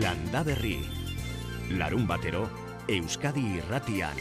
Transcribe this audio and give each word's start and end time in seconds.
Landa 0.00 0.44
Berri. 0.46 0.78
Larun 1.74 2.06
batero, 2.06 2.46
Euskadi 2.86 3.42
irratian. 3.58 4.14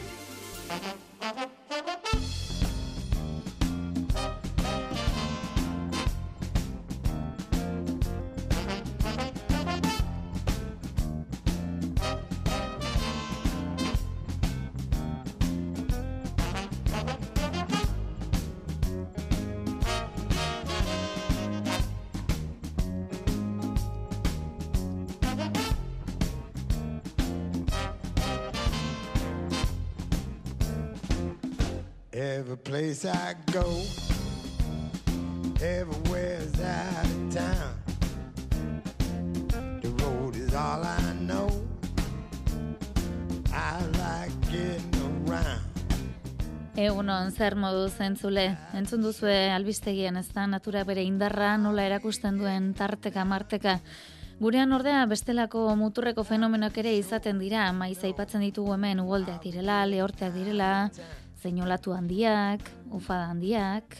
Egunon, 47.07 47.29
zer 47.31 47.53
modu 47.55 47.85
zentzule, 47.87 48.41
entzun 48.75 48.99
duzue 48.99 49.31
albistegien 49.55 50.17
ez 50.19 50.25
da 50.35 50.43
natura 50.43 50.81
bere 50.83 51.05
indarra 51.07 51.53
nola 51.55 51.85
erakusten 51.87 52.35
duen 52.35 52.73
tarteka 52.75 53.23
marteka. 53.23 53.77
Gurean 54.41 54.75
ordea 54.75 55.05
bestelako 55.07 55.61
muturreko 55.79 56.25
fenomenoak 56.27 56.75
ere 56.83 56.91
izaten 56.99 57.39
dira, 57.39 57.69
maiz 57.71 58.01
aipatzen 58.03 58.43
ditugu 58.43 58.73
hemen 58.75 58.99
uholdeak 58.99 59.39
direla, 59.39 59.85
lehorteak 59.87 60.35
direla, 60.35 60.71
zeinolatu 61.39 61.95
handiak, 61.95 62.67
ufada 62.91 63.29
handiak. 63.31 63.95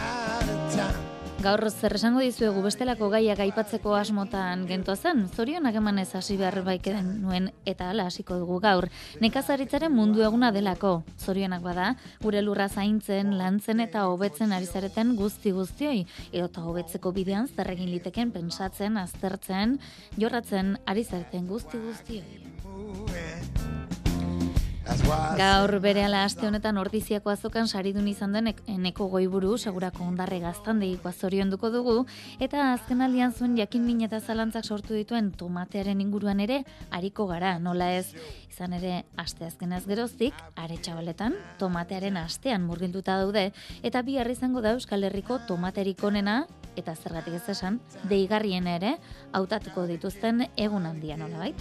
Out 0.00 0.48
of 0.48 0.74
town. 0.78 1.05
Gaur 1.36 1.60
zer 1.68 1.92
esango 1.98 2.22
dizuegu 2.24 2.62
bestelako 2.64 3.10
gaiak 3.12 3.42
aipatzeko 3.44 3.92
asmotan 3.94 4.62
gentoazen, 4.70 5.26
zorionak 5.28 5.76
emanez 5.76 6.08
hasi 6.16 6.38
behar 6.40 6.62
baikeden 6.64 7.10
nuen 7.20 7.50
eta 7.68 7.90
hala 7.90 8.06
hasiko 8.08 8.38
dugu 8.40 8.56
gaur. 8.64 8.86
Nekazaritzaren 9.20 9.92
mundu 9.92 10.24
eguna 10.24 10.48
delako, 10.56 10.94
zorionak 11.20 11.60
bada, 11.62 11.90
gure 12.24 12.40
lurra 12.40 12.70
zaintzen, 12.72 13.36
lantzen 13.36 13.84
eta 13.84 14.06
hobetzen 14.08 14.56
ari 14.56 14.66
zareten 14.66 15.12
guzti 15.20 15.52
guztioi, 15.52 16.06
edota 16.32 16.64
hobetzeko 16.64 17.12
bidean 17.12 17.52
zer 17.52 17.70
egin 17.76 17.92
liteken 17.92 18.32
pentsatzen, 18.32 18.96
aztertzen, 18.96 19.76
jorratzen 20.16 20.78
ari 20.86 21.04
zareten 21.04 21.46
guzti 21.52 21.84
guztioi. 21.84 22.24
Gaur 25.36 25.80
berehala 25.82 26.22
aste 26.24 26.46
honetan 26.46 26.76
ordiziako 26.78 27.30
azokan 27.32 27.66
saridun 27.68 28.06
izan 28.08 28.32
den 28.32 28.46
ek- 28.52 28.62
eneko 28.70 29.08
goiburu 29.10 29.56
segurako 29.58 30.04
ondarre 30.04 30.38
gaztandegikoa 30.40 31.12
zorionduko 31.12 31.70
dugu. 31.70 32.06
Eta 32.40 32.72
azken 32.72 33.02
aldian 33.02 33.32
zuen 33.32 33.56
jakin 33.58 33.84
min 33.86 34.00
eta 34.06 34.20
zalantzak 34.20 34.64
sortu 34.64 34.94
dituen 34.94 35.32
tomatearen 35.32 36.00
inguruan 36.00 36.40
ere 36.40 36.64
ariko 36.90 37.26
gara, 37.26 37.58
nola 37.58 37.92
ez? 37.96 38.14
Izan 38.50 38.72
ere 38.72 39.04
aste 39.16 39.44
azkenaz 39.44 39.84
geroztik 39.86 40.34
are 40.56 40.76
txabaletan 40.78 41.34
tomatearen 41.58 42.16
astean 42.16 42.62
murgilduta 42.62 43.18
daude. 43.18 43.52
Eta 43.82 44.02
bihar 44.02 44.30
izango 44.30 44.60
da 44.62 44.72
Euskal 44.72 45.04
Herriko 45.04 45.40
tomaterik 45.48 46.02
onena 46.04 46.46
eta 46.76 46.94
zergatik 46.94 47.34
ez 47.34 47.48
esan 47.48 47.80
deigarrien 48.08 48.66
ere 48.66 48.96
hautatuko 49.32 49.86
dituzten 49.86 50.46
egun 50.56 50.86
handia 50.86 51.16
nola 51.16 51.38
bait? 51.38 51.56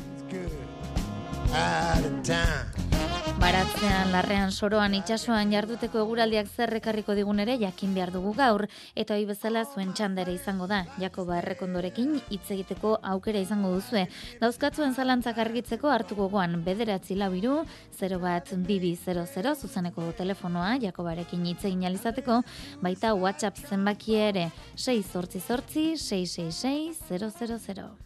Baratzean, 3.45 4.09
larrean, 4.09 4.49
soroan, 4.49 4.95
itsasoan 4.97 5.51
jarduteko 5.53 5.99
eguraldiak 6.01 6.47
zerrekarriko 6.49 7.13
digun 7.13 7.37
ere 7.43 7.59
jakin 7.61 7.91
behar 7.93 8.09
dugu 8.09 8.31
gaur, 8.33 8.63
eta 8.97 9.13
hoi 9.13 9.27
bezala 9.29 9.61
zuen 9.69 9.91
txandere 9.93 10.33
izango 10.33 10.65
da, 10.71 10.79
Jakoba 10.97 11.35
errekondorekin 11.43 12.15
hitz 12.33 12.47
egiteko 12.55 12.95
aukera 13.11 13.43
izango 13.45 13.69
duzue. 13.75 14.07
Dauzkatzuen 14.41 14.97
zalantzak 14.97 15.37
argitzeko 15.43 15.91
hartuko 15.93 16.25
goan, 16.33 16.55
bederatzi 16.65 17.19
lau 17.19 17.29
iru, 17.37 17.59
0 17.99 18.17
bat 18.23 18.49
bibi 18.65 18.95
00 19.03 19.53
zuzeneko 19.53 20.07
telefonoa, 20.17 20.79
Jakobarekin 20.87 21.45
hitz 21.51 21.67
egin 21.69 21.85
alizateko, 21.91 22.39
baita 22.81 23.13
WhatsApp 23.13 23.61
zenbaki 23.69 24.17
ere, 24.31 24.49
6 24.87 25.05
sortzi 25.13 25.43
sortzi, 25.45 25.85
666 26.01 27.05
000. 27.13 28.04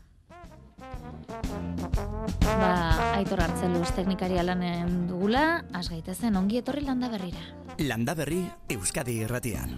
Ba, 2.44 2.74
aitor 3.18 3.42
hartzeluz 3.44 3.90
teknikaria 3.96 4.44
lanen 4.44 5.08
dugula, 5.10 5.64
has 5.74 5.88
gaitezen 5.92 6.38
ongi 6.40 6.60
etorri 6.62 6.86
landa 6.86 7.10
berrira. 7.12 7.44
Landa 7.80 8.16
Berri, 8.16 8.42
Euskadi 8.76 9.22
irratian. 9.24 9.78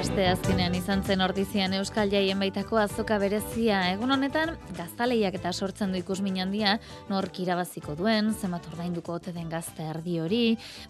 Aste 0.00 0.22
azkenean 0.30 0.72
izan 0.72 1.02
zen 1.04 1.20
ordizian 1.20 1.74
Euskal 1.76 2.08
Jaien 2.08 2.38
baitako 2.40 2.78
azoka 2.80 3.18
berezia. 3.20 3.82
Egun 3.92 4.14
honetan, 4.14 4.54
gaztaleiak 4.72 5.34
eta 5.36 5.50
sortzen 5.52 5.90
du 5.92 5.98
ikusmin 5.98 6.38
handia, 6.40 6.78
nork 7.10 7.36
irabaziko 7.42 7.92
duen, 7.98 8.30
zenbat 8.32 8.64
ordainduko 8.70 9.18
ote 9.18 9.34
den 9.36 9.50
gazte 9.52 9.84
erdi 9.84 10.14
hori, 10.24 10.38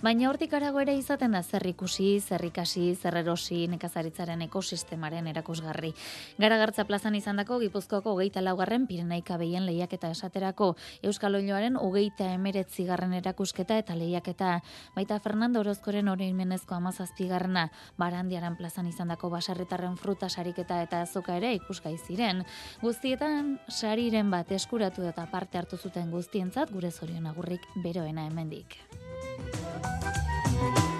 baina 0.04 0.28
hortik 0.30 0.54
arago 0.54 0.78
ere 0.78 0.94
izaten 0.94 1.34
da 1.34 1.40
zer 1.42 1.66
ikusi, 1.66 2.20
zer 2.20 2.44
ikasi, 2.46 2.84
zer 2.94 3.16
erosi, 3.18 3.64
nekazaritzaren 3.72 4.44
ekosistemaren 4.46 5.26
erakusgarri. 5.32 5.90
Garagartza 6.38 6.86
plazan 6.86 7.18
izandako 7.18 7.58
Gipuzkoako 7.64 8.14
hogeita 8.14 8.44
laugarren 8.46 8.86
Pirenaika 8.86 9.40
behien 9.42 9.66
lehiaketa 9.66 10.12
esaterako 10.14 10.76
Euskal 11.02 11.40
Oiloaren 11.40 11.80
hogeita 11.80 12.30
emeretzi 12.36 12.86
garren 12.86 13.18
erakusketa 13.18 13.82
eta 13.82 13.98
lehiaketa. 13.98 14.60
Baita 14.94 15.18
Fernando 15.18 15.66
Orozkoren 15.66 16.14
oroimenezko 16.14 16.78
amazazpigarrena, 16.78 17.72
barandiaran 17.98 18.54
plazan 18.54 18.86
izandako 19.00 19.30
basarretarren 19.32 19.96
fruta 19.96 20.28
sariketa 20.28 20.82
eta 20.84 21.00
azoka 21.00 21.32
ere 21.38 21.54
ikusgai 21.56 21.96
ziren. 21.96 22.44
Guztietan, 22.82 23.58
sariren 23.68 24.30
bat 24.30 24.52
eskuratu 24.52 25.06
eta 25.08 25.24
parte 25.30 25.56
hartu 25.56 25.78
zuten 25.78 26.10
guztientzat 26.12 26.70
gure 26.70 26.90
zorion 26.90 27.26
agurrik 27.26 27.64
beroena 27.82 28.26
hemendik. 28.28 28.76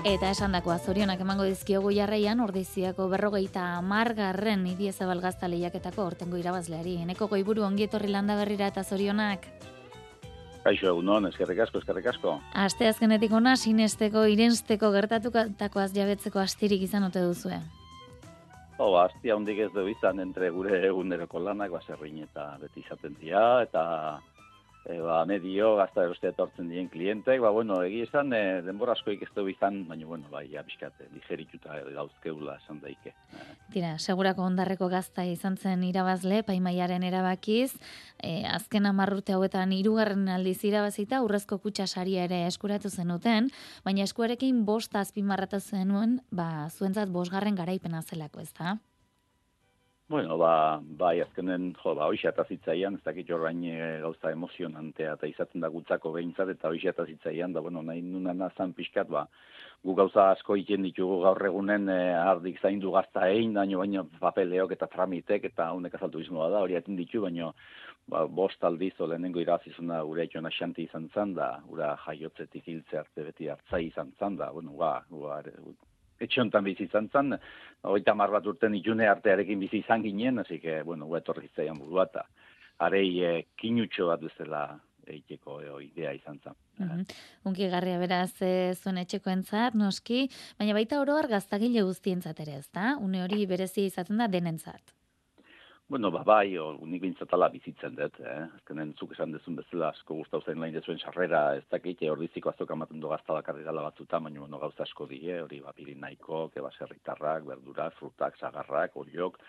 Eta 0.09 0.31
esan 0.31 0.57
dakoa 0.57 0.79
zorionak 0.79 1.21
emango 1.21 1.45
dizkiogu 1.45 1.91
jarraian 1.93 2.41
ordiziako 2.41 3.11
berrogeita 3.13 3.67
amargarren 3.77 4.65
idiezabal 4.67 5.21
gazta 5.21 5.51
lehiaketako 5.53 6.07
ortengo 6.07 6.41
irabazleari. 6.41 7.03
Eneko 7.03 7.29
goiburu 7.29 7.67
ongi 7.69 7.85
etorri 7.85 8.09
landa 8.09 8.39
berrira 8.41 8.71
eta 8.73 8.83
zorionak. 8.83 9.45
Kaixo 10.65 10.89
egunon, 10.95 11.29
eskerrik 11.29 11.61
asko, 11.67 11.81
eskerrik 11.81 12.09
asko. 12.15 12.39
Aste 12.65 12.89
azkenetik 12.89 13.33
ona 13.33 13.57
sinesteko, 13.57 14.25
irensteko 14.29 14.91
gertatutakoaz 14.97 15.91
jabetzeko 15.93 16.41
astirik 16.41 16.89
izan 16.89 17.05
ote 17.09 17.21
duzue. 17.25 17.61
Oh, 18.81 18.95
astia 18.97 19.35
hondik 19.37 19.59
ez 19.61 19.69
du 19.75 19.83
izan 19.93 20.23
entre 20.23 20.49
gure 20.55 20.79
eguneroko 20.89 21.41
lanak, 21.45 21.69
baserrin 21.75 22.23
eta 22.25 22.47
beti 22.63 22.81
izaten 22.81 23.13
dira, 23.21 23.43
eta 23.67 23.83
e, 24.85 24.99
ba, 25.01 25.25
medio, 25.29 25.75
gazta 25.77 26.05
eroste 26.07 26.31
etortzen 26.31 26.71
dien 26.71 26.89
klientek, 26.89 27.41
ba, 27.43 27.51
bueno, 27.55 27.81
egi 27.87 28.03
esan, 28.07 28.33
e, 28.33 28.61
denbora 28.67 28.95
askoik 28.97 29.23
ez 29.27 29.31
du 29.37 29.47
izan, 29.51 29.83
baina, 29.89 30.07
bueno, 30.09 30.29
bai, 30.33 30.47
abiskate, 30.57 31.09
digerituta 31.15 31.77
gauzkeula 31.95 32.57
esan 32.63 32.81
daike. 32.83 33.15
Tira, 33.75 33.95
segurako 33.99 34.45
ondarreko 34.49 34.89
gazta 34.93 35.25
izan 35.29 35.57
zen 35.57 35.85
irabazle, 35.87 36.43
paimaiaren 36.49 37.05
erabakiz, 37.07 37.75
e, 38.19 38.45
azken 38.49 38.89
amarrute 38.91 39.37
hauetan 39.37 39.75
hirugarren 39.77 40.29
aldiz 40.33 40.59
irabazita, 40.65 41.23
urrezko 41.27 41.61
kutsa 41.63 41.87
saria 41.87 42.25
ere 42.29 42.47
eskuratu 42.49 42.91
zenuten, 42.91 43.51
baina 43.85 44.07
eskuarekin 44.09 44.65
bost 44.65 44.97
azpimarratu 44.97 45.61
zenuen, 45.61 46.21
ba, 46.31 46.69
zuentzat 46.71 47.13
bosgarren 47.13 47.59
garaipena 47.59 48.03
zelako, 48.03 48.41
ez 48.41 48.53
da? 48.57 48.79
Bueno, 50.11 50.37
ba, 50.37 50.81
bai, 50.83 51.21
azkenen, 51.23 51.69
jo, 51.79 51.93
ba, 51.95 52.09
hoxe 52.11 52.33
zitzaian, 52.49 52.97
ez 52.99 53.03
dakit 53.05 53.29
jorrain 53.31 53.61
e, 53.63 53.75
gauza 54.03 54.33
emozionantea, 54.35 55.13
eta 55.15 55.29
izaten 55.31 55.63
da 55.63 55.69
gutzako 55.71 56.11
behintzat, 56.17 56.49
eta 56.51 56.73
hoxe 56.73 57.05
zitzaian, 57.13 57.53
da, 57.55 57.61
bueno, 57.63 57.81
nahi 57.81 58.03
nuna 58.03 58.33
nazan 58.35 58.73
pixkat, 58.75 59.07
ba, 59.07 59.29
gu 59.85 59.95
gauza 59.95 60.25
asko 60.33 60.57
iten 60.59 60.83
ditugu 60.83 61.21
gaur 61.23 61.47
egunen 61.47 61.87
e, 61.89 61.99
ardik 62.19 62.59
zaindu 62.59 62.91
gazta 62.91 63.29
egin, 63.31 63.55
daño 63.55 63.79
baino 63.79 64.03
papeleok 64.25 64.75
eta 64.75 64.89
tramitek, 64.91 65.47
eta 65.53 65.69
honek 65.77 65.95
azaltu 65.95 66.25
izmoa 66.25 66.49
da, 66.57 66.65
hori 66.67 66.75
atin 66.81 66.99
ditu, 66.99 67.23
baino, 67.29 67.53
ba, 68.11 68.25
bost 68.27 68.67
aldiz, 68.67 68.97
o 68.99 69.07
lehenengo 69.07 69.39
irazizuna 69.39 70.03
gure 70.11 70.27
etxona 70.27 70.51
xanti 70.59 70.89
izan 70.89 71.07
zan, 71.15 71.37
da, 71.39 71.53
ura 71.71 71.95
jaiotzetik 72.09 72.67
hiltze 72.67 72.99
arte 73.05 73.31
beti 73.31 73.47
hartzai 73.55 73.85
izan 73.93 74.11
zan, 74.19 74.43
da, 74.43 74.51
bueno, 74.59 74.75
ba, 74.75 74.97
ba, 75.07 75.39
etxe 76.21 76.41
honetan 76.43 76.65
bizi 76.65 76.85
izan 76.85 77.09
zen, 77.09 77.37
oita 77.83 78.15
bat 78.15 78.47
urten 78.47 78.75
itune 78.75 79.09
artearekin 79.09 79.61
bizi 79.61 79.79
izan 79.79 80.03
ginen, 80.03 80.39
hasi 80.39 80.61
que, 80.61 80.83
bueno, 80.83 81.07
guetorri 81.07 81.49
zaian 81.57 81.79
burua, 81.79 82.05
eta 82.05 82.27
arei 82.79 83.09
e, 83.25 83.33
kinutxo 83.57 84.07
bat 84.09 84.21
bezala 84.21 84.63
eiteko 85.07 85.61
e, 85.61 85.85
idea 85.85 86.13
izan 86.13 86.39
zen. 86.39 86.55
Mm 86.79 87.05
-hmm. 87.45 87.71
Garria 87.71 87.99
beraz 87.99 88.43
e, 88.43 88.75
zuen 88.75 88.99
etxeko 88.99 89.31
entzat, 89.31 89.75
noski, 89.75 90.29
baina 90.59 90.73
baita 90.73 91.01
oroar 91.01 91.29
gaztagile 91.29 91.83
guztientzat 91.83 92.41
ere 92.41 92.57
ez 92.59 92.71
da? 92.73 92.97
Une 93.01 93.23
hori 93.23 93.47
berezia 93.47 93.85
izaten 93.85 94.17
da 94.17 94.29
denentzat. 94.29 95.00
Bueno, 95.91 96.13
ba, 96.15 96.21
bai, 96.23 96.53
o, 96.55 96.69
unik 96.87 97.01
bintzatala 97.03 97.49
bizitzen 97.51 97.97
dut, 97.99 98.21
eh? 98.23 98.45
Azkenen 98.61 98.93
zuk 98.95 99.11
esan 99.17 99.33
dezun 99.35 99.57
bezala, 99.59 99.89
asko 99.91 100.21
gustau 100.21 100.39
zen 100.47 100.61
lain 100.63 100.77
dezuen 100.77 101.01
sarrera, 101.03 101.41
ez 101.59 101.65
dakit, 101.75 102.05
hor 102.07 102.23
diziko 102.23 102.53
azok 102.53 102.71
amaten 102.71 103.03
du 103.03 103.11
gazta 103.11 103.35
bakarri 103.35 103.67
gala 103.67 103.83
batzuta, 103.89 104.21
baina 104.23 104.39
bueno, 104.39 104.61
gauza 104.63 104.85
asko 104.87 105.09
die, 105.11 105.41
hori 105.43 105.59
ba, 105.65 105.75
nahiko, 106.05 106.45
keba 106.55 106.71
serritarrak, 106.79 107.43
berdurak, 107.43 107.99
frutak, 107.99 108.39
zagarrak, 108.39 108.95
horiok, 108.95 109.43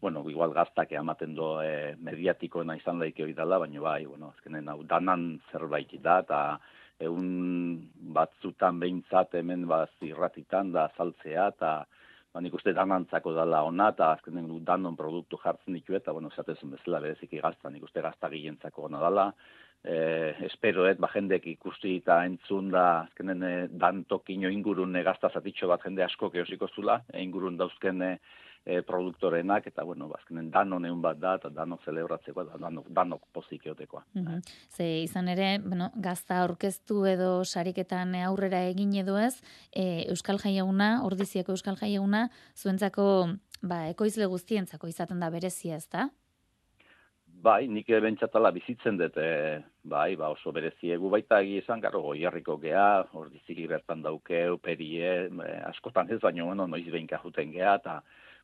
bueno, 0.00 0.24
igual 0.30 0.56
gaztak 0.56 0.96
amaten 0.96 1.34
do 1.36 1.60
eh, 1.60 1.94
mediatiko 2.00 2.64
nahi 2.64 2.80
izan 2.80 2.98
laike 2.98 3.26
hori 3.26 3.36
dela, 3.36 3.58
baina 3.58 3.84
bai, 3.84 4.06
bueno, 4.06 4.32
azkenen 4.32 4.72
hau 4.72 4.80
danan 4.88 5.42
zerbait 5.52 5.92
da, 6.00 6.20
eta 6.24 6.42
egun 7.04 7.82
batzutan 8.16 8.80
behintzat 8.80 9.34
hemen 9.34 9.68
ba, 9.68 9.84
zirratitan 10.00 10.72
da 10.72 10.88
saltzea, 10.96 11.50
eta 11.52 11.82
ba, 12.32 12.40
nik 12.40 12.54
uste 12.56 12.72
danantzako 12.76 13.34
dela 13.36 13.62
ona, 13.68 13.90
eta 13.92 14.12
azkenen 14.16 14.46
du 14.48 14.60
danon 14.64 14.96
produktu 14.96 15.38
jartzen 15.42 15.76
ditu, 15.76 15.96
eta, 15.98 16.14
bueno, 16.16 16.30
esatezun 16.32 16.72
bezala 16.76 17.00
bereziki 17.04 17.42
gazta, 17.44 17.70
nik 17.70 17.84
uste 17.84 18.04
gazta 18.04 18.30
gilentzako 18.32 18.88
ona 18.88 19.02
dela, 19.02 19.26
e, 19.84 19.96
esperoet, 20.48 21.00
ba, 21.02 21.10
jendek 21.12 21.46
ikusti 21.52 21.96
eta 22.00 22.22
entzun 22.28 22.70
da, 22.72 22.86
azkenen 23.08 23.42
e, 23.48 23.52
dan 23.68 24.04
tokino 24.08 24.50
ingurun 24.52 24.96
e, 24.96 25.04
gazta 25.06 25.32
zatitxo 25.32 25.68
bat 25.70 25.84
jende 25.84 26.06
asko 26.06 26.30
keosiko 26.30 26.70
zula, 26.72 27.02
e, 27.12 27.20
ingurun 27.22 27.58
dauzken 27.60 28.02
e, 28.06 28.14
e, 28.64 28.82
produktorenak, 28.82 29.66
eta 29.66 29.84
bueno, 29.84 30.08
bazkenen 30.08 30.50
dano 30.50 30.78
neun 30.78 31.02
bat 31.02 31.18
da, 31.18 31.34
eta 31.40 31.50
dano 31.50 31.78
celebratzeko, 31.84 32.44
da, 32.44 32.58
dano, 32.62 32.84
dano 32.88 33.18
pozik 33.32 33.66
eotekoa. 33.66 34.04
Mm 34.14 34.40
Ze 34.72 35.02
izan 35.02 35.28
ere, 35.28 35.58
bueno, 35.58 35.90
gazta 35.94 36.42
orkestu 36.44 37.04
edo 37.06 37.44
sariketan 37.44 38.14
aurrera 38.14 38.62
egin 38.68 38.94
edo 38.94 39.18
ez, 39.18 39.42
e, 39.70 40.06
Euskal 40.08 40.38
Jaiaguna, 40.38 41.02
ordizieko 41.04 41.52
Euskal 41.52 41.76
Jaiaguna, 41.76 42.28
zuentzako, 42.56 43.06
ba, 43.62 43.86
ekoizle 43.88 44.26
guztientzako 44.26 44.88
izaten 44.88 45.20
da 45.20 45.30
berezia 45.30 45.76
ez 45.76 45.88
da? 45.88 46.08
Bai, 47.42 47.66
nik 47.66 47.88
bentsatala 47.90 48.52
bizitzen 48.54 48.98
dut, 49.00 49.16
e, 49.18 49.58
bai, 49.82 50.14
ba 50.16 50.28
oso 50.30 50.52
bereziegu 50.54 51.08
baita 51.10 51.40
egi 51.42 51.56
esan, 51.58 51.80
garo, 51.80 52.02
goiarriko 52.02 52.56
gea, 52.62 53.02
hor 53.12 53.30
diziki 53.32 53.66
bertan 53.66 54.02
dauke, 54.02 54.44
uperie, 54.54 55.10
e, 55.26 55.48
askotan 55.66 56.10
ez 56.14 56.20
baino, 56.22 56.46
bueno, 56.46 56.68
noiz 56.70 56.86
behin 56.86 57.08
kajuten 57.10 57.50
gea, 57.50 57.74
eta 57.80 57.96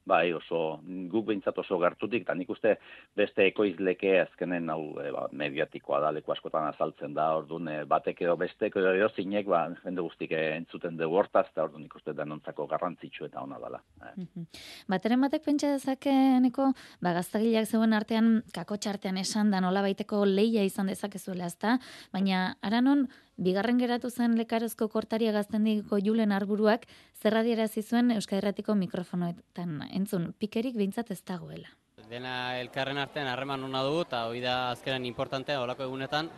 bai 0.08 0.32
oso 0.32 0.80
guk 1.12 1.26
behintzat 1.28 1.58
oso 1.62 1.78
gertutik 1.82 2.24
eta 2.24 2.34
nik 2.38 2.50
uste 2.50 2.74
beste 3.16 3.46
ekoizleke 3.50 4.14
azkenen 4.22 4.70
hau 4.72 4.82
e, 5.02 5.10
ba, 5.14 5.26
mediatikoa 5.42 6.00
da 6.04 6.12
leku 6.16 6.32
askotan 6.34 6.68
azaltzen 6.70 7.14
da 7.16 7.28
ordun 7.36 7.68
e, 7.72 7.76
batek 7.88 8.22
edo 8.24 8.36
besteko 8.40 8.82
edo 8.82 9.10
zinek 9.14 9.46
ba 9.50 9.64
jende 9.84 10.04
guztik 10.04 10.34
entzuten 10.38 10.98
dugu 11.00 11.20
hortaz 11.20 11.46
eta 11.50 11.66
ordun 11.68 11.84
ikuste 11.86 12.14
danontzako 12.16 12.66
garrantzitsu 12.72 13.28
eta 13.28 13.44
ona 13.44 13.60
dela 13.62 13.82
eh. 14.02 14.14
Mhm. 14.16 14.48
bateren 14.88 15.24
batek 15.26 15.44
pentsa 15.44 15.72
dezakeneko 15.76 16.72
ba 17.04 17.14
gaztagileak 17.20 17.68
zeuen 17.68 17.92
artean 17.92 18.42
kakotxartean 18.54 19.18
esan 19.24 19.50
da 19.50 19.60
nola 19.64 19.82
baiteko 19.82 20.24
leia 20.24 20.64
izan 20.64 20.90
dezakezuela 20.92 21.46
ezta 21.52 21.78
baina 22.12 22.54
aranon 22.62 23.08
Bigarren 23.38 23.78
geratu 23.78 24.08
zen 24.10 24.32
lekarezko 24.34 24.88
kortaria 24.90 25.30
gaztendiko 25.30 26.00
julen 26.02 26.32
arburuak 26.34 26.88
zerradiera 27.22 27.68
zizuen 27.68 28.10
Euskal 28.10 28.40
Herratiko 28.40 28.74
mikrofonoetan. 28.74 29.76
Entzun, 29.94 30.32
pikerik 30.42 30.74
bintzat 30.74 31.12
ez 31.14 31.20
dagoela. 31.22 31.70
Dena 32.10 32.32
elkarren 32.58 32.98
artean 32.98 33.30
harreman 33.30 33.62
hona 33.62 33.84
dugu 33.86 34.02
eta 34.08 34.24
hori 34.26 34.42
da 34.42 34.56
azkeren 34.72 35.06
importantea 35.06 35.60
olako 35.62 35.86
egunetan. 35.86 36.32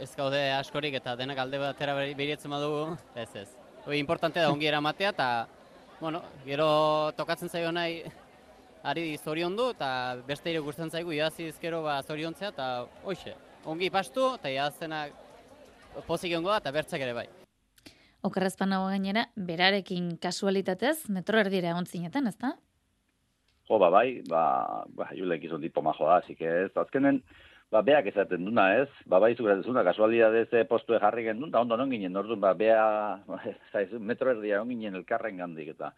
Ez 0.00 0.10
gaude 0.18 0.42
askorik 0.56 0.98
eta 0.98 1.14
denak 1.14 1.38
alde 1.38 1.62
batera 1.62 1.94
behirietzen 2.00 2.50
badugu, 2.50 2.98
ez 3.14 3.30
ez. 3.44 3.48
Hori 3.86 4.02
importantea 4.02 4.42
da 4.42 4.50
ongi 4.50 4.66
eramatea 4.66 5.14
eta, 5.14 5.30
bueno, 6.00 6.24
gero 6.42 6.68
tokatzen 7.14 7.52
zaio 7.52 7.70
nahi 7.70 8.00
ari 8.82 9.12
zorion 9.22 9.54
du 9.54 9.70
eta 9.76 10.16
beste 10.26 10.50
ere 10.50 10.58
gustatzen 10.58 10.90
zaigu 10.90 11.14
idaziz 11.14 11.54
gero 11.62 11.84
ba 11.86 12.00
zoriontzea 12.02 12.50
eta 12.50 12.72
hoxe. 13.04 13.36
Ongi 13.64 13.90
pastu 13.94 14.34
eta 14.34 14.50
idazenak 14.50 15.22
pozik 16.06 16.32
egongo 16.32 16.52
da, 16.52 16.60
eta 16.62 16.72
bertzak 16.74 17.02
ere 17.04 17.14
bai. 17.16 17.26
Okerrezpan 18.24 18.70
nago 18.72 18.86
gainera, 18.88 19.26
berarekin 19.36 20.14
kasualitatez, 20.22 21.10
metro 21.12 21.40
erdira 21.40 21.74
egon 21.74 21.86
zineten, 21.86 22.30
ez 22.30 22.38
da? 22.40 22.54
Jo, 23.68 23.78
ba, 23.80 23.90
bai, 23.92 24.22
ba, 24.28 24.44
ba, 24.96 25.10
julek 25.16 25.44
izan 25.44 25.62
dipo 25.64 25.82
majo 25.84 26.08
da, 26.08 26.20
zik 26.26 26.40
ez, 26.44 26.70
azkenen, 26.80 27.20
ba, 27.72 27.80
beak 27.84 28.08
ezaten 28.10 28.44
duna, 28.44 28.66
ez, 28.80 28.88
ba, 29.08 29.20
bai, 29.20 29.34
zuk 29.36 29.48
ezaten 29.48 29.80
kasualidadez 29.88 30.48
e, 30.52 30.64
postu 30.68 30.96
jarri 30.96 31.24
gendun, 31.28 31.52
da, 31.52 31.62
ondo 31.64 31.76
non 31.80 31.92
ginen, 31.92 32.16
orduan, 32.16 32.40
ba, 32.40 32.52
bea, 32.56 32.84
zaiz, 33.72 33.88
metro 34.00 34.32
erdia 34.34 34.58
egon 34.58 34.72
ginen 34.74 35.00
elkarren 35.00 35.40
gandik, 35.40 35.72
eta, 35.76 35.94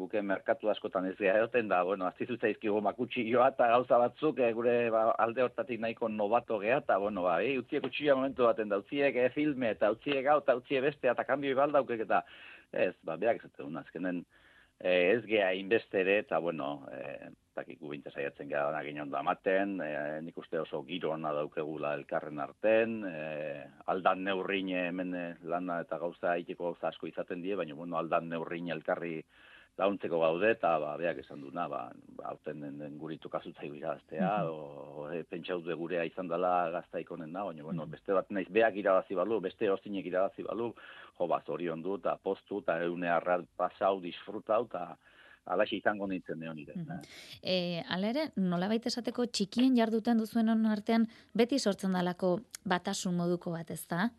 guke 0.00 0.22
merkatu 0.24 0.70
askotan 0.72 1.06
ez 1.10 1.16
gara 1.18 1.38
egoten 1.42 1.68
da, 1.70 1.82
bueno, 1.86 2.06
aztizu 2.08 2.38
zaizkigu 2.40 2.80
makutsi 2.84 3.24
joa 3.28 3.50
eta 3.52 3.68
gauza 3.74 3.98
batzuk 4.02 4.40
e, 4.40 4.50
gure 4.56 4.74
ba, 4.94 5.04
alde 5.24 5.44
hortatik 5.44 5.80
nahiko 5.82 6.08
nobato 6.08 6.58
geha, 6.62 6.80
eta 6.84 6.98
bueno, 7.02 7.26
ba, 7.28 7.38
e, 7.44 7.56
utziek 7.60 7.86
utxia 7.90 8.16
momentu 8.18 8.48
baten 8.48 8.72
da, 8.72 8.80
utziek 8.82 9.16
e, 9.16 9.28
filme 9.36 9.74
eta 9.76 9.92
utziek 9.94 10.24
gau 10.26 10.38
eta 10.42 10.56
utziek 10.60 10.84
beste 10.88 11.12
eta 11.12 11.26
kambio 11.28 11.52
ibaldaukek 11.56 12.06
eta 12.06 12.24
ez, 12.72 12.94
ba, 13.04 13.18
behak 13.20 13.44
ez 13.44 13.52
dut, 13.52 13.76
azkenen 13.82 14.24
e, 14.80 14.92
ez 15.12 15.22
geha 15.28 15.52
inbestere 15.58 16.18
eta 16.24 16.40
bueno, 16.40 16.72
e, 16.92 17.30
takiku 17.56 17.90
bintza 17.92 18.12
saiatzen 18.14 18.48
gara 18.48 18.70
da 18.72 18.82
ginen 18.86 19.10
da 19.12 19.20
amaten, 19.20 19.76
e, 19.84 19.92
nik 20.24 20.38
uste 20.40 20.60
oso 20.62 20.82
giro 20.88 21.12
hona 21.14 21.32
daukegula 21.36 21.92
elkarren 21.98 22.40
arten, 22.40 23.00
e, 23.04 23.64
aldan 23.92 24.24
neurrin 24.24 24.72
hemen 24.86 25.14
lana 25.52 25.80
eta 25.84 26.00
gauza 26.00 26.36
itiko 26.40 26.70
gauza 26.70 26.88
asko 26.88 27.10
izaten 27.10 27.42
die, 27.44 27.56
baina 27.58 27.76
bueno, 27.76 27.98
aldan 28.00 28.30
neurrin 28.32 28.72
elkarri 28.76 29.18
launtzeko 29.78 30.20
gaude 30.20 30.50
eta 30.50 30.78
ba 30.78 30.96
beak 30.98 31.18
esan 31.22 31.40
duna 31.40 31.68
ba 31.68 31.80
aurten 32.30 32.60
den, 32.60 32.78
den 32.78 32.98
guritu 32.98 33.28
kasutzaigu 33.28 33.74
iraztea 33.74 34.30
mm 34.42 34.50
o, 34.50 35.08
e, 35.12 35.74
gurea 35.82 36.04
izan 36.04 36.28
dela 36.28 36.70
gaztaik 36.70 37.10
honen 37.10 37.32
da 37.32 37.44
baina 37.44 37.62
bueno 37.62 37.86
beste 37.86 38.12
bat 38.12 38.30
naiz 38.30 38.48
beak 38.48 38.76
irabazi 38.76 39.14
balu 39.14 39.40
beste 39.40 39.70
ozinek 39.70 40.06
irabazi 40.06 40.42
balu 40.42 40.74
jo 41.18 41.26
ba 41.26 41.42
zorion 41.46 41.82
du 41.82 41.98
ta 41.98 42.16
postu 42.16 42.62
ta 42.62 42.80
eune 42.82 43.08
arrat 43.08 43.44
pasau 43.56 44.00
disfrutau 44.00 44.66
ta 44.66 44.96
alaxe 45.46 45.76
izango 45.76 46.06
nintzen 46.06 46.38
neon 46.38 46.58
ire. 46.58 46.74
Mm 46.76 46.84
-hmm. 46.84 47.00
e, 47.42 47.82
alere, 47.88 48.30
nola 48.36 48.68
baita 48.68 48.88
esateko 48.88 49.26
txikien 49.26 49.76
jarduten 49.76 50.18
duzuen 50.18 50.66
artean, 50.66 51.06
beti 51.34 51.58
sortzen 51.58 51.92
dalako 51.92 52.40
batasun 52.64 53.14
moduko 53.14 53.50
bat, 53.50 53.70
ez 53.70 53.86
da? 53.86 54.10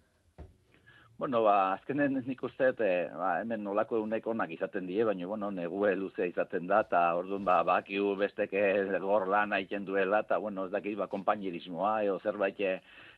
Bueno, 1.21 1.43
ba, 1.45 1.73
azkenen 1.75 2.15
nik 2.25 2.39
uste, 2.41 2.71
e, 2.81 2.93
ba, 3.13 3.27
hemen 3.43 3.61
nolako 3.61 3.99
egunek 3.99 4.25
onak 4.31 4.55
izaten 4.55 4.87
die, 4.89 5.03
baina, 5.05 5.27
bueno, 5.29 5.51
negue 5.53 5.91
luzea 5.99 6.25
izaten 6.25 6.65
da, 6.71 6.79
eta 6.81 7.01
orduan, 7.19 7.43
ba, 7.45 7.59
bakiu 7.67 8.15
besteke 8.17 8.63
gor 9.03 9.27
lan 9.29 9.53
aiken 9.53 9.85
duela, 9.85 10.23
eta, 10.25 10.39
bueno, 10.41 10.65
ez 10.65 10.73
dakit, 10.73 10.97
ba, 10.97 11.05
kompainierismoa, 11.11 11.91
eo 12.07 12.17
zerbait 12.25 12.63
e, 12.65 12.71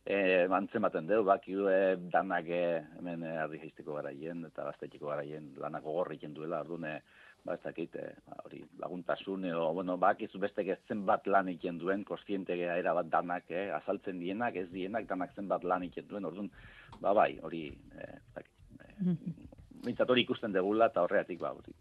e, 0.04 0.18
mantzen 0.52 0.84
baten 0.84 1.08
deu, 1.08 1.22
bakiu 1.24 1.64
e, 1.72 1.78
danak 2.12 2.52
hemen 2.52 3.24
e, 3.24 3.32
ardi 3.46 3.62
jaizteko 3.62 3.96
garaien, 3.96 4.44
eta 4.52 4.68
gaztetiko 4.68 5.08
garaien 5.08 5.54
lanako 5.64 5.96
gorri 5.96 6.20
duela, 6.26 6.60
orduan, 6.60 6.84
e, 6.84 7.00
ba, 7.44 7.54
ez 7.54 7.62
dakit, 7.62 7.96
eh, 8.00 8.12
ba, 8.26 8.38
hori, 8.44 8.62
laguntasun, 8.80 9.44
edo, 9.50 9.66
bueno, 9.76 9.96
bak, 10.00 10.22
ez 10.24 10.40
beste 10.40 10.64
zen 10.88 11.04
bat 11.06 11.26
lan 11.26 11.48
iken 11.52 11.78
duen, 11.78 12.04
kostiente 12.04 12.56
era 12.56 12.94
bat 12.94 13.10
danak, 13.12 13.50
eh, 13.50 13.70
azaltzen 13.76 14.18
dienak, 14.18 14.56
ez 14.56 14.70
dienak, 14.72 15.06
danak 15.06 15.34
zen 15.34 15.48
bat 15.48 15.64
lan 15.64 15.84
iken 15.84 16.08
duen, 16.08 16.24
orduan, 16.24 16.50
ba, 17.00 17.12
bai, 17.12 17.38
hori, 17.42 17.66
eh, 17.98 18.18
zakit, 18.32 18.54
eh, 18.80 18.94
mm-hmm. 19.04 20.06
hori 20.08 20.24
ikusten 20.24 20.52
degula, 20.52 20.88
eta 20.92 21.04
horreatik, 21.04 21.40
ba, 21.40 21.52
hori, 21.52 21.76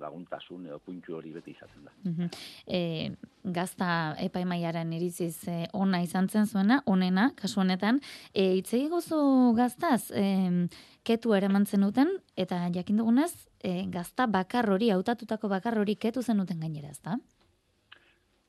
laguntasun 0.00 0.66
edo 0.66 0.78
puntxu 0.84 1.16
hori 1.16 1.32
beti 1.32 1.56
izaten 1.56 1.84
da. 1.88 1.92
Mm 2.04 2.30
e, 2.66 3.12
gazta 3.44 4.16
epaimaiaren 4.18 4.92
iriziz 4.96 5.46
e, 5.48 5.56
ona 5.72 6.00
izan 6.02 6.28
zen 6.28 6.46
zuena, 6.46 6.80
onena, 6.86 7.30
kasu 7.38 7.60
honetan, 7.62 8.00
e, 8.34 8.56
itzegi 8.58 8.88
gozu 8.90 9.18
gaztaz, 9.56 10.10
e, 10.10 10.66
ketu 11.06 11.34
ere 11.36 11.48
mantzen 11.52 11.86
duten, 11.86 12.10
eta 12.36 12.64
jakin 12.74 13.02
dugunez, 13.02 13.32
e, 13.62 13.84
gazta 13.92 14.26
bakar 14.26 14.68
hori, 14.70 14.90
hautatutako 14.90 15.50
bakar 15.52 15.78
hori 15.78 15.96
ketu 15.96 16.22
zen 16.22 16.42
duten 16.42 16.60
gainera, 16.60 16.90
ezta? 16.90 17.18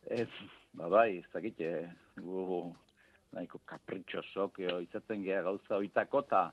Ez, 0.09 0.29
ba 0.77 0.89
bai, 0.89 1.19
ez 1.19 1.29
dakit, 1.33 1.61
eh, 1.61 1.89
gu 2.23 2.63
nahiko 3.35 3.59
kapritxosok 3.65 4.59
eh, 4.63 4.81
izaten 4.87 5.23
geha 5.25 5.43
gauza 5.45 5.77
oitako, 5.77 6.23
eta 6.25 6.47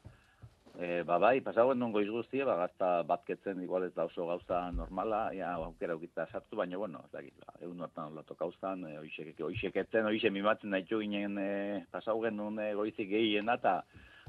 e, 0.78 1.02
ba 1.06 1.18
bai, 1.22 1.40
pasagoen 1.44 1.78
nongo 1.78 2.00
izguzti, 2.02 2.40
ba 2.46 2.56
gazta 2.58 2.88
batketzen 3.08 3.60
igual 3.62 3.86
ez 3.86 3.92
da 3.94 4.06
oso 4.08 4.26
gauza 4.26 4.60
normala, 4.74 5.28
ja, 5.36 5.54
aukera 5.54 5.96
ukita 5.96 6.26
sartu, 6.26 6.56
baina, 6.56 6.78
bueno, 6.78 7.02
ez 7.06 7.12
dakit, 7.12 7.36
ba, 7.44 7.54
egun 7.60 7.84
hortan 7.86 8.10
olato 8.12 8.34
gauzan, 8.38 8.86
e, 8.88 8.98
oixek, 9.02 9.38
oixeketzen, 9.48 10.08
oixe 10.10 10.32
mimatzen 10.34 10.74
nahi 10.74 10.86
ginen 10.88 11.38
e, 11.38 11.84
pasagoen 11.92 12.36
nun 12.36 12.58
e, 12.58 12.72
goizik 12.74 13.08
gehiena, 13.10 13.54
eta 13.60 13.82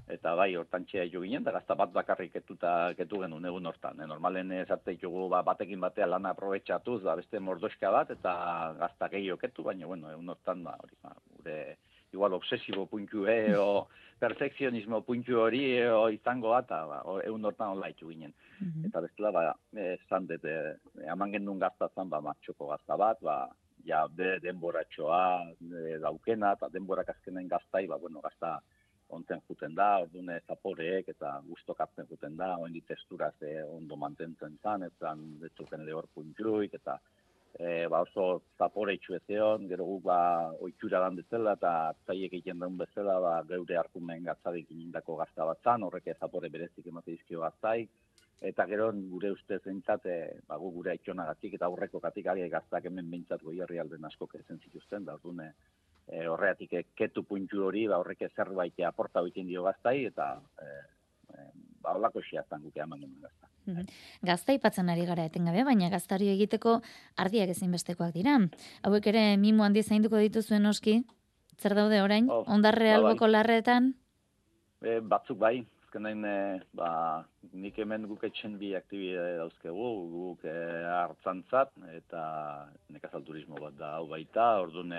eta 0.06 0.36
bai 0.38 0.52
hortan 0.54 0.84
txea 0.86 1.08
jo 1.10 1.24
ginen, 1.24 1.42
da 1.44 1.52
gazta 1.56 1.74
bat 1.74 1.90
bakarrik 1.90 2.36
etuta 2.38 2.94
ketu 2.94 3.24
genuen 3.24 3.46
egun 3.50 3.66
hortan. 3.66 3.98
E, 4.02 4.06
normalen 4.06 4.52
esarte 4.60 4.94
ditugu 4.94 5.28
ba, 5.34 5.42
batekin 5.42 5.82
batea 5.82 6.06
lana 6.06 6.36
aprobetsatuz, 6.36 7.02
ba, 7.08 7.16
beste 7.18 7.42
mordoska 7.42 7.90
bat, 7.90 8.14
eta 8.14 8.36
gazta 8.78 9.10
gehiago 9.10 9.42
ketu, 9.42 9.66
baina 9.66 9.90
bueno, 9.90 10.12
egun 10.14 10.30
hortan, 10.30 10.62
ba, 10.68 10.78
hori, 10.84 11.00
ba, 11.02 11.16
gure 11.40 11.58
igual 12.16 12.34
obsesibo 12.38 12.88
puntu 12.88 13.28
e, 13.28 13.56
o 13.60 13.88
perfekzionismo 14.20 15.02
puntu 15.04 15.42
hori 15.44 15.64
e, 15.76 15.90
o 15.92 16.08
izango 16.10 16.54
bat, 16.56 16.72
ba, 16.72 17.02
egun 17.26 17.46
hortan 17.46 17.76
hola 17.76 17.92
itxu 17.92 18.10
ginen. 18.14 18.34
Mhm. 18.62 18.88
Eta 18.90 19.04
bestela, 19.04 19.34
ba, 19.36 19.44
esan 19.92 20.30
dut, 20.32 20.48
e, 20.48 20.56
eman 21.12 21.36
genuen 21.36 21.60
gazta 21.60 21.92
zan, 21.94 22.10
ba, 22.10 22.24
matxoko 22.24 22.72
gazta 22.72 22.98
bat, 23.02 23.22
ba, 23.22 23.38
ja, 23.86 24.06
de, 24.08 24.38
denboratxoa 24.46 25.26
e, 25.60 26.00
daukena, 26.06 26.56
eta 26.58 26.72
denborak 26.74 27.12
azkenen 27.14 27.52
gaztai, 27.52 27.86
ba, 27.92 28.00
bueno, 28.02 28.24
gazta, 28.24 28.58
onten 29.16 29.42
juten 29.48 29.76
da, 29.78 30.00
ordune 30.02 30.40
zaporeek 30.48 31.12
eta 31.14 31.36
gustokatzen 31.46 32.08
juten 32.10 32.38
da, 32.40 32.56
oen 32.58 32.74
testura 32.88 33.32
ze 33.40 33.62
ondo 33.64 33.96
mantentzen 34.02 34.58
zan, 34.64 34.84
ez 34.88 34.94
zan 35.00 35.22
detzuken 35.44 35.86
lehor 35.86 36.08
puntruik, 36.14 36.74
eta 36.74 36.98
e, 37.60 37.88
ba 37.88 38.02
oso 38.04 38.44
zapore 38.58 38.96
itxu 38.98 39.16
ezeon, 39.16 39.68
gero 39.70 39.86
guk 39.88 40.04
ba 40.10 40.18
oitxura 40.68 41.00
dan 41.00 41.16
bezala, 41.16 41.54
eta 41.56 41.94
zaiek 42.08 42.34
egiten 42.34 42.60
daun 42.60 42.78
bezala, 42.78 43.20
ba, 43.24 43.36
geure 43.48 43.78
arkumen 43.80 44.28
gatzadik 44.28 44.72
inindako 44.76 45.16
gazta 45.22 45.48
bat 45.48 45.64
zan, 45.64 45.88
horrek 45.88 46.12
zapore 46.20 46.50
berezik 46.50 46.88
emate 46.92 47.16
izkio 47.16 47.46
gaztaik, 47.46 47.90
eta 48.42 48.66
gero 48.68 48.92
gure 49.14 49.32
ustez 49.32 49.62
zentzat, 49.64 50.06
e, 50.06 50.42
ba, 50.48 50.60
gu 50.60 50.72
gure 50.76 50.98
gatik, 50.98 51.54
eta 51.54 51.66
aurreko 51.66 52.00
gatik 52.00 52.28
ari 52.28 52.50
gaztak 52.50 52.86
hemen 52.86 53.10
bintzat 53.10 53.42
goi 53.42 53.60
herri 53.62 53.80
alden 53.80 54.06
asko 54.06 54.28
kezen 54.28 54.60
zituzten, 54.60 55.06
da 55.06 55.18
e, 56.08 56.28
horreatik 56.28 56.76
ketu 56.96 57.24
puntu 57.24 57.64
hori, 57.66 57.88
ba, 57.88 57.98
horrek 57.98 58.28
zerbait 58.36 58.80
aporta 58.84 59.22
egiten 59.22 59.48
dio 59.48 59.64
gaztai, 59.64 60.06
eta 60.06 60.42
e, 60.62 60.72
e, 61.32 61.52
ba, 61.82 61.96
holako 61.96 62.22
xiaztan 62.22 62.62
guke 62.62 62.82
eman 62.82 63.00
genuen 63.00 63.55
gazta. 63.66 63.82
Mhm. 63.82 63.86
Gazta 64.22 64.54
ipatzen 64.54 64.90
ari 64.90 65.06
gara 65.06 65.26
etengabe, 65.26 65.64
baina 65.64 65.90
gaztari 65.90 66.30
egiteko 66.30 66.82
ardiak 67.18 67.50
ezinbestekoak 67.50 68.14
dira. 68.14 68.40
Hauek 68.84 69.08
ere 69.08 69.38
mimo 69.38 69.64
handi 69.64 69.84
zainduko 69.84 70.18
dituzuen 70.18 70.66
oski, 70.66 71.04
zer 71.58 71.76
daude 71.76 72.02
orain, 72.02 72.30
oh, 72.30 72.44
ondarre 72.48 72.92
ba, 72.92 72.98
alboko 73.00 73.28
larretan? 73.28 73.94
E, 74.82 75.00
batzuk 75.00 75.38
bai, 75.40 75.66
azkenein, 75.86 76.26
e, 76.26 76.60
ba, 76.74 77.26
nik 77.54 77.78
hemen 77.78 78.08
guk 78.08 78.24
etxen 78.24 78.58
bi 78.58 78.76
aktibide 78.76 79.38
dauzkegu, 79.38 79.88
guk 80.12 80.46
e, 80.46 80.58
hartzantzat, 80.92 81.72
eta 81.96 82.68
nekazal 82.90 83.24
turismo 83.24 83.56
bat 83.56 83.78
da 83.80 83.96
hau 83.98 84.08
baita, 84.08 84.60
orduan 84.62 84.92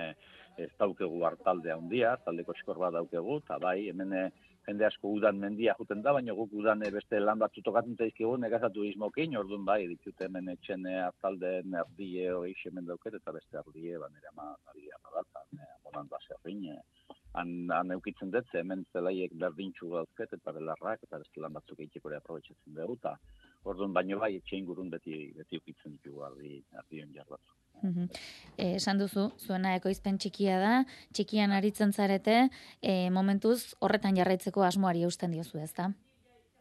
ez 0.57 0.71
daukegu 0.79 1.21
hartalde 1.23 1.71
handia, 1.71 2.15
taldeko 2.25 2.55
eskor 2.57 2.79
bat 2.81 2.95
daukegu, 2.97 3.37
eta 3.43 3.59
bai, 3.61 3.87
hemen 3.91 4.13
eh, 4.17 4.29
jende 4.67 4.85
asko 4.87 5.11
udan 5.15 5.39
mendia 5.39 5.75
juten 5.79 6.01
da, 6.03 6.13
baina 6.17 6.33
guk 6.35 6.53
udan 6.61 6.83
eh, 6.83 6.91
beste 6.91 7.19
lan 7.23 7.39
bat 7.43 7.55
zutokatzen 7.55 7.95
zaizkigu 7.95 8.35
negazatu 8.43 8.83
izmokin, 8.89 9.37
orduan 9.41 9.65
bai, 9.69 9.79
ditut 9.93 10.23
hemen 10.25 10.51
etxen 10.55 10.85
eh, 10.91 10.99
hartalde 11.05 11.53
nerdie 11.75 12.27
hori 12.35 12.55
hemen 12.65 12.89
dauket, 12.89 13.15
eta 13.21 13.35
beste 13.37 13.61
ardie, 13.61 13.97
ba, 14.01 14.11
nire 14.13 14.33
ama, 14.33 14.49
naria 14.67 14.99
badata, 15.07 15.45
monan 15.85 16.11
da 16.11 16.19
zerrin, 16.27 16.65
han, 17.33 17.51
han 17.73 17.91
eukitzen 17.97 18.31
dut, 18.33 18.47
hemen 18.53 18.85
zelaiek 18.93 19.35
berdintxu 19.41 19.91
gauzket, 19.91 20.33
eta 20.39 20.53
belarrak, 20.55 21.03
eta 21.03 21.19
beste 21.21 21.43
lan 21.43 21.53
batzuk 21.57 21.79
egiteko 21.79 22.13
aprobetsatzen 22.17 22.77
dugu, 22.77 22.97
eta 23.01 23.17
orduan 23.67 23.93
baino 23.93 24.19
bai, 24.19 24.35
etxe 24.39 24.57
ingurun 24.57 24.89
beti, 24.93 25.31
beti 25.37 25.59
eukitzen 25.59 25.97
ditugu 25.97 26.23
ardi, 26.29 26.61
ardi 26.81 27.05
batzuk. 27.19 27.55
Mm 27.83 28.09
esan 28.57 28.97
duzu, 28.97 29.27
zuena 29.37 29.75
ekoizpen 29.77 30.15
txikia 30.17 30.55
da, 30.57 30.71
txikian 31.13 31.51
aritzen 31.53 31.91
zarete, 31.93 32.49
e, 32.81 33.09
momentuz 33.13 33.75
horretan 33.85 34.17
jarraitzeko 34.17 34.63
asmoari 34.65 35.03
eusten 35.05 35.31
diozu 35.31 35.59
ez 35.61 35.73
da? 35.77 35.91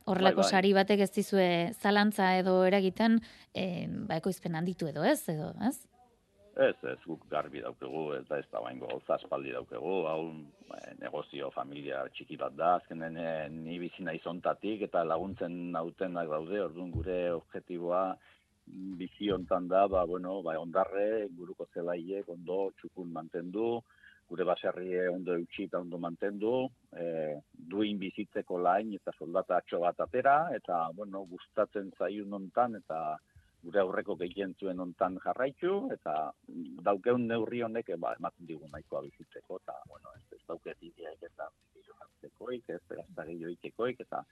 Horrelako 0.04 0.42
bai, 0.42 0.44
bai. 0.44 0.50
sari 0.50 0.72
batek 0.76 1.00
ez 1.06 1.10
dizue 1.14 1.46
zalantza 1.80 2.34
edo 2.36 2.58
eragiten, 2.68 3.16
e, 3.54 3.86
ba, 3.88 4.20
ekoizpen 4.20 4.54
handitu 4.60 4.90
edo 4.92 5.06
ez, 5.08 5.22
edo, 5.32 5.54
ez? 5.64 5.78
Ez, 6.56 6.76
ez, 6.88 7.00
guk 7.04 7.24
garbi 7.28 7.60
daukegu, 7.60 8.02
ez 8.16 8.22
da 8.30 8.38
ez 8.40 8.46
da 8.48 8.62
bain 8.64 8.78
gauza 8.80 9.18
espaldi 9.20 9.50
daukegu, 9.52 9.96
hau 10.08 10.22
negozio, 11.02 11.50
familia 11.52 11.98
txiki 12.14 12.38
bat 12.40 12.54
da, 12.56 12.70
azkenen 12.78 13.18
ni 13.66 13.76
bizina 13.82 14.14
izontatik 14.16 14.86
eta 14.86 15.02
laguntzen 15.04 15.58
nautenak 15.74 16.30
daude, 16.32 16.62
orduan 16.64 16.94
gure 16.94 17.18
objetiboa, 17.34 18.00
bizi 19.02 19.28
hontan 19.36 19.68
da, 19.68 19.84
ba, 19.86 20.06
bueno, 20.08 20.40
ba, 20.46 20.56
ondarre, 20.58 21.28
guruko 21.36 21.68
zelaiek 21.74 22.32
ondo 22.32 22.70
txukun 22.80 23.12
mantendu, 23.12 23.68
gure 24.26 24.48
baserrie 24.48 25.04
ondo 25.12 25.36
eutxi 25.36 25.68
eta 25.68 25.84
ondo 25.84 26.00
mantendu, 26.02 26.56
e, 26.96 27.36
duin 27.52 28.00
bizitzeko 28.00 28.58
lain 28.64 28.96
eta 28.96 29.12
soldata 29.18 29.60
atxo 29.60 29.84
bat 29.84 30.00
atera, 30.08 30.38
eta, 30.56 30.86
bueno, 30.96 31.26
gustatzen 31.28 31.92
zaiun 31.98 32.32
hontan, 32.40 32.80
eta 32.80 33.18
gure 33.62 33.80
aurreko 33.80 34.16
gehien 34.20 34.54
zuen 34.60 34.80
hontan 34.80 35.18
jarraitu, 35.24 35.76
eta 35.94 36.16
daukeun 36.88 37.26
neurri 37.28 37.62
honek, 37.66 37.94
ba, 37.98 38.14
ematen 38.20 38.46
digu 38.46 38.68
nahikoa 38.72 39.02
bizitzeko, 39.08 39.60
eta, 39.62 39.78
bueno, 39.88 40.12
ez, 40.18 40.38
ez 40.38 40.42
dauket 40.48 40.82
ideak 40.82 41.22
eta 41.30 41.50
jartzekoik, 42.26 42.68
ez, 42.70 43.06
da 43.14 43.24
gehioikekoik, 43.24 44.00
eta 44.06 44.22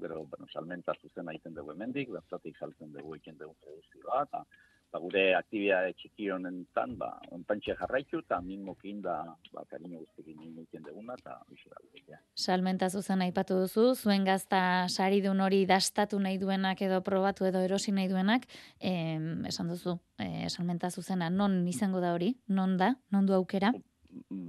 gero, 0.00 0.24
bueno, 0.30 0.46
salmenta 0.52 0.94
zuzen 1.00 1.28
egiten 1.32 1.54
dugu 1.54 1.72
hemendik, 1.72 2.10
bertatik 2.10 2.56
saltzen 2.58 2.92
dugu 2.92 3.14
egiten 3.14 3.38
dugu 3.38 3.54
produzioa, 3.62 4.22
eta 4.28 4.44
ba, 4.94 5.00
gure 5.02 5.24
aktibia 5.34 5.80
txiki 5.98 6.28
honen 6.30 6.62
tan, 6.76 6.94
ba, 6.98 7.10
ontantxe 7.34 7.74
jarraitu, 7.80 8.20
eta 8.22 8.38
minmokin 8.44 9.00
da, 9.02 9.16
ba, 9.52 9.64
karino 9.70 9.98
guztekin 10.04 10.38
egiten 10.52 10.84
duguna, 10.86 11.16
eta 11.18 11.40
hoxe 11.50 11.70
da. 11.72 12.20
Salmenta 12.38 12.88
zuzen 12.90 13.24
aipatu 13.24 13.58
duzu, 13.64 13.88
zuen 13.94 14.26
gazta 14.26 14.60
saridun 14.88 15.40
hori 15.42 15.64
dastatu 15.66 16.20
nahi 16.22 16.38
duenak 16.38 16.82
edo 16.86 17.00
probatu 17.06 17.48
edo 17.48 17.64
erosi 17.66 17.94
nahi 17.96 18.10
duenak, 18.12 18.46
em, 18.78 19.44
esan 19.50 19.72
duzu, 19.72 19.98
e, 20.18 20.48
salmenta 20.48 20.90
zuzena, 20.90 21.30
non 21.30 21.66
izango 21.66 22.00
da 22.04 22.14
hori, 22.14 22.34
non 22.48 22.76
da, 22.76 22.94
non 23.10 23.26
du 23.26 23.34
aukera? 23.34 23.72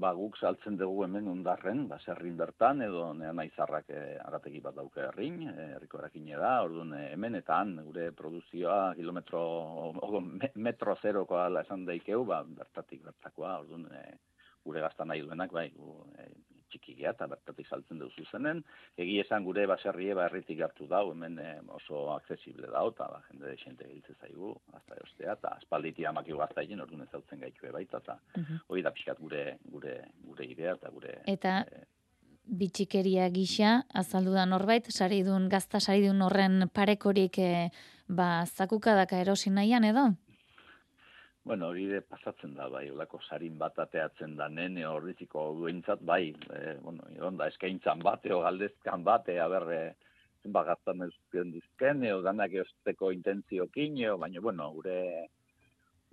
Ba, 0.01 0.12
guk 0.17 0.38
saltzen 0.38 0.77
dugu 0.79 1.03
hemen 1.05 1.27
ondarren, 1.31 1.86
ba, 1.89 1.98
zerrin 2.05 2.38
bertan, 2.38 2.81
edo 2.86 3.07
nea 3.17 3.31
naizarrak 3.34 3.89
e, 3.89 4.01
agategi 4.25 4.62
bat 4.63 4.75
dauke 4.77 5.03
herrin, 5.07 5.41
eh, 5.50 5.67
herriko 5.77 6.00
erakine 6.01 6.39
da, 6.41 6.53
orduan 6.67 6.93
e, 6.98 7.03
hemen 7.13 7.39
eta 7.41 7.60
han, 7.62 7.75
gure 7.88 8.10
produzioa 8.19 8.79
kilometro, 9.00 9.41
o, 10.05 10.22
metro 10.67 10.98
zerokoa 11.01 11.48
esan 11.63 11.86
daikeu, 11.89 12.24
ba, 12.29 12.43
bertatik 12.62 13.03
bertakoa, 13.05 13.60
orduan 13.63 13.88
e, 13.91 14.03
gure 14.65 14.84
gazta 14.86 15.05
nahi 15.05 15.25
duenak, 15.25 15.53
bai, 15.53 15.69
gu, 15.75 15.95
e, 16.19 16.29
txiki 16.72 16.95
geha, 17.00 17.13
eta 17.15 17.27
bertatik 17.31 17.67
saltzen 17.67 18.00
duzu 18.01 18.25
zenen. 18.31 18.62
Egi 18.98 19.19
esan 19.24 19.45
gure 19.48 19.65
baserrie 19.69 20.13
ba 20.17 20.27
erritik 20.29 20.62
hartu 20.65 20.88
dau, 20.91 21.10
hemen 21.13 21.39
eh, 21.39 21.57
oso 21.77 22.05
aksesible 22.15 22.69
da, 22.74 22.84
eta 22.91 23.10
ba, 23.12 23.22
jende 23.29 23.51
desente 23.51 23.88
giltze 23.89 24.15
zaigu, 24.22 24.53
azta 24.74 25.00
eostea, 25.01 25.38
eta 25.39 25.55
espalditi 25.62 26.05
amaki 26.05 26.38
gazta 26.38 26.63
egin, 26.65 26.84
orduan 26.86 27.05
ez 27.05 27.12
zautzen 27.12 27.43
gaitu 27.43 27.72
baita, 27.72 28.03
eta 28.03 28.19
uh 28.39 28.62
hori 28.69 28.81
da 28.81 28.91
pixkat 28.91 29.19
gure, 29.19 29.57
gure, 29.72 30.00
gure 30.24 30.45
idea, 30.45 30.77
eta 30.79 30.89
gure... 30.93 31.19
Eta... 31.27 31.60
E, 31.72 31.86
bitxikeria 32.45 33.25
gisa, 33.34 33.72
azaldu 33.93 34.36
da 34.36 34.45
norbait, 34.45 34.86
saridun, 34.91 35.48
gazta 35.50 35.79
saridun 35.79 36.22
horren 36.22 36.67
parekorik 36.69 37.39
e, 37.41 37.72
ba, 38.07 38.45
zakukadaka 38.45 39.17
erosi 39.24 39.50
nahian 39.50 39.84
edo? 39.84 40.12
Bueno, 41.46 41.68
hori 41.68 41.84
de 41.86 42.00
pasatzen 42.02 42.56
da, 42.58 42.66
bai, 42.74 42.88
olako 42.90 43.20
sarin 43.22 43.60
bat 43.62 43.75
ateatzen 43.84 44.32
da, 44.40 44.48
nene 44.50 44.82
horriziko 44.90 45.44
duentzat, 45.60 46.00
bai, 46.02 46.34
e, 46.34 46.62
bueno, 46.82 47.06
da, 47.38 47.50
eskaintzan 47.54 48.02
bat, 48.08 48.25
eo 48.25 48.40
galdezkan 48.42 49.04
bat, 49.06 49.30
ea 49.30 49.46
berre, 49.54 49.78
zenba 50.42 50.64
gaztan 50.66 51.06
dizken, 51.54 52.02
eo 52.10 52.24
danak 52.25 52.56
eusteko 52.64 53.12
intentziokin, 53.14 54.02
eo, 54.08 54.18
baina, 54.24 54.42
bueno, 54.42 54.72
gure, 54.80 54.98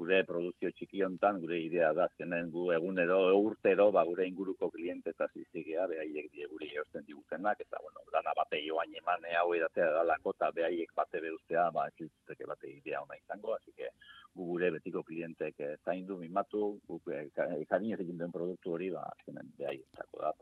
gure 0.02 0.22
produzio 0.26 0.70
txiki 0.74 1.02
hontan, 1.06 1.38
gure 1.42 1.58
idea 1.62 1.92
da, 1.94 2.08
zenen 2.18 2.50
gu 2.50 2.64
egunero, 2.74 3.18
urtero, 3.38 3.90
ba, 3.94 4.02
gure 4.08 4.26
inguruko 4.26 4.68
kliente 4.74 5.12
eta 5.14 5.28
zizigea, 5.30 5.86
behaiek 5.92 6.30
die 6.34 6.48
guri 6.50 6.72
eusten 6.82 7.06
digutenak, 7.06 7.62
eta, 7.62 7.78
bueno, 7.84 8.02
dana 8.14 8.34
bate 8.38 8.58
joan 8.66 8.96
emane 8.98 9.36
hau 9.38 9.52
edatea 9.54 9.92
dalako, 9.98 10.34
eta 10.34 10.50
behaiek 10.58 10.90
bate 10.98 11.22
beuztea, 11.22 11.68
ba, 11.76 11.86
ez 11.94 12.10
bate 12.48 12.72
idea 12.72 13.04
hona 13.04 13.20
izango, 13.20 13.54
así 13.54 13.70
que, 13.76 13.92
gu 14.34 14.48
gure 14.48 14.72
betiko 14.74 15.04
klientek 15.06 15.60
e, 15.60 15.74
zaindu, 15.84 16.18
mimatu, 16.18 16.64
guk 16.88 17.12
e, 17.12 17.28
egin 17.36 18.18
den 18.18 18.32
produktu 18.34 18.74
hori, 18.74 18.90
ba, 18.90 19.06
azkenen 19.14 19.54
behai 19.58 19.78
ezako 19.78 20.26
da, 20.26 20.32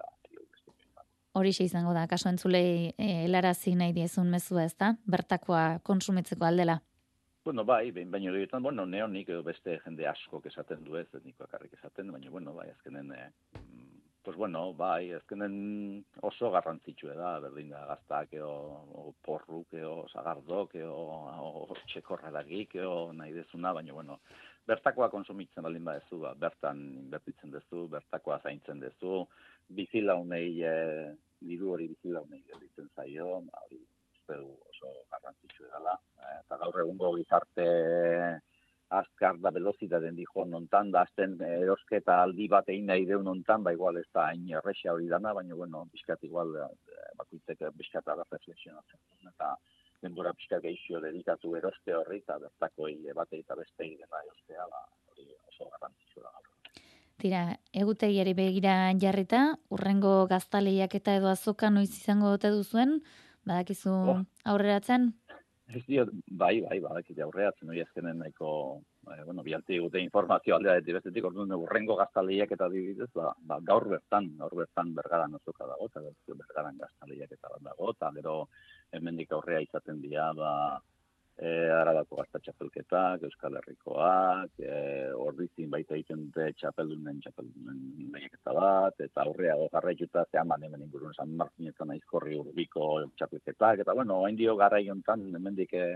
Hori 1.38 1.52
izango 1.62 1.92
da, 1.94 2.08
kaso 2.10 2.28
entzulei 2.28 2.90
e, 2.98 3.10
helarazi 3.24 3.76
nahi 3.78 3.92
diezun 3.94 4.30
mezua 4.32 4.64
ez 4.66 4.74
da, 4.74 4.96
bertakoa 5.06 5.78
konsumitzeko 5.86 6.44
aldela? 6.48 6.80
Bueno, 7.42 7.64
bai, 7.64 7.90
behin 7.90 8.10
baino 8.12 8.32
gehiagotan, 8.34 8.62
bueno, 8.62 8.84
neonik 8.84 9.30
edo 9.32 9.42
beste 9.42 9.78
jende 9.80 10.04
asko 10.06 10.42
esaten 10.44 10.82
du 10.84 10.98
ez, 11.00 11.06
nik 11.24 11.38
bakarrik 11.40 11.72
esaten, 11.72 12.10
baina, 12.12 12.28
bueno, 12.30 12.52
bai, 12.52 12.66
azkenen, 12.68 13.12
eh, 13.16 13.30
mm, 13.56 14.00
pues 14.22 14.36
bueno, 14.36 14.74
bai, 14.74 15.12
azkenen 15.16 15.54
oso 16.20 16.50
garrantzitsua 16.52 17.14
da, 17.16 17.30
berdin 17.40 17.70
da, 17.72 17.86
gaztak, 17.88 18.34
eo, 18.36 18.50
o 18.92 19.14
porruk, 19.24 19.72
eo, 19.72 19.94
zagardok, 20.12 20.74
eo, 20.82 20.98
o 21.46 21.78
txekorraragik, 21.86 22.76
eo, 22.76 23.12
nahi 23.16 23.32
dezuna, 23.32 23.72
baina, 23.72 23.96
bueno, 23.96 24.18
bertakoa 24.68 25.08
konsumitzen 25.08 25.64
baldin 25.64 25.88
badezu, 25.88 26.20
ba, 26.26 26.34
bertan 26.44 26.82
inbertitzen 27.06 27.56
dezu, 27.56 27.86
bertakoa 27.96 28.42
zaintzen 28.44 28.84
dezu, 28.84 29.24
bizilaunei, 29.80 30.60
e, 30.60 30.76
diru 31.40 31.72
hori 31.72 31.88
bizilaunei 31.94 32.44
gelditzen 32.52 32.92
zaio, 32.94 33.40
ba, 33.48 33.64
hori, 33.64 33.80
uste 34.30 34.38
du 34.38 34.52
oso 34.70 34.92
garrantzitsu 35.10 35.66
edala. 35.66 35.98
Eh, 36.22 36.38
eta 36.44 36.56
gaur 36.62 36.80
egungo 36.80 37.14
gizarte 37.16 37.66
azkar 38.90 39.36
da 39.38 39.50
den 40.00 40.16
dijo 40.16 40.44
nontan 40.44 40.90
da 40.90 41.02
azten 41.02 41.40
erosketa 41.40 42.22
aldi 42.22 42.48
bat 42.48 42.68
egin 42.68 42.86
nahi 42.86 43.06
deun 43.06 43.24
nontan, 43.24 43.62
ba 43.62 43.72
igual 43.72 43.96
ez 43.96 44.08
da 44.12 44.26
hain 44.26 44.48
errexia 44.50 44.92
hori 44.92 45.06
dana, 45.06 45.32
baina 45.32 45.54
bueno, 45.54 45.86
bizkat 45.92 46.22
igual 46.24 46.56
eh, 46.56 46.68
bakuitzek 47.16 47.58
bizkat 47.76 48.04
da 48.04 48.14
reflexionatzen. 48.14 48.98
Eta 49.28 49.56
denbora 50.02 50.32
bizkat 50.32 50.62
gehizio 50.62 51.00
dedikatu 51.00 51.54
eroste 51.56 51.94
horri 51.94 52.18
eta 52.18 52.38
bertako 52.38 52.88
bate 53.14 53.38
eta 53.38 53.54
beste 53.54 53.84
dena 53.84 54.22
erostea, 54.24 54.66
ba, 54.66 54.84
hori 55.12 55.26
oso 55.48 55.70
garrantzitsu 55.70 56.22
da 56.22 56.32
Tira, 57.20 57.58
egutegiari 57.74 58.32
begira 58.32 58.94
jarrita, 58.96 59.56
urrengo 59.68 60.26
gaztaleiak 60.26 60.94
eta 60.94 61.16
edo 61.16 61.28
azoka 61.28 61.68
noiz 61.68 61.90
izango 61.90 62.30
dute 62.30 62.48
duzuen, 62.48 63.02
badakizu 63.46 63.92
oh. 63.92 64.20
aurreratzen? 64.44 65.12
Ez 65.70 65.84
dio, 65.86 66.04
bai, 66.26 66.56
bai, 66.64 66.80
badakite 66.82 67.22
aurreratzen, 67.22 67.68
hori 67.70 67.82
azkenen 67.84 68.18
nahiko, 68.18 68.52
bai, 69.06 69.20
bueno, 69.26 69.44
bialti 69.46 69.78
gute 69.78 70.00
informazio 70.02 70.56
aldea 70.56 70.74
deti 70.80 70.96
bestetik, 70.96 71.28
orduan 71.28 71.54
urrengo 71.54 71.94
gaztaleiak 72.00 72.50
eta 72.56 72.66
dibidez, 72.72 73.06
ba, 73.14 73.30
ba, 73.46 73.60
gaur 73.68 73.86
bertan, 73.92 74.32
gaur 74.40 74.56
bertan 74.58 74.90
bergaran 74.96 75.36
oso 75.38 75.54
dago, 75.60 75.86
eta 75.86 76.02
bergaran 76.40 76.80
gaztaleiak 76.80 77.36
eta 77.38 77.52
dago, 77.68 77.92
eta 77.94 78.10
gero 78.18 78.34
hemendik 78.90 79.30
aurrea 79.36 79.62
izaten 79.62 80.02
dira, 80.02 80.32
ba, 80.34 80.50
e, 81.38 81.50
arabako 81.72 82.20
gazta 82.20 82.40
txapelketak, 82.44 83.26
Euskal 83.28 83.58
Herrikoak, 83.60 84.56
e, 84.60 84.78
ordizin 85.16 85.70
baita 85.72 85.96
egiten 85.96 86.26
dute 86.26 86.50
txapeldunen 86.60 87.20
txapeldunen 87.24 88.16
eta 88.30 88.54
bat, 88.56 89.00
eta 89.00 89.26
aurreago 89.26 89.68
jarraituta 89.72 90.26
zehan 90.30 90.48
ban 90.48 90.64
hemen 90.66 90.86
ingurun 90.86 91.14
San 91.14 91.36
Martinetan 91.36 91.94
aizkorri 91.96 92.36
urbiko 92.40 92.90
txapelketak, 93.16 93.84
eta 93.84 93.94
bueno, 93.94 94.24
hain 94.24 94.36
dio 94.36 94.56
garra 94.56 94.80
hemendik 94.80 95.74
e, 95.74 95.86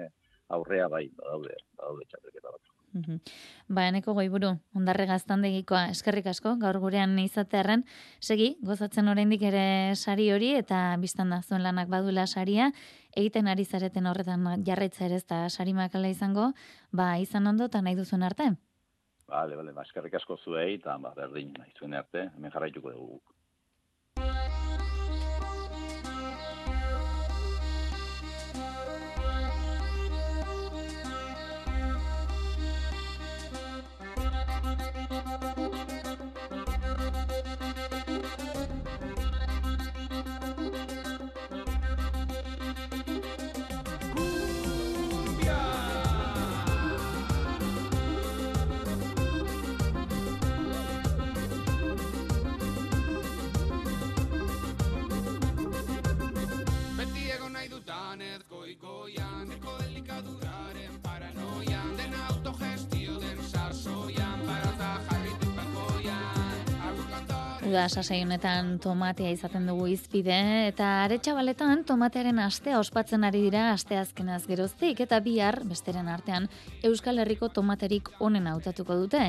aurrea 0.55 0.89
bai, 0.89 1.09
badaude, 1.19 1.59
badaude 1.77 2.09
txapelketa 2.11 2.51
bat. 2.51 2.75
Ba, 2.95 3.89
eneko 3.89 4.13
goiburu, 4.15 4.53
ondarre 4.79 5.07
gaztandegikoa 5.11 5.89
eskerrik 5.91 6.29
asko, 6.31 6.55
gaur 6.61 6.79
gurean 6.79 7.17
izatearen, 7.19 7.83
segi, 8.23 8.53
gozatzen 8.63 9.11
oraindik 9.11 9.43
ere 9.51 9.65
sari 9.99 10.29
hori, 10.31 10.53
eta 10.61 10.95
biztan 11.03 11.35
da 11.35 11.41
zuen 11.43 11.65
lanak 11.67 11.91
badula 11.91 12.29
saria, 12.31 12.71
egiten 13.17 13.49
ari 13.49 13.65
zareten 13.65 14.07
horretan 14.07 14.47
jarraitza 14.67 15.05
ere 15.07 15.21
ez 15.21 15.27
da 15.27 15.49
sari 15.49 15.73
makala 15.73 16.11
izango, 16.13 16.53
ba, 16.93 17.15
izan 17.19 17.47
ondo, 17.47 17.71
eta 17.71 17.83
nahi 17.83 17.99
duzuen 17.99 18.23
arte? 18.23 18.51
Bale, 19.29 19.57
bale, 19.57 19.73
ba, 19.73 19.83
eskerrik 19.83 20.15
asko 20.21 20.37
zuei, 20.37 20.75
eta 20.79 20.99
ba, 20.99 21.15
berdin, 21.17 21.55
nahi 21.59 21.73
zuen 21.79 21.95
arte, 21.95 22.29
hemen 22.37 22.53
jarraituko 22.55 22.93
dugu. 22.93 23.21
Da 67.75 67.89
sasai 67.89 68.21
honetan 68.23 68.77
tomatea 68.79 69.33
izaten 69.35 69.65
dugu 69.67 69.89
izpide 69.91 70.37
eta 70.69 70.87
aretxabaletan 71.09 71.83
tomatearen 71.89 72.39
astea 72.39 72.79
ospatzen 72.79 73.27
ari 73.27 73.41
dira 73.43 73.65
asteazkenaz 73.73 74.45
geroztik 74.47 75.01
eta 75.03 75.19
bihar 75.25 75.59
besteren 75.67 76.07
artean 76.13 76.47
Euskal 76.87 77.19
Herriko 77.19 77.49
tomaterik 77.57 78.13
onen 78.21 78.47
hautatuko 78.47 78.95
dute. 79.01 79.25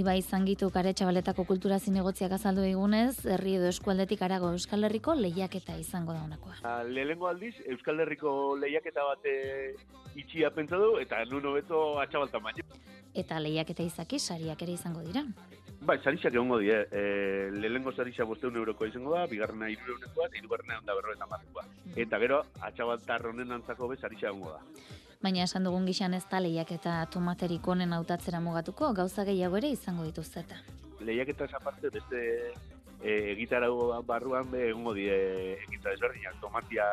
Iba 0.00 0.14
izan 0.16 0.46
gitu 0.48 0.70
aretxabaletako 0.82 1.44
kultura 1.44 1.78
zinegotziak 1.78 2.32
azaldu 2.38 2.64
digunez, 2.64 3.26
herri 3.26 3.58
edo 3.58 3.68
eskualdetik 3.68 4.22
arago 4.24 4.54
Euskal 4.56 4.88
Herriko 4.88 5.14
lehiaketa 5.18 5.76
izango 5.76 6.16
da 6.16 6.24
honakoa. 6.24 6.78
Lehengo 6.88 7.28
aldiz, 7.28 7.54
Euskal 7.66 8.00
Herriko 8.00 8.56
lehiaketa 8.62 9.04
bate 9.12 9.36
itxia 10.16 10.50
pentsa 10.56 10.80
du 10.80 10.96
eta 11.04 11.20
nuno 11.28 11.52
beto 11.58 12.00
atxabaltan 12.00 12.48
baino. 12.48 12.64
Eta 13.12 13.40
lehiaketa 13.42 13.82
izaki 13.82 14.18
sariak 14.18 14.62
ere 14.62 14.78
izango 14.78 15.02
dira. 15.04 15.26
Bai, 15.80 15.96
sarixak 16.04 16.34
egongo 16.34 16.58
die. 16.60 16.76
E, 16.92 17.50
lehenengo 17.56 17.92
sarixak 17.92 18.28
bosteun 18.28 18.56
euroko 18.60 18.84
izango 18.86 19.14
da, 19.14 19.24
bigarrena 19.30 19.70
iru 19.72 19.94
eunekoa, 19.94 20.26
eta 20.28 20.36
irugarrena 20.36 20.78
onda 20.82 20.96
berroetan 20.98 21.30
batikoa. 21.30 21.64
Eta 22.04 22.18
gero, 22.20 22.42
atxabaltar 22.68 23.24
honen 23.30 23.56
antzako 23.56 23.88
be 23.88 23.96
sarixa 23.96 24.28
egongo 24.28 24.52
da. 24.52 24.60
Baina 25.24 25.44
esan 25.44 25.64
dugun 25.64 25.88
gixan 25.88 26.14
ez 26.16 26.24
da 26.28 26.40
lehiak 26.40 26.70
eta 26.76 26.98
tomaterik 27.12 27.66
honen 27.68 27.92
hautatzera 27.96 28.40
mugatuko, 28.44 28.92
gauza 28.96 29.24
gehiago 29.28 29.56
ere 29.60 29.72
izango 29.72 30.04
dituzeta. 30.04 30.60
Lehiak 31.00 31.32
eta 31.32 31.48
esaparte 31.48 31.90
beste 31.96 32.22
e, 33.00 33.32
egitarau 33.32 34.02
barruan 34.04 34.50
be 34.52 34.68
egongo 34.68 34.94
die 34.96 35.16
egitza 35.64 35.94
desberdinak. 35.94 36.36
Tomatia, 36.44 36.86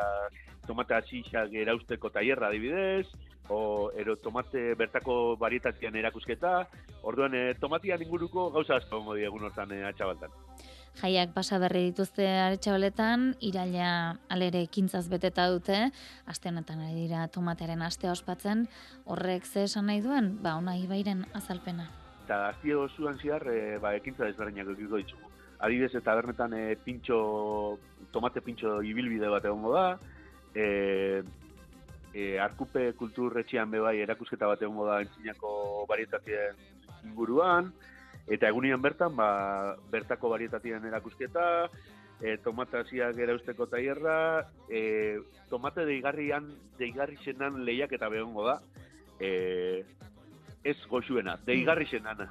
tomatea 0.66 1.02
xixak 1.08 1.52
erausteko 1.64 2.10
taierra 2.12 2.48
adibidez, 2.48 3.06
o 3.48 3.90
ero 3.96 4.16
tomate 4.16 4.74
bertako 4.74 5.36
varietatian 5.36 5.96
erakusketa, 5.96 6.68
orduan 7.02 7.34
e, 7.34 7.54
tomatian 7.60 8.02
inguruko 8.02 8.50
gauza 8.52 8.76
asko 8.76 9.00
ongo 9.00 9.16
diegun 9.16 9.48
hortan 9.48 9.72
e, 9.72 9.82
atxabaltan. 9.88 10.34
Jaiak 10.98 11.30
pasa 11.30 11.60
berri 11.62 11.84
dituzte 11.92 12.26
atxabaletan, 12.26 13.30
iraila 13.44 14.18
alere 14.34 14.64
ekintzaz 14.66 15.06
beteta 15.12 15.46
dute, 15.52 15.78
aste 16.26 16.50
honetan 16.50 16.82
ari 16.82 17.06
dira 17.06 17.28
tomatearen 17.30 17.84
aste 17.86 18.10
ospatzen, 18.10 18.66
horrek 19.06 19.46
ze 19.46 19.64
esan 19.68 19.86
nahi 19.86 20.02
duen, 20.02 20.34
ba, 20.42 20.56
ona 20.58 20.74
ibairen 20.76 21.24
azalpena. 21.38 21.88
Eta 22.24 22.48
azte 22.48 22.74
osuan 22.74 23.18
ziar, 23.22 23.46
e, 23.46 23.78
ba, 23.78 23.94
ekintza 23.94 24.26
desberdinak 24.26 24.74
ekiko 24.74 24.98
ditugu. 25.00 25.30
Adibidez 25.58 25.94
eta 26.02 26.14
bernetan 26.18 26.54
e, 26.54 26.64
pintxo, 26.82 27.78
tomate 28.12 28.42
pintxo 28.42 28.80
ibilbide 28.82 29.30
bat 29.30 29.46
egongo 29.46 29.72
da, 29.74 29.86
e, 30.54 31.22
e, 32.14 32.38
arkupe 32.40 32.92
kulturretxean 32.98 33.70
bebai 33.70 33.98
erakusketa 34.00 34.48
bat 34.50 34.62
egongo 34.62 34.86
da 34.88 35.00
entzinako 35.04 35.86
barietatien 35.88 36.58
inguruan, 37.04 37.72
eta 38.28 38.48
egunian 38.48 38.82
bertan, 38.82 39.14
ba, 39.16 39.76
bertako 39.90 40.32
barietatien 40.34 40.84
erakusketa, 40.90 41.68
e, 42.20 42.36
tomataziak 42.44 43.18
erausteko 43.18 43.68
taierra, 43.70 44.48
e, 44.68 45.20
tomate 45.50 45.86
deigarrian, 45.88 46.50
deigarri 46.78 47.18
zenan 47.24 47.62
lehiak 47.64 47.94
eta 47.96 48.10
behongo 48.12 48.46
da, 48.48 48.58
e, 49.20 49.84
ez 50.64 50.76
goxuena, 50.90 51.38
deigarri 51.46 51.86
zenan. 51.86 52.26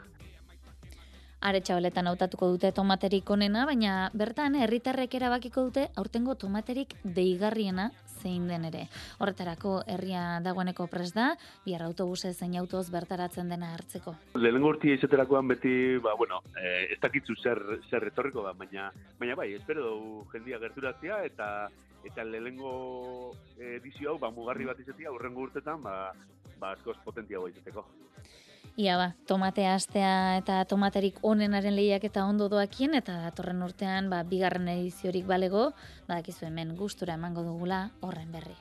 Aretxabaletan 1.38 2.08
hautatuko 2.10 2.48
dute 2.50 2.72
tomaterik 2.74 3.30
onena, 3.30 3.66
baina 3.70 4.10
bertan 4.18 4.56
herritarrek 4.58 5.14
erabakiko 5.20 5.68
dute 5.68 5.84
aurtengo 5.96 6.34
tomaterik 6.36 6.96
deigarriena 7.04 7.92
zein 8.18 8.48
den 8.50 8.66
ere. 8.66 8.88
Horretarako 9.22 9.76
herria 9.94 10.40
dagoeneko 10.44 10.88
pres 10.90 11.12
da, 11.14 11.28
bihar 11.66 11.84
autobuse 11.86 12.34
zein 12.34 12.58
autoz 12.58 12.88
bertaratzen 12.90 13.54
dena 13.54 13.70
hartzeko. 13.76 14.16
Lehenengo 14.42 14.74
urtia 14.74 14.98
izaterakoan 14.98 15.54
beti, 15.54 15.76
ba, 16.02 16.16
bueno, 16.18 16.42
eh, 16.58 16.94
ez 16.96 17.00
dakitzu 17.04 17.38
zer, 17.44 17.62
zer 17.90 18.02
retorriko 18.10 18.42
da, 18.48 18.56
baina, 18.58 18.90
baina 19.20 19.38
bai, 19.38 19.52
espero 19.60 19.86
du 19.92 20.26
jendia 20.34 20.60
gerturazia 20.64 21.22
eta 21.30 21.70
eta 22.08 22.24
lehenengo 22.24 23.34
edizio 23.60 24.14
hau, 24.14 24.20
ba, 24.20 24.32
mugarri 24.32 24.66
bat 24.66 24.80
izatea, 24.80 25.14
urrengo 25.14 25.46
urtetan, 25.46 25.84
ba, 25.84 26.14
ba, 26.58 26.74
askoz 26.74 26.98
potentiago 27.06 27.50
izateko. 27.52 27.86
Ia 28.78 28.94
ba, 28.94 29.06
tomatea 29.26 29.72
astea 29.74 30.10
eta 30.38 30.60
tomaterik 30.70 31.16
onenaren 31.26 31.74
lehiak 31.74 32.04
eta 32.06 32.28
ondo 32.30 32.46
doakien, 32.52 32.94
eta 32.94 33.16
datorren 33.24 33.64
urtean, 33.66 34.12
ba, 34.14 34.22
bigarren 34.22 34.70
ediziorik 34.70 35.26
balego, 35.26 35.72
badakizu 36.06 36.46
hemen 36.52 36.76
gustura 36.78 37.18
emango 37.18 37.42
dugula 37.48 37.88
horren 38.06 38.30
berri. 38.38 38.54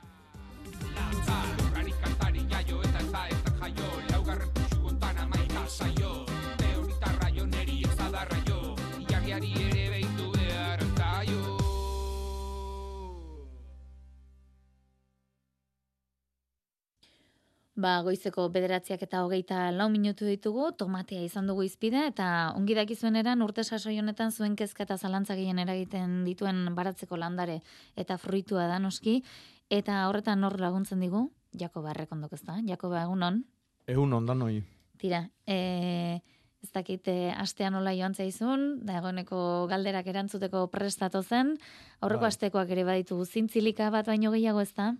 Ba, 17.86 18.00
goizeko 18.02 18.48
bederatziak 18.50 19.04
eta 19.04 19.20
hogeita 19.22 19.68
lau 19.70 19.86
minutu 19.92 20.26
ditugu, 20.26 20.72
tomatea 20.80 21.22
izan 21.22 21.46
dugu 21.46 21.62
izpide, 21.62 22.00
eta 22.08 22.26
ongi 22.58 22.74
dakizuen 22.74 23.14
eran 23.20 23.44
urte 23.46 23.62
sasoi 23.62 23.94
honetan 24.00 24.32
zuen 24.34 24.56
kezka 24.58 24.82
eta 24.82 24.96
zalantza 24.98 25.36
gehien 25.38 25.60
eragiten 25.62 26.24
dituen 26.26 26.64
baratzeko 26.74 27.20
landare 27.20 27.60
eta 27.94 28.16
fruitua 28.18 28.66
da 28.66 28.80
noski, 28.82 29.20
eta 29.70 30.00
horretan 30.08 30.42
hor 30.42 30.58
laguntzen 30.58 31.04
digu, 31.04 31.28
Jakoba 31.54 31.94
errekondok 31.94 32.34
ez 32.34 32.42
da, 32.48 32.58
Jakoba 32.66 33.04
egunon? 33.04 33.44
Egun 33.86 34.18
ondan 34.18 34.42
hoi. 34.42 34.58
Tira, 34.98 35.22
e, 35.46 36.18
ez 36.66 36.70
dakit 36.74 37.06
e, 37.12 37.18
astean 37.38 37.76
nola 37.78 37.94
joan 37.94 38.18
zaizun, 38.18 38.70
da 38.88 38.98
egoneko 38.98 39.68
galderak 39.70 40.10
erantzuteko 40.10 40.66
prestatu 40.74 41.22
zen, 41.22 41.54
aurreko 42.00 42.26
Bai. 42.26 42.34
astekoak 42.34 42.74
ere 42.74 42.88
baditu 42.88 43.22
zintzilika 43.24 43.92
bat 43.94 44.10
baino 44.10 44.34
gehiago 44.34 44.66
ez 44.66 44.72
da? 44.74 44.96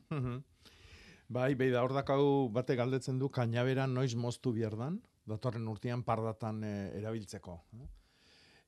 Bai, 1.29 1.55
bai, 1.55 1.71
da 1.71 1.83
hor 1.83 1.95
dakau 1.97 2.49
bate 2.53 2.77
galdetzen 2.77 3.19
du 3.19 3.29
kainabera 3.29 3.87
noiz 3.87 4.15
moztu 4.15 4.53
bierdan, 4.53 5.01
datorren 5.27 5.67
urtean 5.69 6.03
pardatan 6.07 6.63
e, 6.65 6.75
erabiltzeko. 7.01 7.59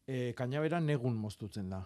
E, 0.06 0.32
kainabera 0.36 0.80
negun 0.80 1.16
moztutzen 1.16 1.70
da. 1.70 1.84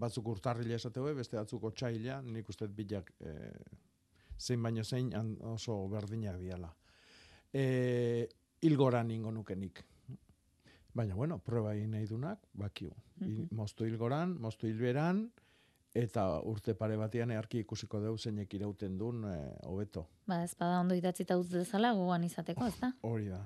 Batzuk 0.00 0.28
urtarrila 0.30 0.76
esate 0.76 1.02
hoe, 1.02 1.14
beste 1.18 1.36
batzuk 1.36 1.64
otsaila, 1.72 2.20
nik 2.22 2.48
uste 2.48 2.68
bilak 2.68 3.12
e, 3.20 3.34
zein 4.38 4.62
baino 4.62 4.84
zein 4.84 5.12
oso 5.52 5.76
berdinak 5.88 6.38
diala. 6.40 6.70
E, 7.52 8.28
ilgora 8.62 9.02
ningo 9.04 9.30
nukenik. 9.34 9.84
Baina, 10.94 11.14
bueno, 11.14 11.38
proba 11.38 11.74
egin 11.74 11.92
nahi 11.94 12.06
dunak, 12.06 12.40
bakiu. 12.52 12.90
Mhm. 13.20 13.50
Moztu 13.54 13.86
hilgoran, 13.86 14.34
moztu 14.42 14.66
hilberan, 14.66 15.28
eta 15.94 16.24
urte 16.46 16.74
pare 16.78 16.96
batean 16.96 17.32
earki 17.34 17.64
ikusiko 17.64 18.00
deu 18.00 18.16
zeinek 18.18 18.52
irauten 18.54 18.96
duen 18.98 19.24
eh, 19.26 19.38
hobeto. 19.66 20.06
Ba, 20.26 20.42
ez 20.44 20.54
bada 20.58 20.80
ondo 20.80 20.94
idatzita 20.94 21.38
utz 21.38 21.50
dezala 21.50 21.92
gogoan 21.98 22.24
izateko, 22.24 22.66
ez 22.66 22.76
da? 22.80 22.92
Hori 23.02 23.26
da. 23.28 23.42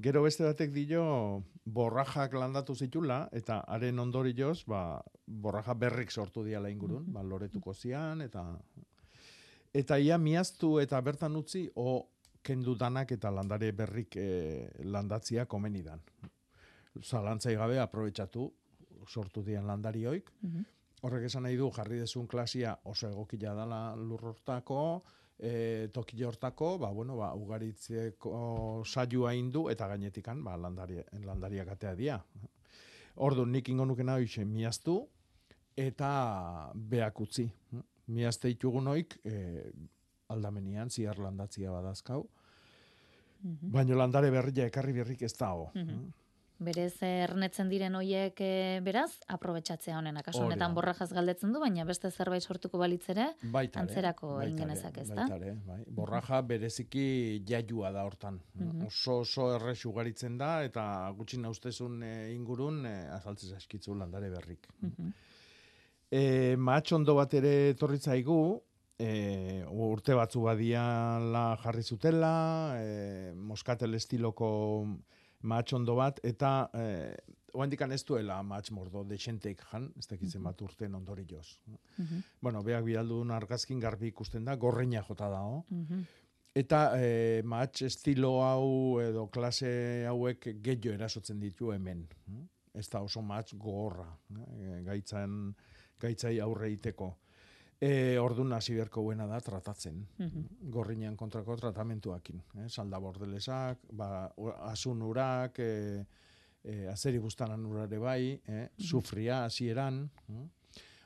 Gero 0.00 0.22
beste 0.24 0.46
batek 0.46 0.70
dio 0.72 1.02
borrajak 1.64 2.32
landatu 2.38 2.74
zitula 2.74 3.26
eta 3.36 3.58
haren 3.68 3.98
ondorioz 3.98 4.62
ba, 4.66 5.02
borraja 5.26 5.74
berrik 5.74 6.10
sortu 6.10 6.44
diala 6.46 6.70
ingurun, 6.70 7.04
ba, 7.12 7.22
loretuko 7.22 7.74
zian 7.74 8.22
eta 8.22 8.46
eta 9.74 9.98
ia 9.98 10.16
miaztu 10.18 10.78
eta 10.80 11.00
bertan 11.00 11.36
utzi 11.36 11.66
o 11.76 12.06
kendu 12.42 12.74
danak 12.74 13.12
eta 13.12 13.30
landare 13.30 13.72
berrik 13.72 14.16
eh, 14.16 14.70
landatzia 14.84 15.44
komenidan. 15.46 16.00
Zalantzai 17.02 17.54
gabe 17.56 17.78
aprobetxatu 17.78 18.50
sortu 19.06 19.42
dian 19.42 19.66
landarioik. 19.66 20.30
Mhm. 20.42 20.64
Horrek 21.02 21.24
esan 21.30 21.42
nahi 21.46 21.56
du 21.56 21.70
jarri 21.72 21.98
desun 22.02 22.26
klasia 22.28 22.74
oso 22.84 23.08
egokila 23.08 23.54
dela 23.56 23.94
lurrortako, 23.96 25.02
e, 25.38 25.88
toki 25.94 26.22
hortako, 26.24 26.74
ba, 26.78 26.90
bueno, 26.92 27.16
ba, 27.16 27.30
ugaritzeko 27.34 28.82
saioa 28.84 29.32
indu 29.34 29.68
eta 29.72 29.88
gainetikan 29.88 30.42
ba, 30.44 30.56
landari, 30.60 31.00
landariak 31.24 31.68
atea 31.72 31.94
dia. 31.96 32.18
Ordu 33.16 33.46
nik 33.46 33.68
ingo 33.68 33.84
nukena 33.88 34.18
hoxe 34.20 34.44
miaztu 34.44 34.98
eta 35.76 36.70
beak 36.74 37.20
utzi. 37.20 37.46
Miazte 38.10 38.50
itugun 38.50 38.88
oik, 38.92 39.20
e, 39.24 39.70
aldamenian, 40.28 40.90
ziar 40.90 41.18
landatzia 41.18 41.70
badazkau, 41.72 42.26
Mhm. 43.42 43.70
baino 43.72 43.96
landare 43.96 44.28
berria 44.30 44.66
ekarri 44.68 44.92
berrik 44.92 45.22
ez 45.22 45.32
dago. 45.38 45.70
Mhm. 45.74 46.12
Berez 46.60 46.98
ernetzen 47.00 47.70
diren 47.72 47.94
hoiek 47.96 48.40
e, 48.44 48.80
beraz, 48.84 49.14
aprobetxatzea 49.32 49.94
honena. 49.96 50.20
Kasu 50.24 50.42
honetan 50.44 50.74
borrajaz 50.76 51.08
galdetzen 51.16 51.54
du, 51.54 51.60
baina 51.62 51.86
beste 51.88 52.10
zerbait 52.10 52.44
sortuko 52.44 52.78
Baita 52.78 53.08
ere, 53.14 53.30
Antzerako 53.80 54.34
egin 54.42 54.58
ere, 54.58 54.60
genezake, 54.60 55.00
ezta? 55.00 55.24
baita 55.24 55.36
ere, 55.36 55.54
bai. 55.66 55.78
Borraja 55.88 56.42
bereziki 56.42 57.42
jaiua 57.48 57.92
da 57.92 58.04
hortan. 58.04 58.40
Mhm. 58.54 58.86
Oso 58.86 59.20
oso 59.20 59.54
errex 59.54 59.86
ugaritzen 59.86 60.36
da 60.36 60.62
eta 60.62 60.84
gutxi 61.16 61.40
naustezun 61.40 62.02
e, 62.02 62.34
ingurun 62.34 62.84
e, 62.84 62.96
azaltzen 63.08 63.56
zaizkitzu 63.56 63.94
landare 63.94 64.28
berrik. 64.28 64.68
Mhm. 64.80 65.12
E, 66.10 66.56
mahatx 66.56 66.92
ondo 66.92 67.14
bat 67.14 67.32
ere 67.34 67.70
etorri 67.70 67.98
zaigu, 67.98 68.60
e, 68.98 69.64
urte 69.70 70.12
batzu 70.18 70.42
badiala 70.44 71.56
jarri 71.62 71.82
zutela, 71.82 72.34
e, 72.76 73.32
moskatel 73.32 73.94
estiloko 73.94 74.50
mahatx 75.42 75.72
ondo 75.72 75.94
bat, 75.96 76.20
eta 76.26 76.70
e, 76.74 76.86
oandikan 77.54 77.92
ez 77.92 78.02
duela 78.06 78.40
mahatx 78.46 78.72
mordo 78.76 79.02
dexenteik 79.08 79.62
jan, 79.72 79.90
ez 79.98 80.06
dakitzen 80.10 80.42
bat 80.44 80.60
urten 80.62 80.94
ondorioz. 80.94 81.46
Mhm. 81.96 82.24
Bueno, 82.40 82.62
beak 82.62 82.84
bidaldun 82.84 83.30
argazkin 83.30 83.80
garbi 83.80 84.12
ikusten 84.12 84.44
da, 84.44 84.56
gorreina 84.56 85.02
jota 85.08 85.30
dago. 85.32 85.64
Mhm. 85.70 86.02
Eta 86.54 86.98
e, 86.98 87.42
match 87.46 87.84
estilo 87.86 88.40
hau 88.42 88.98
edo 89.00 89.28
klase 89.30 90.04
hauek 90.10 90.48
gehiago 90.62 90.96
erasotzen 90.96 91.38
ditu 91.40 91.70
hemen. 91.70 92.08
Ez 92.74 92.88
da 92.90 93.00
oso 93.02 93.22
match 93.22 93.54
gogorra, 93.54 94.08
eh, 94.58 94.82
gaitzan, 94.86 95.54
gaitzai 95.98 96.38
aurre 96.40 96.70
iteko. 96.72 97.16
E, 97.80 98.18
ordun 98.20 98.52
hasi 98.52 98.74
beharko 98.76 99.02
buena 99.02 99.26
da 99.26 99.38
tratatzen. 99.40 100.06
Mhm. 100.18 100.42
Gorrinean 100.70 101.16
kontrako 101.16 101.56
tratamentuakin. 101.56 102.42
Eh? 102.58 102.68
Salda 102.68 102.98
bordelesak, 103.00 103.78
ba, 103.92 104.30
asun 104.68 105.00
urak, 105.02 105.58
e, 105.58 106.04
e, 106.62 106.86
azeri 106.92 107.18
bustanan 107.18 107.64
urare 107.64 107.98
bai, 107.98 108.40
eh? 108.46 108.66
sufria 108.76 109.44
hasieran. 109.46 110.10
hm? 110.26 110.48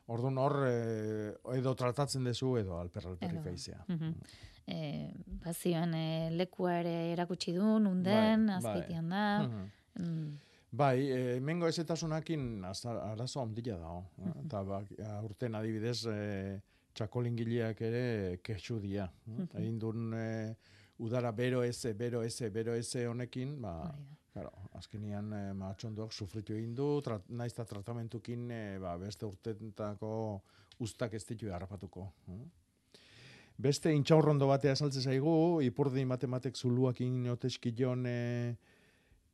Ordun 0.06 0.36
hor, 0.38 0.56
e, 0.68 1.34
edo 1.56 1.74
tratatzen 1.74 2.24
dezu 2.24 2.56
edo 2.58 2.76
alper 2.76 3.06
alperrik 3.06 3.38
Edo. 3.40 3.50
aizea. 3.50 3.84
Mhm. 3.88 4.14
E, 4.66 5.12
bazioan 5.44 5.94
e, 5.94 6.30
lekua 6.32 6.80
ere 6.80 7.12
erakutsi 7.12 7.52
du, 7.54 7.78
nunden, 7.78 8.46
Bai, 8.46 8.60
bai. 8.60 8.72
azpeitian 8.74 9.08
da. 9.08 9.24
Mm, 10.00 10.38
Bai, 10.74 11.06
e, 11.06 11.40
mengo 11.40 11.68
ezetasunakin 11.70 12.64
arazo 12.66 13.42
ondila 13.44 13.76
dago. 13.78 14.00
eh? 14.18 14.32
Eta 14.44 14.62
ba, 14.66 14.80
urten 15.22 15.54
adibidez, 15.54 16.00
e, 16.10 16.16
txakolingileak 16.94 17.82
ere 17.86 18.40
kexu 18.42 18.80
dia. 18.82 19.06
eh? 19.28 19.46
Egin 19.60 19.78
duen 19.78 20.16
e, 20.18 20.24
udara 21.04 21.30
bero 21.32 21.62
eze, 21.62 21.92
bero 21.94 22.22
eze, 22.26 22.50
bero 22.50 22.74
eze 22.74 23.06
honekin, 23.06 23.54
ba, 23.62 23.76
claro, 24.32 24.50
azkenian 24.80 25.30
e, 25.32 25.44
mahatxondoak 25.60 26.12
sufritu 26.12 26.56
egin 26.58 26.74
du, 26.74 26.88
tra, 27.06 27.20
naiz 27.28 27.52
eta 27.52 27.68
tratamentukin 27.70 28.50
e, 28.50 28.62
ba, 28.82 28.96
beste 28.98 29.26
urtentako 29.30 30.10
ustak 30.82 31.14
ez 31.14 31.24
ditu 31.28 31.52
harrapatuko. 31.54 32.08
eh? 32.34 32.44
Beste 33.54 33.92
intxaurrondo 33.94 34.48
batea 34.50 34.72
esaltze 34.74 35.04
zaigu, 35.06 35.60
ipurdi 35.62 36.02
matematek 36.10 36.56
zuluakin 36.58 37.28
oteskion 37.30 38.08
e, 38.10 38.56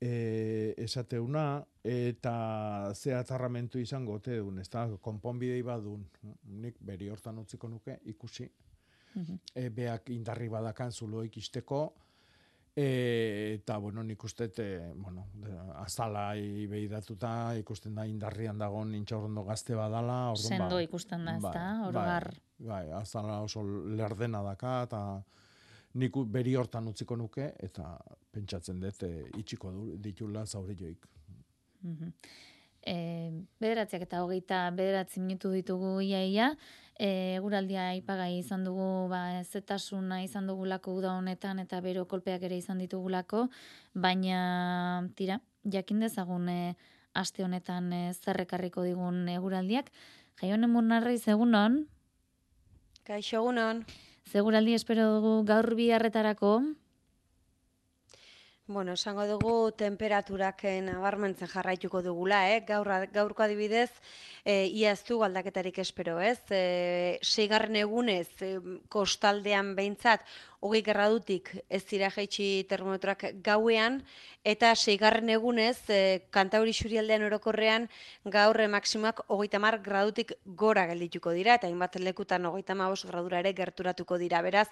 e, 0.00 0.74
esateuna, 0.78 1.62
eta 1.84 2.92
ze 2.94 3.14
atarramentu 3.14 3.78
izango 3.78 4.16
ote 4.16 4.38
duen, 4.38 4.58
ez 4.58 4.68
da, 4.72 4.86
konponbidei 5.00 5.62
badun. 5.62 6.06
Nik 6.64 6.80
beri 6.80 7.10
hortan 7.12 7.38
utziko 7.42 7.68
nuke, 7.68 8.00
ikusi. 8.12 8.48
Mhm. 9.14 9.40
E, 9.54 9.68
beak 9.74 10.10
indarri 10.14 10.48
badakan 10.48 10.92
zuloik 10.92 11.36
isteko, 11.36 11.82
e, 12.76 13.56
eta, 13.58 13.76
bueno, 13.78 14.02
nik 14.06 14.24
uste, 14.24 14.50
e, 14.56 14.92
bueno, 14.94 15.26
azala 15.82 16.30
beidatuta, 16.70 17.56
ikusten 17.58 17.94
da 17.94 18.06
indarrian 18.06 18.58
dagoen 18.58 18.94
intxaurrondo 18.94 19.44
gazte 19.44 19.74
badala. 19.74 20.30
Orduan, 20.30 20.54
Sendo 20.54 20.76
ba, 20.76 20.82
ikusten 20.82 21.26
da, 21.26 21.36
ez 21.36 21.42
bai, 21.42 21.52
da? 21.54 21.66
bai. 21.72 21.88
Orogar. 21.88 22.30
Bai, 22.60 22.84
azala 22.92 23.40
oso 23.42 23.64
lerdena 23.64 24.42
daka, 24.44 24.82
eta 24.84 25.02
nik 25.94 26.16
beri 26.30 26.54
hortan 26.54 26.88
utziko 26.90 27.16
nuke, 27.16 27.50
eta 27.58 27.96
pentsatzen 28.32 28.80
dut 28.82 29.02
e, 29.06 29.10
itxiko 29.40 29.72
du, 29.74 29.96
ditula 29.98 30.44
zaurioik. 30.46 31.06
Mhm. 31.82 32.12
E, 32.80 32.94
bederatziak 33.60 34.06
eta 34.06 34.22
hogeita 34.24 34.60
bederatzi 34.72 35.20
minutu 35.20 35.50
ditugu 35.52 35.98
iaia, 36.00 36.54
e, 36.96 37.36
eguraldia 37.36 37.90
aipagai 37.90 38.38
izan 38.38 38.64
dugu, 38.64 39.08
ba, 39.10 39.42
zetasuna 39.44 40.22
izan 40.24 40.46
dugulako 40.48 40.94
uda 41.00 41.12
honetan 41.18 41.60
eta 41.60 41.80
bero 41.84 42.06
kolpeak 42.08 42.46
ere 42.48 42.56
izan 42.56 42.80
ditugulako, 42.80 43.48
baina 43.94 44.40
tira, 45.16 45.40
jakin 45.64 46.00
dezagun 46.06 46.48
e, 46.48 46.60
aste 47.12 47.44
honetan 47.44 47.92
e, 47.92 48.02
zerrekarriko 48.14 48.86
digun 48.86 49.26
eguraldiak. 49.28 49.90
Jaionen 50.40 50.70
murnarriz 50.72 51.26
egunon, 51.28 51.82
Kaixo 53.10 53.40
egunon. 53.40 53.80
Seguraldi 54.30 54.76
espero 54.78 55.06
dugu 55.16 55.32
gaur 55.48 55.74
biharretarako, 55.74 56.52
Bueno, 58.70 58.92
esango 58.94 59.24
dugu 59.26 59.72
temperaturak 59.74 60.60
eh, 60.70 60.76
nabarmentzen 60.86 61.48
jarraituko 61.50 62.04
dugula, 62.06 62.44
eh? 62.54 62.60
Gaur, 62.68 62.86
gaurko 63.10 63.42
adibidez, 63.42 63.90
e, 64.44 64.68
ia 64.70 64.92
ez 64.94 65.02
du 65.08 65.16
aldaketarik 65.26 65.80
espero, 65.82 66.20
ez? 66.22 66.38
E, 66.54 67.18
seigarren 67.26 67.80
egunez, 67.80 68.28
e, 68.46 68.52
kostaldean 68.86 69.74
behintzat, 69.74 70.22
hogei 70.60 70.82
gradutik 70.84 71.50
ez 71.68 71.82
dira 71.88 72.10
jaitsi 72.12 72.66
termometroak 72.68 73.24
gauean, 73.44 74.00
eta 74.44 74.72
seigarren 74.74 75.28
egunez, 75.32 75.78
e, 75.88 76.26
kantauri 76.32 76.72
xurialdean 76.76 77.24
orokorrean, 77.26 77.86
gaur 78.32 78.60
e, 78.60 78.68
maksimoak 78.72 79.22
hogeita 79.28 79.60
mar 79.60 79.78
gradutik 79.84 80.32
gora 80.44 80.86
geldituko 80.88 81.32
dira, 81.36 81.56
eta 81.56 81.68
hainbat 81.68 81.96
lekutan 82.00 82.46
hogeita 82.48 82.76
mabos 82.76 83.04
gradura 83.08 83.40
ere 83.40 83.52
gerturatuko 83.56 84.18
dira. 84.20 84.42
Beraz, 84.44 84.68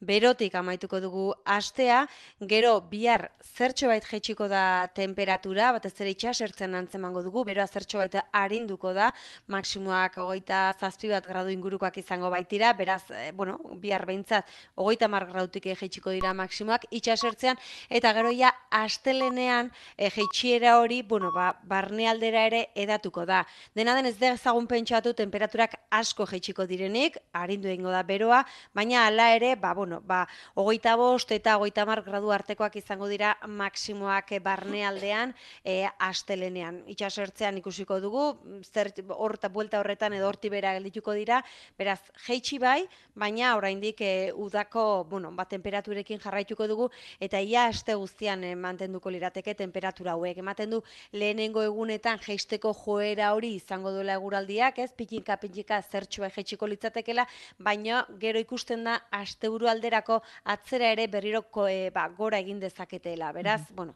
berotik 0.00 0.54
amaituko 0.58 1.00
dugu 1.02 1.26
astea, 1.44 2.04
gero 2.50 2.74
bihar 2.90 3.28
zertxo 3.42 3.90
bait 3.90 4.06
jaitsiko 4.06 4.48
da 4.50 4.88
temperatura, 4.94 5.72
batez 5.78 5.94
ere 6.00 6.14
itxasertzen 6.14 6.74
antzemango 6.78 7.22
dugu, 7.22 7.44
beroa 7.46 7.66
zertxo 7.66 7.98
bait 7.98 8.18
arinduko 8.32 8.94
da, 8.94 9.10
maksimoak 9.46 10.18
hogeita 10.22 10.64
zazpi 10.78 11.10
bat 11.10 11.26
gradu 11.26 11.50
ingurukoak 11.54 11.98
izango 11.98 12.30
baitira, 12.30 12.72
beraz, 12.78 13.04
e, 13.10 13.30
bueno, 13.34 13.58
bihar 13.82 14.06
behintzat, 14.06 14.50
hogeita 14.74 15.10
mar 15.10 15.31
gradutik 15.32 15.66
jaitsiko 15.72 16.12
dira 16.14 16.32
maksimoak 16.36 16.86
itxasertzean, 16.90 17.58
eta 17.90 18.12
gero 18.16 18.30
ja, 18.36 18.52
astelenean 18.72 19.70
e, 19.96 20.10
jeitsiera 20.10 20.78
hori, 20.80 21.02
bueno, 21.02 21.32
ba, 21.34 21.52
barnealdera 21.68 22.46
ere 22.48 22.62
edatuko 22.74 23.26
da. 23.28 23.42
Dena 23.76 23.94
den 23.96 24.08
ez 24.08 24.16
da 24.20 24.32
ezagun 24.36 24.66
pentsatu 24.70 25.12
temperaturak 25.16 25.76
asko 25.92 26.26
jeitsiko 26.30 26.66
direnik, 26.68 27.18
arindu 27.36 27.68
egingo 27.68 27.92
da 27.92 28.02
beroa, 28.06 28.42
baina 28.74 29.06
hala 29.06 29.30
ere, 29.36 29.54
ba, 29.60 29.74
bueno, 29.76 30.00
ba, 30.00 30.24
ogeita 30.56 30.96
bost 30.96 31.32
eta 31.32 31.58
ogeita 31.60 31.86
mar 31.88 32.02
gradu 32.06 32.32
artekoak 32.32 32.76
izango 32.80 33.08
dira 33.10 33.34
maksimoak 33.46 34.34
barnealdean 34.42 35.34
e, 35.64 35.82
astelenean. 35.98 36.82
Itxasertzean 36.92 37.60
ikusiko 37.60 38.00
dugu, 38.00 38.26
zer 38.72 38.92
horta 39.16 39.48
buelta 39.52 39.80
horretan 39.80 40.16
edo 40.16 40.28
horti 40.28 40.50
bera 40.52 40.74
geldituko 40.78 41.14
dira, 41.16 41.42
beraz, 41.78 42.00
jeitsi 42.26 42.58
bai, 42.62 42.82
baina 43.14 43.54
oraindik 43.56 44.00
e, 44.00 44.32
udako, 44.34 45.04
bueno, 45.08 45.21
ba, 45.30 45.44
temperaturekin 45.44 46.20
jarraituko 46.22 46.66
dugu, 46.66 46.88
eta 47.20 47.40
ia 47.40 47.66
aste 47.70 47.94
guztian 47.94 48.44
e, 48.44 48.54
mantenduko 48.56 49.10
lirateke 49.10 49.54
temperatura 49.54 50.12
hauek. 50.16 50.38
Ematen 50.42 50.70
du 50.70 50.82
lehenengo 51.12 51.62
egunetan 51.62 52.18
jeisteko 52.18 52.72
joera 52.74 53.32
hori 53.34 53.54
izango 53.56 53.92
duela 53.92 54.16
eguraldiak, 54.18 54.78
ez 54.78 54.92
pitinka 54.92 55.36
pitinka 55.36 55.80
zertxua 55.82 56.30
jeitsiko 56.34 56.66
litzatekela, 56.66 57.26
baina 57.58 58.06
gero 58.20 58.40
ikusten 58.42 58.84
da 58.84 58.98
asteburu 59.10 59.68
alderako 59.68 60.20
atzera 60.44 60.92
ere 60.92 61.06
berriro 61.06 61.44
e, 61.68 61.90
ba, 61.94 62.08
gora 62.08 62.38
egin 62.38 62.60
dezaketela. 62.60 63.32
Beraz, 63.32 63.60
mm 63.60 63.76
bueno, 63.76 63.94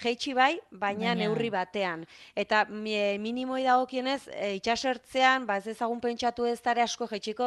jeitsi 0.00 0.32
bai, 0.34 0.58
baina, 0.70 1.14
neurri 1.14 1.50
batean. 1.50 2.06
Eta 2.34 2.62
e, 2.70 3.18
minimoi 3.18 3.62
dagokienez, 3.64 4.28
e, 4.32 4.54
itxasertzean, 4.60 5.46
ba 5.46 5.58
ez 5.60 5.66
ezagun 5.74 6.00
pentsatu 6.00 6.46
ez 6.48 6.60
dara 6.62 6.84
asko 6.84 7.08
jeitsiko 7.10 7.46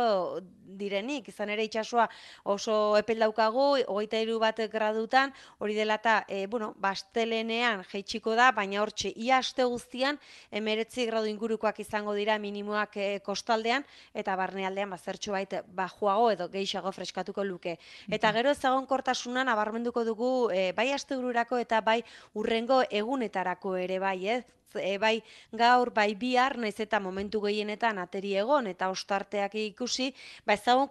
direnik, 0.78 1.30
izan 1.30 1.50
ere 1.54 1.66
itxasua 1.68 2.08
oso 2.56 2.96
epel 3.14 3.22
daukagu, 3.22 3.78
hogeita 3.88 4.20
iru 4.22 4.40
bat 4.42 4.58
gradutan, 4.72 5.34
hori 5.60 5.76
dela 5.76 5.98
eta, 6.00 6.26
e, 6.28 6.48
bueno, 6.48 6.74
bastelenean 6.82 7.84
jeitsiko 7.92 8.34
da, 8.36 8.52
baina 8.52 8.82
hortxe, 8.82 9.14
ia 9.16 9.38
aste 9.38 9.64
guztian, 9.64 10.18
emeretzi 10.52 11.06
gradu 11.06 11.28
ingurukoak 11.30 11.80
izango 11.80 12.14
dira 12.18 12.38
minimoak 12.40 12.98
e, 12.98 13.20
kostaldean, 13.26 13.86
eta 14.14 14.36
barnealdean 14.36 14.90
bazertxo 14.90 15.32
bait 15.34 15.54
bajuago 15.68 16.32
edo 16.32 16.50
gehiago 16.50 16.92
freskatuko 16.92 17.44
luke. 17.44 17.78
Eta 18.10 18.32
gero 18.34 18.52
ezagon 18.52 18.88
kortasunan 18.88 19.50
abarmenduko 19.50 20.04
dugu 20.04 20.50
e, 20.52 20.72
bai 20.74 20.92
aste 20.92 21.14
eta 21.14 21.82
bai 21.82 22.04
urrengo 22.34 22.84
egunetarako 22.90 23.76
ere 23.78 24.00
bai, 24.00 24.28
ez? 24.28 24.44
E, 24.76 24.98
bai 24.98 25.24
gaur, 25.52 25.92
bai 25.94 26.14
bihar, 26.16 26.58
naiz 26.58 26.80
eta 26.80 27.00
momentu 27.00 27.42
gehienetan 27.42 28.00
ateri 28.00 28.36
egon 28.38 28.68
eta 28.68 28.90
ostarteak 28.90 29.56
ikusi, 29.56 30.14
ba 30.46 30.54
ezagun 30.54 30.90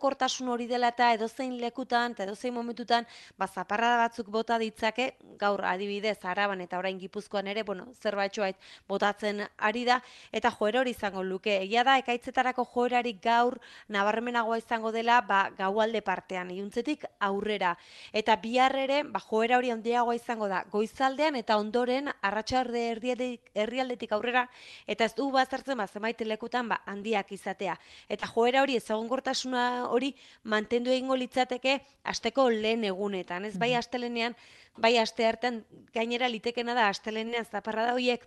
hori 0.48 0.66
dela 0.66 0.88
eta 0.88 1.12
edozein 1.12 1.58
lekutan 1.60 2.12
eta 2.12 2.24
edozein 2.24 2.54
momentutan, 2.54 3.06
ba 3.38 3.46
zaparrada 3.46 3.96
batzuk 3.96 4.28
bota 4.28 4.58
ditzake, 4.58 5.14
gaur 5.38 5.64
adibidez, 5.64 6.18
araban 6.24 6.60
eta 6.60 6.78
orain 6.78 6.98
gipuzkoan 6.98 7.46
ere, 7.46 7.62
bueno, 7.62 7.86
zerbaitxoait 8.02 8.56
botatzen 8.88 9.42
ari 9.58 9.84
da, 9.84 10.00
eta 10.32 10.50
joera 10.50 10.80
hori 10.80 10.90
izango 10.90 11.22
luke. 11.22 11.56
Egia 11.62 11.84
da, 11.84 11.96
ekaitzetarako 11.98 12.66
joerarik 12.74 13.22
gaur 13.22 13.58
nabarmenagoa 13.88 14.58
izango 14.58 14.92
dela, 14.92 15.20
ba 15.20 15.50
gaualde 15.58 16.02
partean, 16.02 16.50
iuntzetik 16.50 17.04
aurrera. 17.20 17.76
Eta 18.12 18.36
bihar 18.36 18.76
ere, 18.76 19.02
ba 19.04 19.20
joera 19.20 19.58
hori 19.58 19.70
handiagoa 19.70 20.16
izango 20.18 20.48
da, 20.48 20.64
goizaldean 20.70 21.36
eta 21.36 21.56
ondoren 21.58 22.10
arratsalde 22.20 22.88
erdiatik 22.92 23.50
herrialdetik 23.72 24.12
aurrera 24.12 24.44
eta 24.86 25.08
ez 25.08 25.14
du 25.16 25.30
bazartzen 25.32 25.80
ba 25.80 25.88
zenbait 25.88 26.20
lekutan 26.28 26.68
ba 26.68 26.82
handiak 26.86 27.32
izatea. 27.32 27.78
Eta 28.08 28.28
joera 28.28 28.62
hori 28.62 28.76
ezagonkortasuna 28.76 29.88
hori 29.88 30.12
mantendu 30.44 30.92
egingo 30.92 31.16
litzateke 31.16 31.80
asteko 32.04 32.48
lehen 32.50 32.84
egunetan 32.84 33.48
ez? 33.48 33.56
Bai 33.58 33.74
astelenean 33.74 34.36
bai 34.76 34.96
aste 34.98 35.26
hartan 35.26 35.64
gainera 35.92 36.28
litekena 36.28 36.74
da 36.74 36.88
astelenean 36.88 37.44
zaparrada 37.44 37.96
hoiek 37.96 38.24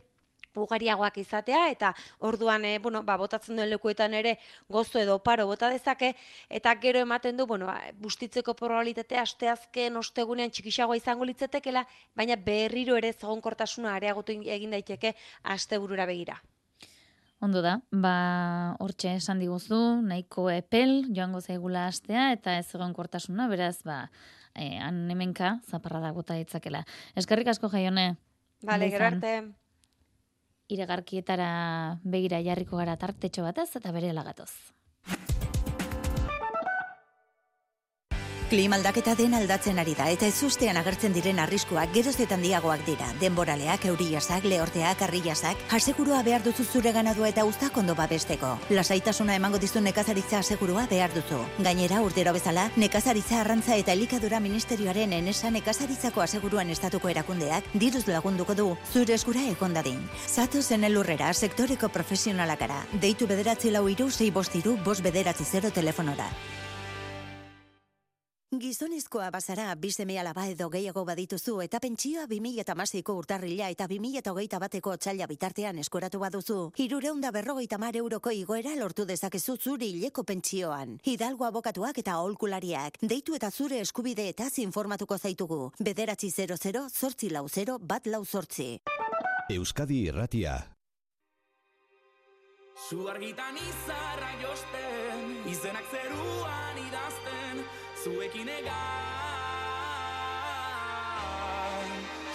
ugariagoak 0.64 1.18
izatea 1.18 1.70
eta 1.72 1.94
orduan 2.20 2.66
e, 2.66 2.78
bueno, 2.80 3.04
ba, 3.04 3.18
botatzen 3.18 3.56
duen 3.56 3.70
lekuetan 3.70 4.14
ere 4.14 4.38
gozo 4.70 5.00
edo 5.00 5.20
paro 5.20 5.46
bota 5.48 5.70
dezake 5.70 6.16
eta 6.50 6.76
gero 6.82 7.00
ematen 7.00 7.38
du 7.38 7.46
bueno, 7.46 7.68
ba, 7.68 7.80
bustitzeko 8.00 8.54
probabilitatea 8.54 9.22
asteazken 9.22 9.98
ostegunean 9.98 10.52
txikixagoa 10.52 10.98
izango 10.98 11.26
litzetekela, 11.26 11.86
baina 12.16 12.36
berriro 12.36 12.98
ere 12.98 13.14
zegonkortasuna 13.14 13.96
areagotu 13.96 14.36
egin 14.44 14.72
daiteke 14.72 15.16
asteburura 15.44 16.06
begira. 16.06 16.40
Ondo 17.44 17.62
da, 17.62 17.76
ba, 17.92 18.16
hortxe 18.80 19.18
esan 19.20 19.42
diguzu, 19.44 19.78
nahiko 20.08 20.48
epel, 20.50 21.04
joango 21.14 21.42
zaigula 21.44 21.86
astea, 21.90 22.30
eta 22.34 22.56
ez 22.62 22.70
egon 22.74 22.96
kortasuna, 22.96 23.50
beraz, 23.52 23.84
ba, 23.84 24.06
e, 24.56 24.78
han 24.80 25.04
hemenka, 25.12 25.58
zaparra 25.68 26.00
da 26.02 26.14
gota 26.16 26.40
ditzakela. 26.40 26.86
Eskerrik 27.20 27.52
asko 27.52 27.70
jaione. 27.70 28.16
Vale, 28.66 28.90
gero 28.90 29.12
arte 29.12 29.36
iragarkietara 30.70 32.00
begira 32.04 32.42
jarriko 32.42 32.78
gara 32.82 32.98
tartetxo 32.98 33.44
batez 33.46 33.70
eta 33.76 33.92
bere 33.92 34.14
lagatoz. 34.14 34.52
Klimaldaketa 38.46 39.16
den 39.18 39.34
aldatzen 39.34 39.80
ari 39.82 39.96
da 39.98 40.06
eta 40.14 40.28
ez 40.30 40.44
ustean 40.46 40.78
agertzen 40.78 41.16
diren 41.16 41.40
arriskuak 41.42 41.90
geroz 41.96 42.14
eta 42.22 42.36
handiagoak 42.36 42.84
dira. 42.86 43.08
Denboraleak, 43.18 43.88
euriasak, 43.90 44.44
lehorteak, 44.46 45.00
arriasak, 45.02 45.64
asegurua 45.74 46.20
behar 46.22 46.44
duzu 46.46 46.62
zure 46.64 46.92
ganadua 46.94 47.32
eta 47.32 47.46
ustak 47.50 47.78
ondo 47.82 47.96
babesteko. 47.98 48.52
Lasaitasuna 48.70 49.34
emango 49.40 49.58
dizu 49.58 49.82
nekazaritza 49.82 50.44
asegurua 50.44 50.86
behar 50.92 51.16
duzu. 51.16 51.40
Gainera, 51.58 52.04
urdero 52.06 52.34
bezala, 52.38 52.68
nekazaritza 52.76 53.40
arrantza 53.42 53.80
eta 53.82 53.96
elikadura 53.98 54.40
ministerioaren 54.40 55.16
enesa 55.18 55.50
nekazaritzako 55.50 56.22
aseguruan 56.22 56.70
estatuko 56.70 57.10
erakundeak 57.10 57.72
diruz 57.74 58.04
lagunduko 58.08 58.54
du 58.54 58.68
zure 58.94 59.16
eskura 59.18 59.48
ekondadin. 59.56 59.98
Zato 60.28 60.62
zen 60.62 60.84
elurrera, 60.84 61.34
sektoreko 61.34 61.90
profesionalakara. 61.90 62.84
Deitu 62.94 63.26
bederatzi 63.26 63.74
lau 63.74 63.88
iru, 63.90 64.12
zei 64.12 64.30
bostiru, 64.30 64.78
bos 64.86 65.02
bederatzi 65.02 65.50
zero 65.50 65.72
telefonora. 65.72 66.30
Gizonezkoa 68.54 69.32
bazara, 69.34 69.74
bizeme 69.76 70.20
alaba 70.20 70.46
edo 70.48 70.70
gehiago 70.70 71.02
badituzu 71.06 71.56
eta 71.64 71.80
pentsioa 71.82 72.28
2008ko 72.30 73.16
urtarrila 73.18 73.72
eta 73.74 73.88
2008 73.90 74.60
bateko 74.62 74.94
txaila 75.02 75.26
bitartean 75.28 75.80
eskoratu 75.82 76.20
baduzu. 76.22 76.60
Hirureunda 76.78 77.32
berrogeita 77.34 77.80
mar 77.82 77.98
euroko 77.98 78.30
igoera 78.32 78.76
lortu 78.78 79.06
dezakezu 79.10 79.58
zuri 79.58 79.90
hileko 79.96 80.24
pentsioan. 80.24 81.00
Hidalgo 81.04 81.46
abokatuak 81.50 81.98
eta 81.98 82.14
aholkulariak. 82.20 83.02
Deitu 83.02 83.36
eta 83.36 83.50
zure 83.50 83.82
eskubide 83.82 84.30
eta 84.30 84.48
informatuko 84.58 85.18
zaitugu. 85.18 85.72
Bederatzi 85.80 86.30
00, 86.30 86.88
zortzi 86.90 87.30
lau 87.32 87.48
0, 87.50 87.80
bat 87.82 88.06
lau 88.06 88.24
zortzi. 88.26 88.80
Euskadi 89.50 90.06
Irratia. 90.06 90.76
Su 92.90 93.08
argitan 93.08 93.56
izarra 93.58 94.32
josten, 94.42 95.22
izenak 95.50 95.86
zeruan 95.90 96.78
idazten, 96.88 97.45
zuekin 98.06 98.50
egan. 98.50 98.76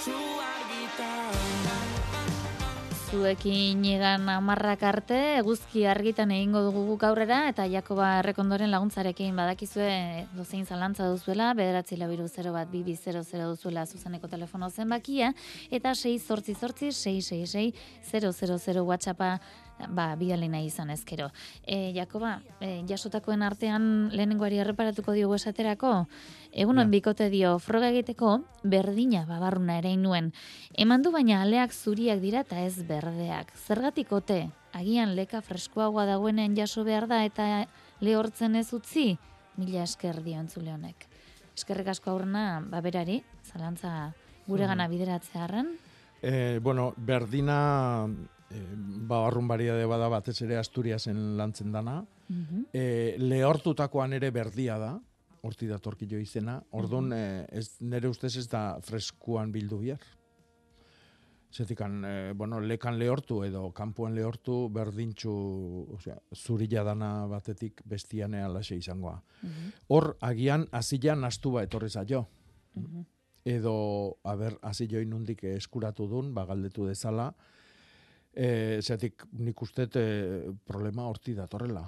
Su 0.02 0.16
Zuekin 3.10 3.84
egan 3.90 4.28
amarrak 4.30 4.82
arte, 4.86 5.16
eguzki 5.40 5.84
argitan 5.90 6.30
egingo 6.30 6.60
dugu 6.62 6.96
aurrera 7.06 7.40
eta 7.50 7.66
Jakoba 7.70 8.12
Errekondoren 8.20 8.70
laguntzarekin 8.70 9.34
badakizue 9.34 10.26
dozein 10.34 10.66
zalantza 10.66 11.08
duzuela, 11.10 11.52
bederatzi 11.54 11.98
labiru 11.98 12.28
0 12.28 12.52
bat 12.54 12.70
bibi 12.70 12.94
00 12.96 13.48
duzuela 13.50 13.86
zuzeneko 13.86 14.28
telefono 14.28 14.70
zenbakia, 14.70 15.32
eta 15.70 15.94
6 15.94 16.18
sortzi 16.22 16.54
sortzi 16.54 16.92
666 16.92 17.74
000 18.12 18.86
WhatsAppa 18.86 19.40
ba, 19.88 20.14
bialena 20.16 20.60
izan 20.62 20.90
ezkero. 20.90 21.30
E, 21.64 21.92
Jakoba, 21.96 22.40
e, 22.60 22.82
jasotakoen 22.88 23.42
artean 23.42 24.10
lehenengoari 24.12 24.60
erreparatuko 24.60 25.14
diogu 25.16 25.36
esaterako, 25.38 26.06
egunon 26.52 26.90
bikote 26.90 27.30
dio, 27.30 27.56
froga 27.58 27.90
egiteko, 27.90 28.40
berdina 28.62 29.24
babarruna 29.28 29.78
ere 29.78 29.92
inuen. 29.96 30.32
Eman 30.74 31.02
du 31.02 31.12
baina 31.14 31.42
aleak 31.42 31.72
zuriak 31.72 32.20
dira 32.20 32.44
eta 32.46 32.60
ez 32.64 32.82
berdeak. 32.86 33.52
Zergatikote, 33.66 34.48
agian 34.72 35.14
leka 35.16 35.40
freskoagoa 35.40 36.06
dagoenean 36.06 36.56
jaso 36.56 36.84
behar 36.84 37.08
da 37.10 37.24
eta 37.24 37.66
lehortzen 38.00 38.56
ez 38.56 38.72
utzi, 38.76 39.14
mila 39.56 39.84
esker 39.84 40.22
dio 40.24 40.40
entzule 40.40 40.74
honek. 40.74 41.06
Eskerrik 41.56 41.90
asko 41.92 42.12
aurrena, 42.12 42.62
ba, 42.64 42.80
berari, 42.80 43.20
zalantza 43.44 44.12
gure 44.46 44.66
gana 44.66 44.88
bideratzearen. 44.88 45.74
E, 46.22 46.58
bueno, 46.62 46.92
berdina 46.96 48.08
e, 48.50 48.60
ba, 49.08 49.30
de 49.30 49.86
bada 49.86 50.08
batez 50.08 50.40
ere 50.42 50.58
Asturiasen 50.58 51.36
lantzen 51.36 51.72
dana. 51.72 52.04
E, 52.72 53.16
lehortutakoan 53.18 54.12
ere 54.12 54.30
berdia 54.30 54.78
da, 54.78 54.98
horti 55.42 55.66
datorkio 55.66 56.18
izena. 56.18 56.60
Ordun 56.72 57.12
e, 57.12 57.46
ez, 57.50 57.80
nire 57.80 58.08
ustez 58.08 58.36
ez 58.36 58.48
da 58.48 58.80
freskuan 58.82 59.52
bildu 59.52 59.78
bihar. 59.78 60.02
Zetikan, 61.50 62.04
e, 62.04 62.32
bueno, 62.38 62.60
lekan 62.60 62.98
lehortu 62.98 63.42
edo 63.42 63.70
kanpoan 63.74 64.14
lehortu 64.14 64.68
berdintxu, 64.70 65.32
osea, 65.96 66.18
zurila 66.34 66.84
dana 66.86 67.26
batetik 67.30 67.82
bestianea 67.84 68.48
lase 68.48 68.78
izangoa. 68.78 69.16
Hor, 69.88 70.12
agian, 70.20 70.68
azilan 70.70 71.24
astu 71.24 71.56
ba 71.56 71.64
etorri 71.66 71.90
zaio. 71.90 72.26
Edo, 73.44 74.18
aber, 74.22 74.58
aziloi 74.62 75.06
nundik 75.08 75.42
eskuratu 75.56 76.06
dun, 76.06 76.34
ba, 76.34 76.44
galdetu 76.46 76.86
dezala, 76.86 77.32
e, 78.34 78.80
zetik 78.82 79.24
nik 79.38 79.62
uste 79.62 79.88
e, 79.94 80.52
problema 80.66 81.06
horti 81.08 81.34
datorrela. 81.34 81.86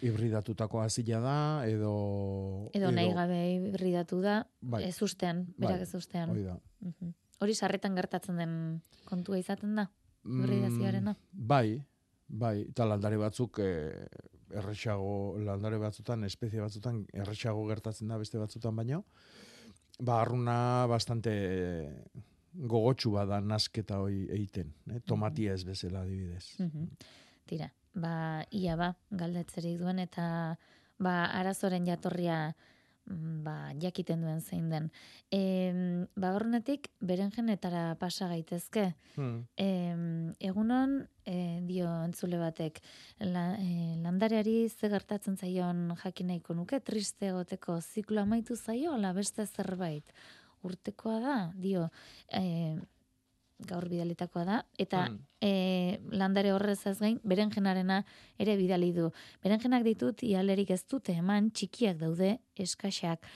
Hibridatutako 0.00 0.80
azila 0.80 1.18
da, 1.20 1.38
edo... 1.68 2.70
Edo 2.72 2.90
nahi 2.96 3.12
gabe 3.12 3.40
hibridatu 3.52 4.22
da, 4.24 4.40
Bai. 4.60 4.86
ez 4.88 4.96
ustean, 5.04 5.44
berak 5.58 5.82
Bai, 5.82 5.88
ez 5.88 5.94
ustean. 5.98 6.32
Hoi 6.32 6.44
da. 6.46 6.56
Mhm. 6.80 7.12
Hori 7.40 7.54
sarretan 7.54 7.94
gertatzen 7.96 8.40
den 8.40 8.54
kontua 9.08 9.38
izaten 9.40 9.76
da, 9.76 9.86
hibridazioarena. 10.24 11.12
Mm, 11.12 11.46
bai, 11.52 11.84
bai, 12.28 12.56
eta 12.68 12.88
landare 12.88 13.20
batzuk 13.20 13.60
e, 13.64 13.70
erresago, 14.56 15.38
landare 15.44 15.78
batzutan, 15.80 16.24
espezie 16.24 16.60
batzutan 16.60 17.04
erresago 17.12 17.64
gertatzen 17.68 18.08
da 18.08 18.18
beste 18.20 18.40
batzutan 18.40 18.76
baino. 18.76 19.04
Ba, 20.00 20.22
arruna 20.22 20.86
bastante 20.88 21.32
gogotsu 22.52 23.12
bada 23.14 23.40
nasketa 23.40 24.00
hoi 24.02 24.26
egiten, 24.30 24.72
eh? 24.90 25.00
tomatia 25.06 25.54
ez 25.54 25.64
bezala 25.64 26.02
adibidez. 26.02 26.56
Mhm. 26.58 26.88
Tira, 27.50 27.70
ba, 27.94 28.44
ia 28.50 28.76
ba, 28.76 28.94
galdetzerik 29.10 29.78
duen 29.80 29.98
eta 29.98 30.56
ba, 31.00 31.24
arazoren 31.34 31.86
jatorria 31.88 32.52
mm, 33.08 33.40
ba, 33.44 33.54
jakiten 33.80 34.22
duen 34.22 34.40
zein 34.40 34.68
den. 34.70 34.90
E, 35.32 35.40
ba, 36.14 36.34
horrenetik, 36.36 36.90
berenjenetara 37.00 37.96
pasa 37.98 38.28
gaitezke. 38.30 38.90
Hmm. 39.16 39.46
E, 39.56 39.68
egunon, 40.50 41.00
e, 41.24 41.36
dio 41.66 41.88
entzule 42.04 42.38
batek, 42.40 42.82
la, 43.24 43.46
e, 43.58 43.96
landareari 44.04 44.68
ze 44.68 44.92
gertatzen 44.92 45.38
zaion 45.40 45.88
jakin 46.04 46.30
nahiko 46.34 46.54
nuke, 46.54 46.80
triste 46.84 47.32
egoteko 47.32 47.80
ziklo 47.80 48.22
amaitu 48.22 48.56
zaio, 48.56 48.94
ala 48.94 49.14
beste 49.16 49.46
zerbait. 49.46 50.14
Urtekoa 50.62 51.20
da, 51.20 51.36
dio, 51.56 51.90
e, 52.28 52.76
gaur 53.68 53.88
bidalitakoa 53.88 54.44
da, 54.44 54.66
eta 54.78 55.10
Mm. 55.10 55.18
e, 55.40 56.00
landare 56.10 56.52
horrez 56.52 56.86
ez 56.86 56.98
gain, 56.98 57.20
berenjenarena 57.24 58.04
ere 58.38 58.56
bidali 58.56 58.92
du. 58.92 59.10
Berenjenak 59.42 59.84
ditut, 59.84 60.22
ialerik 60.22 60.70
ez 60.70 60.84
dute, 60.86 61.12
eman 61.12 61.50
txikiak 61.50 61.98
daude, 61.98 62.38
eskaxak. 62.56 63.26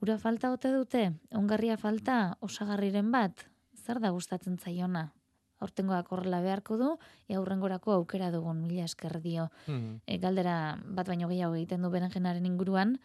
Ura 0.00 0.18
falta 0.18 0.50
ote 0.52 0.72
dute, 0.72 1.12
ongarria 1.32 1.76
falta, 1.76 2.36
osagarriren 2.40 3.10
bat, 3.12 3.46
zer 3.76 4.00
da 4.00 4.10
gustatzen 4.10 4.58
zaiona? 4.58 5.12
Aurtengoak 5.60 6.12
horrela 6.12 6.40
beharko 6.40 6.76
du, 6.78 6.98
e 7.28 7.34
aurrengorako 7.36 7.92
aukera 7.92 8.30
dugun 8.30 8.62
mila 8.66 8.84
esker 8.84 9.20
dio. 9.20 9.50
Hmm. 9.66 10.00
E, 10.06 10.16
galdera 10.18 10.78
bat 10.84 11.06
baino 11.06 11.28
gehiago 11.28 11.54
egiten 11.54 11.82
du 11.82 11.90
berenjenaren 11.90 12.46
inguruan, 12.46 12.98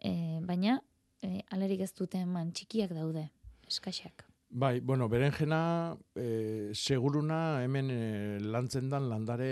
e, 0.00 0.40
baina 0.40 0.80
e, 1.22 1.42
alerik 1.54 1.82
ez 1.86 1.92
dute 1.96 2.20
eman 2.24 2.52
txikiak 2.52 2.92
daude, 2.96 3.28
eskaxak. 3.68 4.24
Bai, 4.48 4.80
bueno, 4.80 5.08
berenjena 5.12 5.96
e, 6.16 6.70
seguruna 6.72 7.60
hemen 7.64 7.90
e, 7.92 8.02
lantzen 8.40 8.88
dan 8.88 9.08
landare 9.10 9.50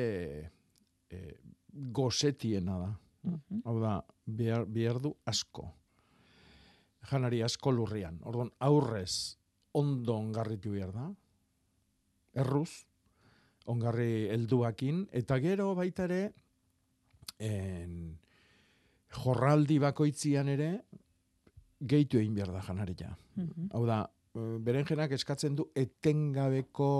e, 1.10 1.20
gozetiena 1.92 2.78
da. 2.80 2.92
Hau 3.66 3.76
da, 3.82 3.98
behar, 4.24 4.64
behar 4.70 5.00
du 5.02 5.10
asko. 5.26 5.66
Janari 7.10 7.42
asko 7.42 7.72
lurrian. 7.74 8.20
Orduan, 8.24 8.52
aurrez 8.62 9.36
ondo 9.76 10.14
ongarritu 10.16 10.72
behar 10.72 10.92
da. 10.94 11.06
Erruz, 12.40 12.86
ongarri 13.66 14.28
helduakin 14.32 15.06
eta 15.20 15.38
gero 15.42 15.72
baita 15.76 16.06
ere 16.06 16.22
en, 17.42 18.16
jorraldi 19.16 19.78
bakoitzian 19.82 20.48
ere 20.52 20.70
gehitu 21.80 22.18
egin 22.18 22.34
behar 22.34 22.52
da 22.52 22.62
janaria. 22.64 23.16
Hau 23.72 23.84
da, 23.86 24.02
eh, 24.34 24.58
berenjenak 24.60 25.12
eskatzen 25.12 25.56
du 25.56 25.70
etengabeko 25.74 26.90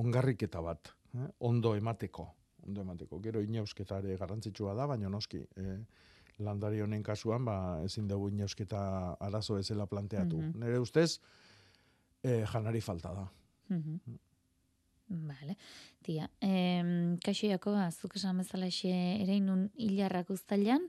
ongarriketa 0.00 0.60
bat, 0.62 0.92
eh? 1.14 1.26
ondo 1.40 1.74
emateko, 1.76 2.28
ondo 2.66 2.80
emateko. 2.80 3.20
Gero 3.20 3.42
inausketa 3.42 3.98
ere 3.98 4.16
garrantzitsua 4.16 4.74
da, 4.74 4.86
baina 4.86 5.08
noski, 5.08 5.42
eh, 5.56 5.78
landari 6.38 6.80
honen 6.80 7.02
kasuan, 7.02 7.44
ba, 7.44 7.82
ezin 7.84 8.08
dugu 8.08 8.28
inausketa 8.28 9.16
arazo 9.20 9.58
ezela 9.58 9.86
planteatu. 9.86 10.36
Mhm. 10.36 10.58
Nere 10.60 10.78
ustez, 10.78 11.20
eh, 12.22 12.44
janari 12.52 12.80
falta 12.80 13.14
da. 13.14 13.30
Mhm. 13.68 14.18
Vale. 15.10 15.56
Tia, 16.02 16.30
em, 16.40 17.18
kaixo 17.18 17.48
Jakoba, 17.48 17.90
zuk 17.90 18.14
esan 18.16 18.38
bezala 18.38 18.66
ere 18.66 19.34
inun 19.34 19.70
hilarrak 19.74 20.30
uztailan, 20.30 20.86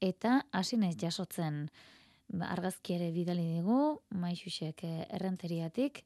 eta 0.00 0.46
hasi 0.52 0.76
naiz 0.76 0.96
jasotzen 0.96 1.70
ba, 2.28 2.50
argazki 2.52 2.94
ere 2.96 3.10
bidali 3.14 3.44
digu, 3.56 4.00
maixusek 4.10 4.84
eh, 4.84 5.06
errenteriatik, 5.18 6.04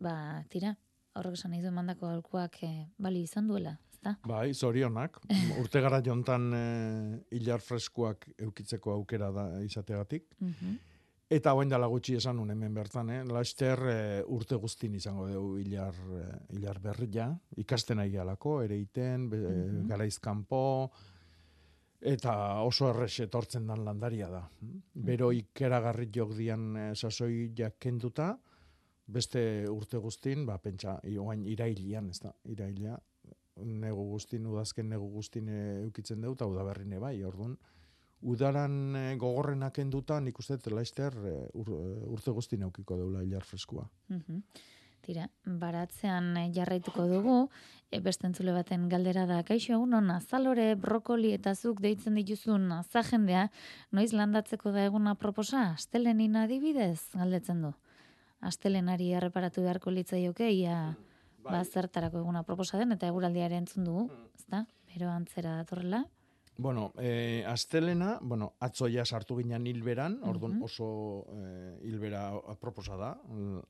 ba, 0.00 0.44
tira, 0.52 0.74
horrek 1.18 1.34
esan 1.38 1.52
nahi 1.52 1.62
du 1.62 1.70
mandako 1.72 2.08
alkuak 2.08 2.62
eh, 2.64 2.86
bali 2.98 3.22
izan 3.26 3.48
duela, 3.48 3.74
ezta? 3.92 4.16
Bai, 4.28 4.52
zorionak. 4.54 5.18
Urte 5.60 5.80
gara 5.84 6.00
jontan 6.04 6.48
eh, 6.56 7.18
hilar 7.36 7.60
freskoak 7.60 8.28
eukitzeko 8.38 8.92
aukera 8.98 9.30
da 9.32 9.46
izategatik. 9.64 10.34
Mhm. 10.40 10.78
Eta 11.32 11.54
hoen 11.56 11.70
dala 11.70 11.86
gutxi 11.88 12.18
esan 12.18 12.36
nun 12.36 12.50
hemen 12.52 12.74
bertan, 12.76 13.08
eh? 13.08 13.22
Laster 13.24 13.80
eh, 13.88 14.22
urte 14.28 14.58
guztin 14.60 14.98
izango 14.98 15.30
dugu 15.30 15.54
hilar, 15.62 15.96
hilar 16.52 16.76
berria, 16.84 17.30
ikasten 17.56 18.02
ari 18.04 18.12
galako, 18.12 18.58
ere 18.66 18.76
iten, 18.76 19.30
be, 19.30 19.38
Mhm. 19.40 19.86
garaizkanpo, 19.88 20.90
eta 22.02 22.34
oso 22.66 22.88
errex 22.90 23.20
etortzen 23.26 23.66
dan 23.70 23.84
landaria 23.86 24.28
da. 24.30 24.42
Bero 24.94 25.30
ikeragarri 25.32 26.08
jok 26.14 26.34
dian 26.36 26.76
eh, 26.76 26.88
sasoi 26.94 27.52
jakenduta, 27.56 28.32
beste 29.06 29.66
urte 29.70 29.98
guztin, 29.98 30.46
ba, 30.46 30.58
pentsa, 30.58 30.98
oain 31.20 31.44
irailian, 31.46 32.10
ez 32.10 32.20
da, 32.22 32.32
irailia, 32.50 32.96
negu 33.60 34.04
guztin, 34.10 34.46
udazken 34.48 34.88
negu 34.92 35.08
guztin 35.12 35.48
eh, 35.48 35.82
eukitzen 35.84 36.22
dut, 36.24 36.42
hau 36.42 36.52
da 36.54 36.64
berrine 36.66 37.00
bai, 37.02 37.14
orduan, 37.26 37.56
udaran 38.22 38.96
eh, 38.96 39.16
gogorrenak 39.20 39.78
enduta, 39.82 40.20
nik 40.20 40.38
uste 40.38 40.58
dut 40.58 40.72
Leister 40.76 41.16
eh, 41.28 41.40
ur, 41.58 41.72
urte 42.14 42.34
guztin 42.34 42.64
eukiko 42.68 42.98
deula 43.00 43.24
hilar 43.24 43.44
freskua. 43.48 43.88
Mhm. 44.08 44.44
Tira, 45.02 45.26
baratzean 45.44 46.36
eh, 46.38 46.48
jarraituko 46.54 47.08
dugu, 47.10 47.36
e, 47.90 47.98
beste 48.00 48.28
entzule 48.28 48.52
baten 48.54 48.84
galdera 48.92 49.24
da, 49.26 49.40
kaixo 49.42 49.74
egunon, 49.74 50.12
azalore, 50.14 50.68
brokoli 50.78 51.32
eta 51.34 51.56
zuk 51.56 51.82
deitzen 51.82 52.14
dituzun 52.20 52.70
azajendea, 52.78 53.48
noiz 53.90 54.12
landatzeko 54.14 54.70
da 54.70 54.86
eguna 54.86 55.16
proposa, 55.18 55.72
astelenin 55.72 56.38
adibidez, 56.44 57.00
galdetzen 57.18 57.66
du. 57.66 57.72
Astelenari 58.42 59.10
erreparatu 59.18 59.66
beharko 59.66 59.90
litzaioke, 59.90 60.50
ia 60.54 60.78
ba, 61.42 61.64
zertarako 61.64 62.22
eguna 62.22 62.46
proposa 62.46 62.78
den, 62.78 62.94
eta 62.94 63.10
eguraldiare 63.10 63.58
entzun 63.58 63.90
dugu, 63.90 64.08
ezta? 64.38 64.64
Bero 64.92 65.10
antzera 65.10 65.58
datorrela. 65.58 66.04
Bueno, 66.62 66.92
eh, 66.98 67.42
astelena, 67.44 68.20
bueno, 68.22 68.52
atzo 68.62 68.86
ja 68.86 69.02
sartu 69.04 69.34
ginen 69.40 69.64
hilberan, 69.66 70.20
orduan 70.22 70.60
oso 70.62 70.86
eh, 71.34 71.78
hilbera 71.82 72.28
aproposa 72.52 72.94
da, 72.96 73.08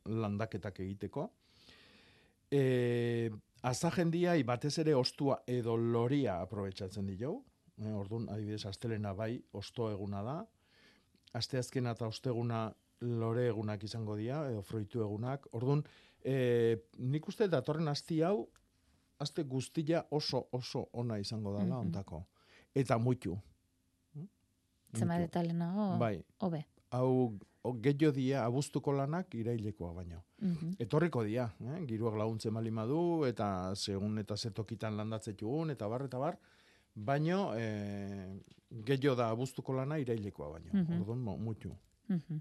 landaketak 0.04 0.80
egiteko. 0.84 1.24
Eh, 2.52 3.30
azajendia 3.64 4.34
batez 4.44 4.74
ere 4.82 4.92
ostua 4.94 5.38
edo 5.48 5.76
loria 5.80 6.34
aprobetsatzen 6.44 7.06
ditu. 7.08 7.38
Eh, 7.80 7.94
orduan, 7.96 8.28
adibidez, 8.28 8.66
astelena 8.68 9.14
bai, 9.16 9.38
osto 9.56 9.88
eguna 9.90 10.20
da. 10.26 10.36
Asteazkena 11.32 11.94
eta 11.96 12.10
osteguna 12.12 12.66
lore 13.00 13.46
egunak 13.48 13.82
izango 13.88 14.18
dira, 14.20 14.42
edo 14.50 14.60
fruitu 14.62 15.00
egunak. 15.00 15.48
Orduan, 15.56 15.80
eh, 16.20 16.76
nik 16.98 17.26
uste 17.32 17.48
datorren 17.48 17.88
asti 17.88 18.20
hau, 18.20 18.50
aste 19.18 19.44
guztia 19.48 20.04
oso 20.10 20.44
oso 20.52 20.90
ona 20.92 21.16
izango 21.18 21.56
dala 21.56 21.78
Mhm. 21.78 21.86
ontako. 21.86 22.26
Eta 22.74 22.98
muitu. 22.98 23.38
Zema 24.96 25.16
eta 25.22 25.42
lehenago, 25.42 25.96
Bai. 25.98 26.22
hobe. 26.44 26.66
Hau, 26.92 27.38
gehiago 27.80 28.10
dia 28.12 28.42
abuztuko 28.44 28.92
lanak 28.92 29.34
irailekoa 29.34 29.92
baino. 29.94 30.18
Mhm. 30.40 30.74
Etorriko 30.78 31.22
dia, 31.24 31.46
eh? 31.64 31.78
giruak 31.88 32.14
laguntzen 32.20 32.52
bali 32.52 32.70
madu, 32.70 33.24
eta 33.24 33.72
segun 33.74 34.18
eta 34.18 34.36
zetokitan 34.36 34.96
landatzetxugun, 34.98 35.70
eta 35.70 35.88
bar, 35.88 36.02
eta 36.04 36.18
bar, 36.18 36.36
baino, 36.94 37.54
eh, 37.56 38.36
gehiago 38.84 39.16
da 39.16 39.30
abuztuko 39.30 39.72
lana 39.72 39.96
irailekoa 39.98 40.50
baino. 40.58 40.70
Mhm. 40.74 41.00
Orduan, 41.00 41.18
mo- 41.24 41.38
mutu. 41.38 41.72
Mhm. 42.08 42.40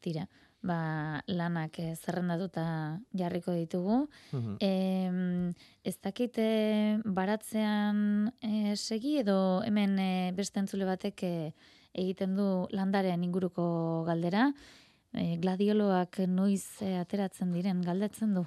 Tira, 0.00 0.28
ba, 0.62 1.22
lanak 1.26 1.78
eh, 1.78 1.94
zerrendatuta 1.96 3.00
jarriko 3.14 3.52
ditugu. 3.52 4.08
Mhm. 4.32 4.56
Em, 4.60 5.54
ez 5.84 5.96
dakite 6.02 7.00
baratzean 7.04 8.32
eh, 8.42 8.74
segi 8.76 9.18
edo 9.22 9.62
hemen 9.64 9.98
eh, 9.98 10.32
beste 10.34 10.60
entzule 10.60 10.84
batek 10.84 11.22
eh, 11.22 11.52
egiten 11.94 12.36
du 12.36 12.66
landarean 12.70 13.24
inguruko 13.24 14.04
galdera. 14.06 14.52
Eh, 15.14 15.38
gladioloak 15.40 16.20
noiz 16.28 16.82
eh, 16.84 16.98
ateratzen 17.00 17.52
diren 17.52 17.80
galdetzen 17.82 18.34
du. 18.34 18.44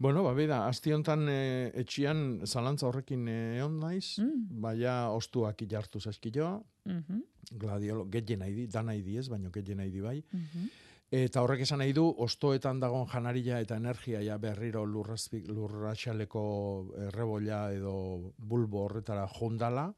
Bueno, 0.00 0.22
ba, 0.24 0.32
beda, 0.32 0.62
asti 0.66 0.94
hontan 0.96 1.26
e, 1.28 1.72
etxian 1.76 2.40
zalantza 2.48 2.86
horrekin 2.88 3.26
eh, 3.28 3.58
egon 3.58 3.74
naiz, 3.82 4.14
Mm. 4.18 4.60
baina 4.64 5.10
ostuak 5.12 5.60
jartu 5.68 6.00
zaizkio, 6.00 6.64
Mhm, 6.86 7.18
gladiolo, 7.60 8.06
getien 8.08 8.38
nahi 8.40 8.54
di, 8.54 8.66
da 8.66 8.80
nahi 8.82 9.02
di 9.02 9.18
ez, 9.18 9.28
baina 9.28 9.50
getien 9.52 9.76
nahi 9.76 9.90
di 9.90 10.00
bai. 10.00 10.24
mhm. 10.32 10.70
Eta 11.12 11.42
horrek 11.42 11.60
esan 11.66 11.78
nahi 11.82 11.92
du, 11.92 12.06
ostoetan 12.16 12.80
dagon 12.80 13.04
janaria 13.06 13.60
eta 13.60 13.76
energia 13.76 14.22
ja 14.22 14.38
berriro 14.38 14.86
lurrazpik, 14.86 15.48
lurratxaleko 15.48 16.94
errebolla 17.08 17.72
edo 17.74 18.32
bulbo 18.38 18.84
horretara 18.86 19.26
jondala, 19.28 19.92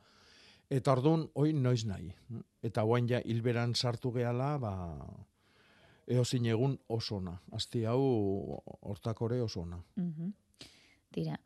eta 0.70 0.92
orduan, 0.92 1.28
hoi 1.34 1.52
noiz 1.52 1.84
nahi. 1.84 2.10
Eta 2.62 2.82
guain 2.82 3.06
ja 3.06 3.20
hilberan 3.24 3.74
sartu 3.74 4.10
gehala, 4.10 4.56
ba, 4.58 4.72
eozin 6.06 6.46
egun 6.46 6.78
oso 6.88 7.16
ona. 7.16 7.36
Asti 7.52 7.84
hau 7.84 8.02
hortakore 8.80 9.40
oso 9.42 9.62
ona. 9.62 9.82
Mhm. 9.96 10.32
Tira, 11.12 11.36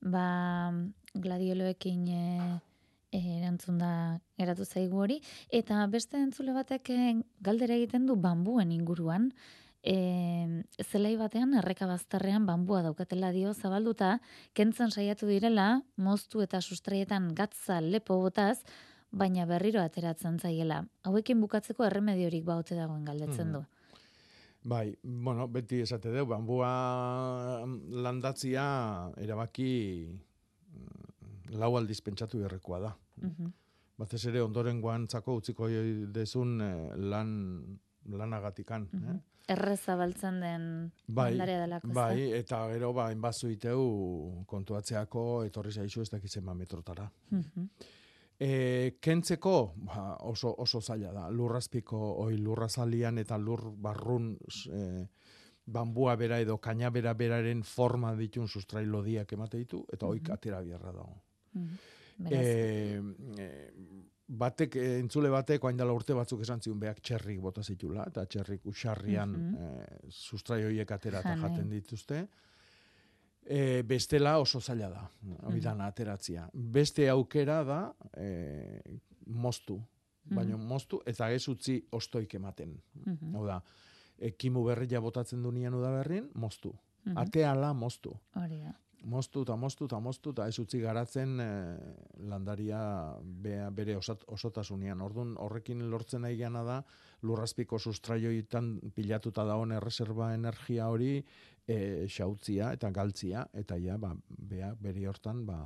ba, 0.00 0.72
gladioloekin 1.14 2.08
e, 2.08 2.58
erantzun 3.18 3.78
da 3.78 3.92
eratu 4.38 4.64
zaigu 4.64 5.00
hori, 5.02 5.20
eta 5.50 5.86
beste 5.90 6.20
entzule 6.20 6.52
batek 6.54 6.90
eh, 6.94 7.14
galdera 7.40 7.74
egiten 7.74 8.06
du 8.06 8.14
bambuen 8.16 8.70
inguruan, 8.72 9.32
e, 9.82 10.62
zelai 10.84 11.16
batean 11.16 11.54
erreka 11.58 11.88
bazterrean 11.90 12.46
bambua 12.46 12.82
daukatela 12.86 13.32
dio 13.32 13.54
zabalduta, 13.54 14.18
kentzen 14.52 14.92
saiatu 14.92 15.26
direla, 15.26 15.82
moztu 15.96 16.44
eta 16.44 16.60
sustraietan 16.60 17.32
gatza 17.34 17.80
lepo 17.80 18.20
botaz, 18.20 18.60
baina 19.10 19.46
berriro 19.48 19.80
ateratzen 19.80 20.38
zaiela. 20.38 20.82
Hauekin 21.08 21.40
bukatzeko 21.40 21.86
erremediorik 21.86 22.44
baute 22.44 22.76
dagoen 22.76 23.04
galdetzen 23.08 23.54
du. 23.56 23.64
Bai, 24.64 24.96
bueno, 25.02 25.46
beti 25.48 25.80
esate 25.84 26.10
deu, 26.10 26.26
bambua 26.26 26.70
landatzia 28.04 28.64
erabaki 29.22 29.70
mm, 30.10 31.54
lau 31.60 31.76
aldiz 31.78 32.00
pentsatu 32.02 32.42
beharrekoa 32.42 32.80
da. 32.82 32.92
Mhm. 33.22 33.52
Batez 33.98 34.24
ere 34.30 34.42
ondoren 34.42 34.80
guantzako 34.80 35.38
utziko 35.40 35.68
dezun 36.14 36.60
eh, 36.62 36.96
lan 36.96 37.30
lanagatikan. 38.10 38.88
Mhm. 38.92 39.14
eh? 39.14 39.20
Errez 39.48 39.80
zabaltzen 39.80 40.40
den 40.42 40.64
Bai, 41.06 41.32
delako, 41.38 41.88
bai, 41.96 42.32
eta 42.36 42.66
gero 42.68 42.92
ba, 42.92 43.06
enbazu 43.14 43.48
iteu 43.48 44.44
kontuatzeako 44.46 45.22
etorri 45.46 45.72
zaizu 45.72 46.02
ez 46.02 46.10
dakitzen 46.12 46.44
ba 46.44 46.54
metrotara. 46.54 47.08
Mhm. 47.30 47.64
E, 48.40 48.98
kentzeko 49.02 49.74
ba, 49.82 50.16
oso, 50.30 50.54
oso 50.62 50.80
zaila 50.80 51.10
da. 51.12 51.24
Lurrazpiko, 51.30 51.98
oi 52.22 52.36
lurrazalian 52.38 53.18
eta 53.18 53.36
lur 53.38 53.64
barrun 53.74 54.36
e, 54.70 55.06
bambua 55.66 56.14
bera 56.16 56.38
edo 56.40 56.58
kaina 56.62 56.90
bera 56.94 57.14
beraren 57.14 57.64
forma 57.64 58.14
ditun 58.16 58.46
sustrai 58.48 58.86
lodiak 58.86 59.32
emate 59.34 59.58
ditu, 59.58 59.84
eta 59.92 60.06
oik 60.06 60.22
Mhm. 60.28 60.32
atera 60.32 60.60
biarra 60.62 60.92
dago. 60.92 61.16
E, 62.30 63.00
e, 63.38 63.72
batek, 64.28 64.76
entzule 64.76 65.28
batek, 65.30 65.64
oain 65.64 65.76
dela 65.76 65.92
urte 65.92 66.14
batzuk 66.14 66.40
esan 66.42 66.60
ziun 66.62 66.78
beak 66.80 67.00
txerrik 67.02 67.40
bota 67.40 67.62
zitula, 67.62 68.04
eta 68.06 68.24
txerrik 68.26 68.64
usarrian 68.66 69.30
Mhm. 69.30 69.54
e, 69.56 70.10
sustrai 70.10 70.62
horiek 70.64 70.90
atera 70.92 71.20
eta 71.20 71.36
jaten 71.36 71.68
dituzte. 71.70 72.28
E, 73.48 73.82
bestela 73.82 74.34
oso 74.38 74.60
zaila 74.60 74.90
da, 74.92 75.06
hori 75.48 75.60
dana 75.64 75.86
ateratzia. 75.88 76.48
Beste 76.52 77.06
aukera 77.08 77.62
da 77.64 77.78
e, 78.14 78.80
moztu, 79.26 79.78
baina 80.28 80.56
Mhm. 80.56 80.66
moztu 80.68 81.00
eta 81.06 81.30
ez 81.32 81.48
utzi 81.48 81.78
ostoik 81.92 82.34
ematen. 82.34 82.74
Mhm. 83.06 83.34
Hau 83.34 83.46
da, 83.46 83.62
e, 84.18 84.32
kimu 84.36 84.64
berria 84.64 85.00
botatzen 85.00 85.42
du 85.42 85.50
nian 85.52 85.74
udaberrin, 85.74 86.28
moztu. 86.34 86.74
Mhm. 87.06 87.16
Ateala 87.16 87.72
moztu. 87.72 88.12
hori 88.36 88.60
da. 88.60 88.74
Moztu 89.04 89.42
eta 89.42 89.54
moztu 89.56 89.84
eta 89.86 90.00
moztu 90.00 90.30
eta 90.30 90.48
ez 90.48 90.58
utzi 90.58 90.80
garatzen 90.80 91.38
e, 91.40 91.78
landaria 92.28 93.14
bea, 93.22 93.70
bere 93.70 93.96
osat, 93.96 94.24
osotasunean. 94.26 95.00
Orduan 95.00 95.36
horrekin 95.38 95.88
lortzen 95.90 96.22
nahi 96.22 96.36
gana 96.36 96.64
da 96.64 96.82
lurrazpiko 97.22 97.78
sustraioetan 97.78 98.80
pilatuta 98.94 99.44
dagoen 99.44 99.72
erreserba 99.72 100.34
energia 100.34 100.88
hori 100.88 101.24
e, 101.68 102.06
xautzia 102.08 102.72
eta 102.72 102.90
galtzia 102.90 103.46
eta 103.52 103.76
ja 103.76 103.98
ba, 103.98 104.14
bea, 104.28 104.74
bere 104.80 105.06
hortan 105.08 105.44
ba, 105.46 105.60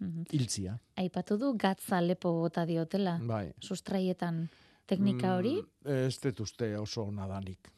Mhm. 0.00 0.24
hiltzia. 0.32 0.78
Aipatu 0.96 1.36
du 1.36 1.52
gatza 1.58 2.00
lepo 2.00 2.30
bota 2.32 2.64
diotela, 2.64 3.18
Bai. 3.20 3.52
sustraietan 3.60 4.48
teknika 4.86 5.36
hori, 5.36 5.56
Mm, 5.60 5.90
ez 6.06 6.20
dut 6.20 6.40
uste 6.40 6.78
oso 6.78 7.10
nadanik. 7.10 7.68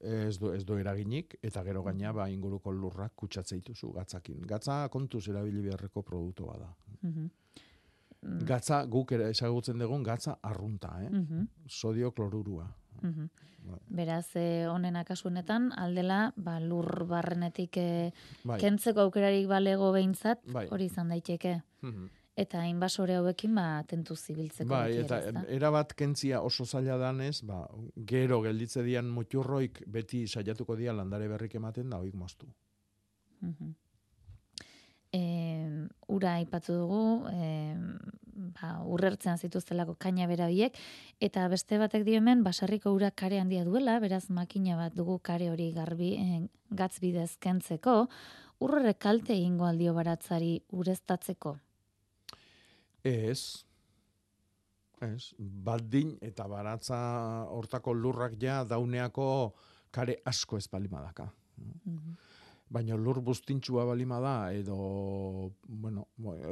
Ez 0.00 0.38
du, 0.40 0.50
ez 0.50 0.64
du 0.66 0.74
eraginik, 0.80 1.36
eta 1.42 1.62
gero 1.62 1.82
gaina 1.84 2.10
ba, 2.12 2.28
inguruko 2.28 2.72
lurrak 2.72 3.12
kutsatze 3.14 3.54
dituzu 3.60 3.92
gatzakin. 3.92 4.40
Gatza 4.50 4.88
kontuz 4.90 5.28
erabili 5.28 5.60
beharreko 5.62 6.02
produktu 6.02 6.46
bada. 6.46 6.74
Mm. 7.02 7.28
Gatza, 8.46 8.84
guk 8.86 9.12
ere 9.12 9.28
ezagutzen 9.30 9.78
dugun, 9.78 10.02
gatza 10.02 10.38
arrunta, 10.42 10.96
eh? 11.04 11.08
Mhm. 11.10 11.46
Sodio 11.68 12.10
klorurua. 12.12 12.66
Mhm. 13.02 13.28
Bai. 13.62 13.78
Beraz, 13.88 14.34
eh, 14.34 14.66
honena 14.68 15.04
kasunetan, 15.04 15.70
aldela, 15.78 16.32
ba, 16.36 16.58
lur 16.60 17.04
barrenetik 17.06 17.76
eh, 17.76 18.10
Bai. 18.42 18.58
kentzeko 18.58 19.04
aukerarik 19.06 19.46
balego 19.46 19.92
behintzat, 19.92 20.42
Bai. 20.50 20.66
hori 20.70 20.86
izan 20.90 21.08
daiteke. 21.14 21.62
Mhm. 21.82 22.08
Eta 22.34 22.64
inbasore 22.66 23.14
hauekin, 23.20 23.54
ba, 23.54 23.84
tentu 23.86 24.16
zibiltzeko. 24.16 24.70
Bai, 24.70 24.96
eta 25.02 25.44
erabat 25.52 25.92
kentzia 25.94 26.40
oso 26.40 26.64
zaila 26.64 26.96
danez, 26.96 27.42
ba, 27.44 27.68
gero 28.08 28.40
gelditze 28.42 28.82
dian 28.82 29.10
muturroik 29.12 29.82
beti 29.86 30.26
saiatuko 30.26 30.76
dia 30.76 30.94
landare 30.96 31.28
berrik 31.28 31.54
ematen 31.54 31.90
da, 31.90 31.98
oik 31.98 32.14
moztu. 32.14 32.48
Mhm. 33.40 33.74
E, 35.12 35.22
ura 36.08 36.34
aipatu 36.40 36.72
dugu, 36.72 37.28
e, 37.28 37.76
ba, 38.32 38.74
urrertzean 38.88 39.38
zituztelako 39.38 39.96
kaina 40.00 40.26
bera 40.30 40.48
biek, 40.50 40.76
eta 41.20 41.46
beste 41.52 41.78
batek 41.78 42.04
dio 42.06 42.20
hemen, 42.20 42.42
basarriko 42.44 42.92
ura 42.94 43.10
kare 43.10 43.40
handia 43.40 43.64
duela, 43.64 43.98
beraz 44.00 44.24
makina 44.30 44.76
bat 44.76 44.94
dugu 44.96 45.18
kare 45.18 45.50
hori 45.50 45.70
garbi 45.72 46.14
e, 46.18 46.40
gatz 46.70 46.98
bidez 47.00 47.36
kentzeko, 47.42 48.06
urrere 48.62 48.94
kalte 48.94 49.34
egingo 49.34 49.66
aldio 49.66 49.94
baratzari 49.94 50.54
ureztatzeko. 50.72 51.56
Ez, 53.04 53.64
ez, 55.02 55.32
baldin 55.38 56.14
eta 56.22 56.46
baratza 56.48 56.98
hortako 57.50 57.94
lurrak 57.94 58.36
ja 58.40 58.62
dauneako 58.64 59.26
kare 59.90 60.20
asko 60.24 60.56
ez 60.56 60.68
balimadaka. 60.70 61.28
Mhm. 61.58 62.14
Baina 62.72 62.96
lur 62.96 63.20
bustintxua 63.20 63.84
balima 63.84 64.18
da, 64.22 64.36
edo, 64.56 64.76
bueno, 65.68 66.06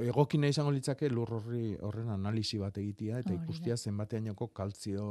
egokina 0.04 0.50
izango 0.52 0.72
litzake 0.74 1.08
lur 1.08 1.32
horri 1.38 1.76
horren 1.80 2.10
analisi 2.12 2.58
bat 2.60 2.76
egitea, 2.76 3.22
eta 3.22 3.32
Hori 3.32 3.40
ikustia 3.42 3.76
zenbateainoko 3.76 4.50
kaltzio 4.52 5.06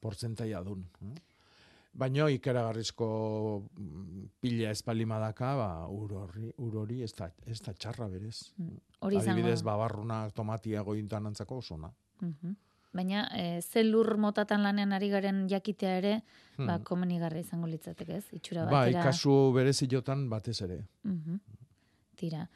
portzentaia 0.00 0.62
dun. 0.62 0.84
Baina 1.96 2.28
ikeragarrizko 2.28 3.08
mm, 3.64 4.28
pila 4.44 4.70
ez 4.70 4.82
balimadaka, 4.86 5.54
ba, 5.58 5.70
ur 5.88 6.12
horri, 6.20 6.50
ur 6.62 6.76
hori 6.82 7.00
ez 7.02 7.12
da, 7.16 7.30
ez 7.48 7.58
da 7.64 7.72
txarra 7.72 8.06
berez. 8.12 8.52
Hori 9.00 9.16
izango 9.16 9.40
Adibidez, 9.40 9.62
babarruna 9.64 10.20
tomatia 10.36 10.84
gointan 10.86 11.32
antzako 11.32 11.62
osona. 11.64 11.90
Mhm. 12.20 12.54
Baina, 12.96 13.26
e, 13.36 13.60
ze 13.60 13.82
lur 13.84 14.14
motatan 14.16 14.62
lanean 14.64 14.94
ari 14.96 15.10
garen 15.12 15.42
jakitea 15.50 15.96
ere, 15.98 16.14
ba, 16.56 16.78
Hmm. 16.78 16.84
komenigarra 16.88 17.38
izango 17.42 17.66
litzateke, 17.68 18.16
ez? 18.16 18.24
Itxura 18.32 18.64
Bai, 18.64 18.92
batera. 18.94 19.02
kasu 19.10 19.52
bereziotan 19.52 20.28
batez 20.30 20.62
ere. 20.64 20.78
Mhm. 21.04 21.38
Tira, 22.16 22.46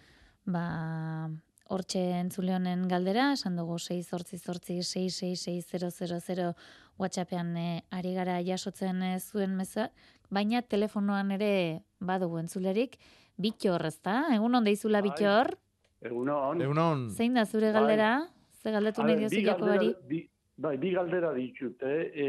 ba, 0.46 1.28
hortxe 1.68 2.00
entzule 2.22 2.54
honen 2.56 2.88
galdera, 2.88 3.32
esan 3.36 3.56
dugu 3.56 3.76
6 3.78 4.08
zortzi 4.08 4.38
zortzi 4.38 4.78
666 4.82 6.54
WhatsAppean 6.98 7.56
eh, 7.56 7.82
ari 7.90 8.14
gara 8.14 8.40
jasotzen 8.42 9.02
eh, 9.02 9.18
zuen 9.20 9.54
meza, 9.56 9.90
baina 10.30 10.62
telefonoan 10.62 11.30
ere 11.36 11.82
badugu 12.00 12.38
entzulerik, 12.40 12.96
bitxor, 13.40 13.84
ezta? 13.86 14.26
Egun 14.34 14.54
on 14.54 14.64
deizula 14.64 15.00
Bai. 15.00 15.10
bitxor? 15.10 15.54
Egunon. 16.00 16.60
Egunon. 16.60 17.08
Zein 17.10 17.34
da 17.34 17.44
zure 17.46 17.72
Bai. 17.72 17.80
galdera? 17.80 18.10
Ze 18.62 18.70
galdetu 18.70 19.02
nahi 19.02 19.16
diozu 19.16 19.40
Jakobari? 19.46 19.94
bi- 20.08 20.28
Bai, 20.60 20.76
bi 20.76 20.90
galdera 20.92 21.32
ditut, 21.32 21.82
eh? 21.88 22.10
E, 22.12 22.24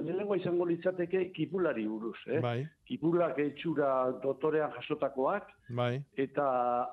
lehenengo 0.00 0.34
izango 0.36 0.66
litzateke 0.68 1.30
kipulari 1.32 1.86
buruz, 1.88 2.18
eh? 2.26 2.40
Bai, 2.44 2.66
Kipulak 2.84 3.38
etxura 3.38 4.12
dotorean 4.22 4.70
jasotakoak, 4.74 5.48
bai. 5.70 6.02
eta 6.14 6.44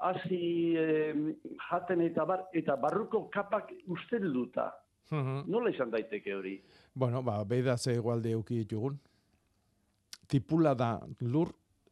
hasi 0.01 0.75
eh, 0.77 1.13
jaten 1.69 2.01
eta 2.05 2.23
bar, 2.25 2.45
eta 2.53 2.77
barruko 2.77 3.25
kapak 3.29 3.73
ustelduta. 3.87 4.69
Mhm. 5.11 5.43
Nola 5.51 5.69
izan 5.71 5.91
daiteke 5.91 6.33
hori? 6.35 6.61
Bueno, 6.95 7.21
ba, 7.21 7.43
beida 7.43 7.75
ze 7.77 7.95
egualde 7.95 8.31
euki 8.31 8.55
ditugun. 8.63 8.97
Tipula 10.27 10.73
da 10.73 11.01
lur, 11.19 11.51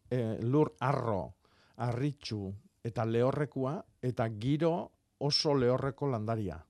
eh, 0.09 0.37
lur 0.41 0.71
arro, 0.79 1.33
arritxu 1.77 2.53
eta 2.83 3.03
lehorrekua 3.05 3.83
eta 4.01 4.29
giro 4.39 4.91
oso 5.19 5.53
lehorreko 5.53 6.07
landaria. 6.07 6.63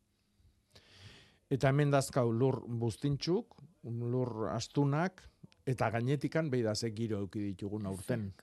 Eta 1.49 1.69
hemen 1.71 1.89
dazkau 1.91 2.29
lur 2.31 2.59
buztintxuk, 2.67 3.55
lur 3.89 4.49
astunak, 4.53 5.23
eta 5.65 5.89
gainetikan 5.89 6.49
beida 6.49 6.75
ze 6.75 6.91
giro 6.93 7.19
euki 7.25 7.39
ditugun 7.39 7.85
aurten. 7.89 8.33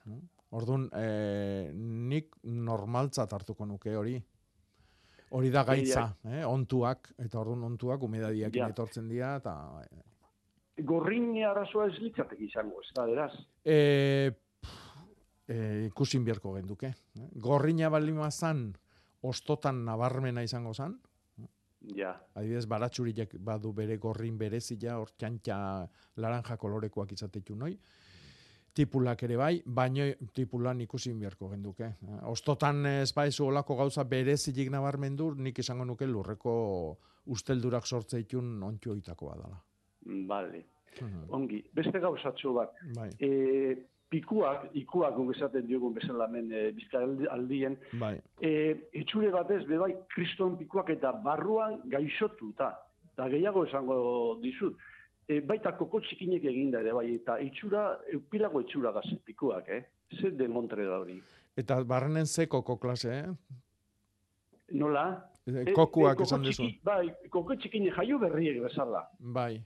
Orduan, 0.51 0.89
eh, 0.95 1.71
nik 1.73 2.35
normaltzat 2.43 3.31
hartuko 3.33 3.65
nuke 3.65 3.95
hori. 3.95 4.17
Hori 5.35 5.49
da 5.51 5.63
gaitza, 5.67 6.05
eh? 6.23 6.45
ontuak, 6.47 7.09
eta 7.19 7.39
orduan 7.39 7.63
ontuak 7.63 8.03
umedadiak 8.03 8.55
Ja. 8.55 8.69
etortzen 8.69 9.09
dira, 9.09 9.35
eta 9.35 9.83
Gorrin 10.77 11.43
arazoa 11.43 11.87
ez 11.87 11.97
litzatek 11.99 12.39
izango, 12.39 12.81
ez 12.81 12.91
da, 12.95 13.05
beraz. 13.05 13.33
E, 13.65 14.31
e, 15.47 15.85
ikusin 15.87 16.23
biharko 16.23 16.53
genduke. 16.53 16.87
eh? 16.87 17.29
Gorrina 17.35 17.89
balima 17.89 18.29
zan, 18.31 18.75
ostotan 19.21 19.83
nabarmena 19.85 20.43
izango 20.43 20.73
zan. 20.73 20.99
Ja. 21.95 22.13
Adibidez, 22.35 22.65
baratxuriek 22.67 23.37
badu 23.39 23.71
bere 23.73 23.97
gorrin 23.97 24.37
berezia, 24.37 24.97
hor 24.99 25.13
txantxa 25.17 25.57
laranja 26.17 26.57
kolorekoak 26.57 27.13
izatetu 27.15 27.55
noi. 27.55 27.77
Tipulak 28.77 29.23
ere 29.25 29.37
bai, 29.39 29.53
baino 29.65 30.05
tipulan 30.35 30.81
ikusin 30.83 31.17
biharko 31.19 31.49
genduke. 31.49 31.87
Eh, 32.05 32.19
Ostotan 32.29 32.85
ez 32.85 33.11
baizu 33.15 33.47
olako 33.47 33.77
gauza 33.79 34.03
berezilik 34.03 34.69
nabarmendu, 34.69 35.31
nik 35.35 35.59
izango 35.63 35.85
nuke 35.85 36.05
lurreko 36.05 36.53
usteldurak 37.33 37.87
sortzeitun 37.87 38.61
ontxo 38.63 38.95
itakoa 38.95 39.37
dela. 39.39 39.61
Vale. 40.27 40.65
Ongi. 41.29 41.63
Beste 41.73 41.99
gauzatxo 42.01 42.53
bat. 42.53 42.77
Bai. 42.95 43.09
E, 43.19 43.75
pikuak, 44.09 44.69
ikuak 44.79 45.15
guk 45.17 45.33
esaten 45.35 45.67
diogun 45.67 45.95
bezala 45.95 46.27
hemen 46.27 46.51
e, 46.51 46.61
aldien, 47.31 47.77
Bai. 47.99 48.15
e, 48.41 48.51
etxure 49.01 49.31
batez, 49.33 49.63
bebai, 49.67 49.93
kriston 50.13 50.57
pikuak 50.57 50.89
eta 50.95 51.11
barruan 51.23 51.81
gaixotuta. 51.91 52.73
Eta 53.13 53.27
gehiago 53.33 53.65
esango 53.65 53.97
dizut. 54.43 54.77
E, 55.27 55.41
baita 55.43 55.73
koko 55.75 55.99
txikinek 55.99 56.45
eginda 56.47 56.79
ere 56.79 56.93
bai, 56.95 57.07
eta 57.17 57.39
itxura, 57.43 57.87
eupilago 58.13 58.61
itxura 58.63 58.93
gazen 58.95 59.19
pikuak, 59.25 59.69
eh? 59.69 59.83
Zer 60.21 60.37
de 60.39 60.47
montre 60.47 60.85
da 60.87 61.01
hori. 61.01 61.17
Eta 61.57 61.81
barrenen 61.83 62.25
ze 62.25 62.47
koko 62.47 62.77
klase, 62.79 63.17
eh? 63.17 63.33
Nola? 64.79 65.07
E, 65.47 65.73
kokuak 65.73 66.13
e, 66.13 66.19
koko 66.21 66.27
esan 66.29 66.45
dizu. 66.47 66.69
Bai, 66.83 67.09
koko 67.33 67.55
txikine 67.55 67.91
jaio 67.95 68.19
berriek 68.23 68.61
bezala. 68.63 69.03
Bai. 69.19 69.57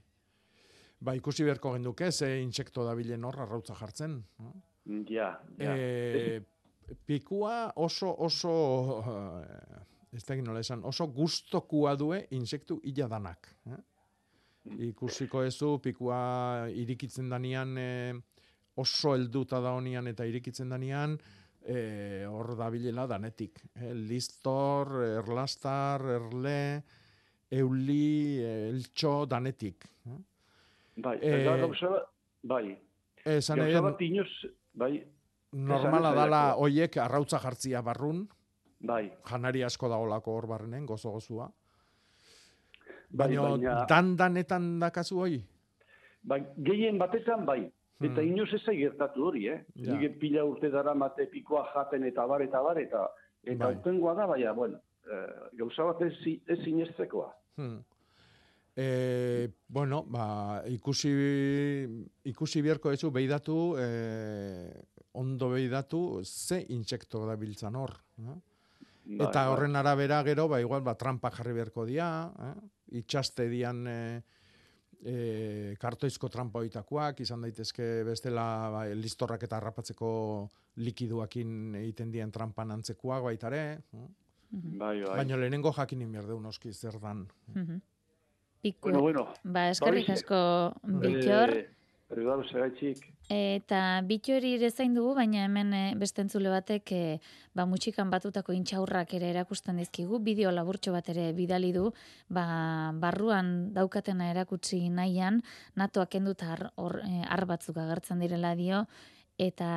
Ba, 1.02 1.16
ikusi 1.18 1.42
beharko 1.42 1.72
genduke, 1.74 2.12
ze 2.12 2.28
insekto 2.42 2.84
dabilen 2.86 3.24
hor 3.26 3.40
arrautza 3.42 3.74
jartzen. 3.74 4.20
no? 4.38 4.52
Ja, 5.08 5.32
ja. 5.58 5.74
E, 5.76 6.40
pikua 7.06 7.72
oso, 7.76 8.10
oso, 8.26 8.52
eh, 9.42 9.82
ez 10.12 10.24
da 10.26 10.36
nola 10.42 10.60
esan, 10.60 10.84
oso 10.84 11.06
gustokua 11.14 11.96
due 11.96 12.26
insektu 12.38 12.80
illa 12.84 13.08
danak. 13.08 13.48
Eh? 13.66 13.80
Ikusiko 14.90 15.42
ezu, 15.42 15.76
pikua 15.82 16.68
irikitzen 16.70 17.30
danian, 17.30 17.76
eh, 17.78 18.14
oso 18.78 19.14
helduta 19.16 19.60
da 19.60 19.74
honian 19.74 20.06
eta 20.06 20.26
irikitzen 20.28 20.68
danian, 20.70 21.18
eh, 21.66 22.26
hor 22.28 22.54
dabilela 22.58 23.06
danetik. 23.06 23.62
Eh? 23.74 23.92
Listor, 23.94 25.00
erlastar, 25.18 26.04
erle, 26.18 26.82
euli, 27.50 28.38
eltxo, 28.70 29.24
danetik. 29.26 29.88
Eh? 30.06 30.20
Bai, 30.96 31.18
Eh, 31.22 31.42
eta 31.42 31.56
gauza 31.56 31.88
bai. 32.42 32.78
Esan 33.24 33.58
nahi 33.58 33.72
Gauza 33.72 33.90
bat 33.90 34.00
inoz, 34.02 34.28
bai, 34.74 35.06
normala 35.52 36.12
dala 36.14 36.54
hoiek 36.56 36.96
arrautza 36.96 37.38
jartzia 37.38 37.80
barrun, 37.82 38.28
bai. 38.80 39.12
janari 39.24 39.62
asko 39.62 39.88
daolako 39.88 40.32
hor 40.36 40.46
barrenen, 40.46 40.86
gozo 40.86 41.10
gozua. 41.10 41.50
Bai, 43.10 43.28
Baina 43.36 43.42
baina- 43.42 43.86
dan-danetan 43.88 44.78
dakazu 44.80 45.18
hoi? 45.20 45.42
Bai, 46.22 46.40
gehien 46.56 46.98
batetan 46.98 47.44
bai. 47.46 47.70
Eta 48.02 48.20
Hmm. 48.20 48.28
inoz 48.32 48.52
ez 48.52 48.64
gertatu 48.66 49.24
hori, 49.28 49.46
eh? 49.48 49.64
Ja. 49.76 49.94
Nik 49.94 50.18
pila 50.18 50.44
urte 50.44 50.70
dara 50.70 50.94
mate 50.94 51.26
pikoa 51.26 51.68
jaten 51.74 52.04
eta 52.04 52.26
bar 52.26 52.42
eta 52.42 52.62
bar 52.62 52.78
eta 52.78 53.08
eta 53.44 53.64
Bai. 53.66 53.74
da, 54.16 54.26
baina, 54.26 54.52
bueno, 54.52 54.78
eh, 55.06 55.50
gauza 55.52 55.84
bat 55.84 56.02
ez, 56.02 56.12
ez 56.46 56.58
sinestekoa. 56.64 57.32
Hmm. 57.56 57.78
E, 58.74 59.50
bueno, 59.68 60.02
ba, 60.08 60.62
ikusi, 60.72 61.10
ikusi 62.24 62.62
biharko 62.64 62.92
ezu 62.92 63.10
beidatu, 63.12 63.76
e, 63.76 64.84
ondo 65.20 65.50
beidatu, 65.52 66.22
ze 66.24 66.62
insekto 66.72 67.26
da 67.28 67.36
biltzan 67.36 67.76
hor. 67.76 67.92
Eh? 68.18 68.36
Bai, 69.04 69.26
Eta 69.26 69.42
bai. 69.42 69.48
horren 69.52 69.76
arabera 69.76 70.22
gero, 70.24 70.48
ba, 70.48 70.60
igual, 70.60 70.80
ba, 70.86 70.94
trampa 70.96 71.30
jarri 71.34 71.52
beharko 71.58 71.84
dia, 71.84 72.08
eh? 72.48 72.54
itxaste 73.02 73.48
dian 73.52 73.84
e, 73.88 74.00
e, 75.04 75.76
kartoizko 75.80 76.30
trampa 76.32 76.64
oitakoak, 76.64 77.20
izan 77.20 77.44
daitezke 77.44 78.02
bestela 78.08 78.46
ba, 78.72 78.86
listorrak 78.96 79.44
eta 79.44 79.60
harrapatzeko 79.60 80.10
likiduakin 80.80 81.76
egiten 81.82 82.12
dien 82.14 82.32
trampan 82.32 82.72
antzekoak 82.78 83.28
baitare. 83.28 83.64
Eh? 83.92 84.08
Bai, 84.52 85.00
bai. 85.02 85.16
Baina 85.22 85.36
lehenengo 85.36 85.72
jakinin 85.76 86.12
behar 86.12 86.28
deun 86.32 86.46
oski 86.48 86.72
zer 86.72 86.96
dan. 87.00 87.26
Piku. 88.62 88.88
Bueno, 88.88 89.00
bueno. 89.00 89.28
Ba, 89.42 89.70
eskerrik 89.70 90.08
Horixe. 90.08 90.12
asko. 90.12 90.74
Eh, 91.02 91.68
Perdón, 92.12 92.42
segaitxik. 92.44 93.06
Eta 93.32 94.02
bitxori 94.04 94.50
ere 94.58 94.68
zain 94.68 94.92
dugu, 94.92 95.14
baina 95.16 95.46
hemen 95.46 95.70
e, 95.72 95.80
beste 95.96 96.20
entzule 96.20 96.50
batek 96.52 96.92
e, 96.92 97.04
ba, 97.56 97.64
mutxikan 97.64 98.10
batutako 98.12 98.52
intxaurrak 98.52 99.14
ere 99.16 99.30
erakusten 99.32 99.80
dizkigu, 99.80 100.18
bideo 100.20 100.50
laburtxo 100.52 100.92
bat 100.92 101.08
ere 101.08 101.30
bidali 101.32 101.70
du, 101.72 101.86
ba, 102.28 102.44
barruan 103.00 103.72
daukatena 103.72 104.28
erakutsi 104.34 104.82
nahian, 104.92 105.40
natoak 105.80 106.12
kenduta 106.18 106.52
ar, 106.52 106.66
hor, 106.76 106.98
e, 107.00 107.24
agertzen 107.24 108.20
direla 108.20 108.52
dio, 108.60 108.84
eta 109.42 109.70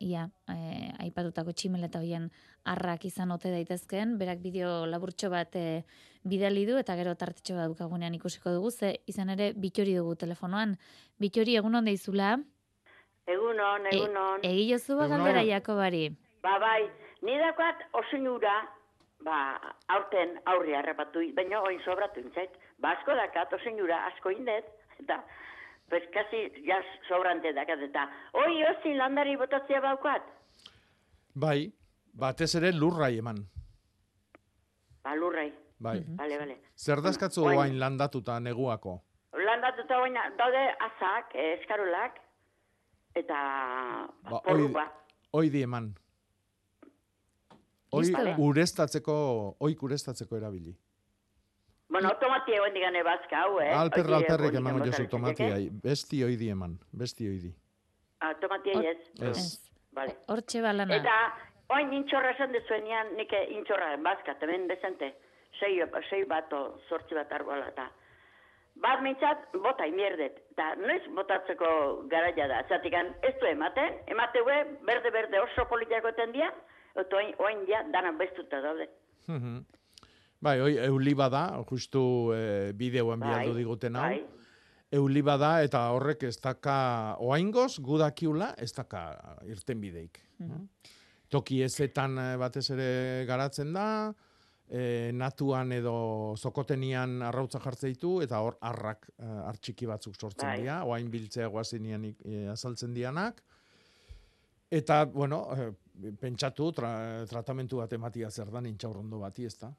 ia, 0.00 0.28
e, 0.48 0.88
aipatutako 1.04 1.52
tximeleta 1.52 2.00
hoien 2.00 2.30
arrak 2.72 3.04
izan 3.08 3.32
ote 3.34 3.52
daitezkeen, 3.52 4.16
berak 4.20 4.40
bideo 4.44 4.86
laburtxo 4.88 5.30
bat 5.32 5.56
e, 5.60 5.82
bidali 6.24 6.64
du, 6.68 6.78
eta 6.80 6.96
gero 6.96 7.14
tartetxo 7.20 7.58
bat 7.58 7.72
dukagunean 7.72 8.16
ikusiko 8.16 8.54
dugu, 8.56 8.70
ze 8.70 8.94
izan 9.10 9.32
ere 9.36 9.52
bitxori 9.56 9.96
dugu 9.98 10.16
telefonoan. 10.24 10.76
Bitxori, 11.20 11.56
egun 11.60 11.80
onde 11.82 11.94
izula? 11.96 12.38
Egunon, 13.30 13.86
egunon. 13.92 14.42
E, 14.42 14.50
Egi 14.50 14.66
jozu 14.72 14.96
ba 14.98 15.08
galdera 15.10 15.44
Jakobari. 15.46 16.08
Ba, 16.42 16.56
bai, 16.62 16.88
nidakoat 17.26 17.84
osinura, 18.00 18.54
ba, 19.26 19.36
aurten 19.96 20.38
aurri 20.52 20.74
harrapatu, 20.76 21.22
baina 21.36 21.60
oin 21.68 21.80
sobratu 21.84 22.24
intzait. 22.24 22.56
Ba, 22.80 22.96
asko 22.96 23.14
dakat, 23.18 23.52
osinura, 23.60 24.00
asko 24.08 24.32
indet, 24.34 24.72
eta, 25.02 25.20
pues, 25.90 26.02
kasi, 26.14 26.44
ja, 26.64 26.78
sobrante 27.08 27.52
dakat, 27.52 27.82
eta, 27.82 28.06
oi, 28.32 28.62
osin 28.70 28.96
landari 28.98 29.36
botatzea 29.36 29.80
baukat. 29.84 30.22
Bai, 31.34 31.72
batez 32.14 32.54
ere 32.54 32.72
lurrai 32.72 33.18
eman. 33.18 33.42
Ba, 35.02 35.14
lurrai. 35.16 35.50
Bai. 35.80 36.00
Bale, 36.16 36.38
bale. 36.38 36.56
Zer 36.76 37.00
dazkatzu 37.00 37.44
Oin. 37.44 37.54
guain 37.56 37.78
landatuta 37.80 38.38
neguako? 38.40 38.98
Landatuta 39.32 39.98
baina, 40.02 40.26
daude 40.36 40.64
azak, 40.86 41.34
eh, 41.34 41.54
eskarolak, 41.60 42.18
eta 43.14 43.38
Ba. 44.30 44.86
Oidi 45.32 45.62
eman. 45.62 45.94
Oi 47.92 48.04
Listo 48.04 48.22
da. 48.24 48.34
urestatzeko, 48.38 49.14
oik 49.58 49.82
urestatzeko 49.82 50.36
erabili. 50.36 50.76
Bueno, 51.90 52.12
tomatia 52.20 52.60
egon 52.60 52.74
digane 52.74 53.02
bazka, 53.02 53.42
hau, 53.44 53.58
eh? 53.58 53.70
Alper 53.74 54.04
Hori, 54.06 54.14
alperrek 54.20 54.52
egon 54.54 54.62
emango 54.62 54.84
digan 54.84 55.06
jozu 55.06 55.18
litzateke. 55.18 55.70
besti 55.82 56.22
oidi 56.24 56.50
eman, 56.54 56.78
besti 57.02 57.28
oidi. 57.28 57.50
Ah, 58.20 58.34
tomatia 58.40 58.82
ez. 58.92 58.98
Ez. 59.30 59.46
Vale. 59.92 60.14
Hortxe 60.30 60.62
balana. 60.62 61.00
Eta, 61.00 61.16
oin 61.74 61.92
intxorra 61.96 62.30
esan 62.36 62.52
dezuenean, 62.54 63.14
nik 63.18 63.34
intxorra 63.56 63.96
bazka, 64.04 64.36
hemen 64.46 64.68
bezente, 64.70 65.14
sei, 65.58 65.80
sei 66.10 66.24
bat 66.30 66.52
o 66.52 66.62
zortzi 66.88 67.18
bat 67.18 67.32
argoala, 67.32 67.72
eta 67.74 67.88
bat 68.80 69.02
mintzat, 69.02 69.48
bota 69.64 69.86
imierdet, 69.90 70.38
eta 70.54 70.74
noiz 70.78 71.02
botatzeko 71.16 71.72
garaia 72.12 72.46
da, 72.48 72.62
zatikan 72.68 73.10
ez 73.26 73.34
du 73.40 73.50
ematen, 73.50 73.98
emateue, 74.14 74.60
berde-berde 74.86 75.42
oso 75.42 75.66
politiako 75.68 76.12
tendia, 76.12 76.52
eta 76.94 77.16
oin, 77.16 77.34
oin 77.38 77.66
ja, 77.68 77.82
dana 77.92 78.12
bestuta 78.12 78.62
daude. 78.64 78.88
Bai, 80.40 80.56
oi, 80.64 80.76
euliba 80.86 81.28
da, 81.28 81.44
justu 81.68 82.32
eh, 82.32 82.72
bideoan 82.76 83.20
Bai, 83.20 83.28
bialdu 83.28 83.56
diguten 83.58 83.96
hau. 83.96 84.06
bai. 84.08 84.22
Euliba 84.90 85.36
da, 85.38 85.50
eta 85.62 85.84
horrek 85.94 86.24
ez 86.26 86.36
daka, 86.42 87.16
oaingoz, 87.22 87.78
gudakiula, 87.84 88.54
ez 88.58 88.72
daka 88.74 89.04
irten 89.46 89.78
bideik. 89.80 90.18
Toki 91.30 91.60
ezetan 91.62 92.16
eh, 92.18 92.32
batez 92.40 92.64
ere 92.74 92.88
garatzen 93.28 93.76
da, 93.76 93.86
e, 94.70 95.10
natuan 95.14 95.74
edo 95.74 95.94
zokotenian 96.38 97.20
arrautza 97.26 97.60
jartzen 97.62 97.92
ditu, 97.92 98.16
eta 98.24 98.40
hor 98.40 98.56
arrak 98.66 99.10
e, 99.18 99.28
artxiki 99.50 99.88
batzuk 99.90 100.16
sortzen 100.16 100.48
Bai. 100.48 100.56
dira, 100.62 100.80
oain 100.86 101.10
biltzea 101.10 101.50
guazinean 101.50 102.06
e, 102.10 102.46
azaltzen 102.52 102.94
dianak. 102.94 103.42
Eta, 104.70 105.04
bueno, 105.10 105.42
e, 105.52 106.12
pentsatu, 106.20 106.70
tra, 106.72 106.90
tratamentu 107.28 107.82
bat 107.82 107.92
ematia 107.92 108.30
zer 108.30 108.50
da, 108.54 108.62
nintxaurrondo 108.64 109.20
bati, 109.20 109.46
ez 109.50 109.56
da? 109.58 109.72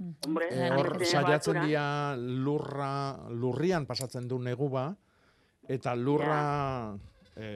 Hombre, 0.00 0.48
E, 0.48 0.70
hor 0.72 1.04
saiatzen 1.04 1.60
dira 1.66 2.16
lurra, 2.16 3.18
lurrian 3.36 3.84
pasatzen 3.86 4.28
du 4.28 4.38
neguba, 4.40 4.86
eta 5.68 5.92
lurra 5.94 6.96
e, 7.36 7.48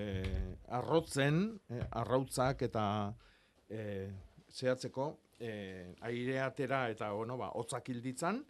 arrotzen, 0.76 1.38
e, 1.72 1.80
arrautzak 2.02 2.66
eta 2.68 2.84
e, 3.70 4.10
zehatzeko, 4.52 5.06
e, 5.40 5.94
aire 6.10 6.40
atera 6.44 6.88
eta, 6.92 7.12
bueno, 7.16 7.38
ba, 7.40 7.48
hotzak 7.56 7.88
hilditzan, 7.88 8.42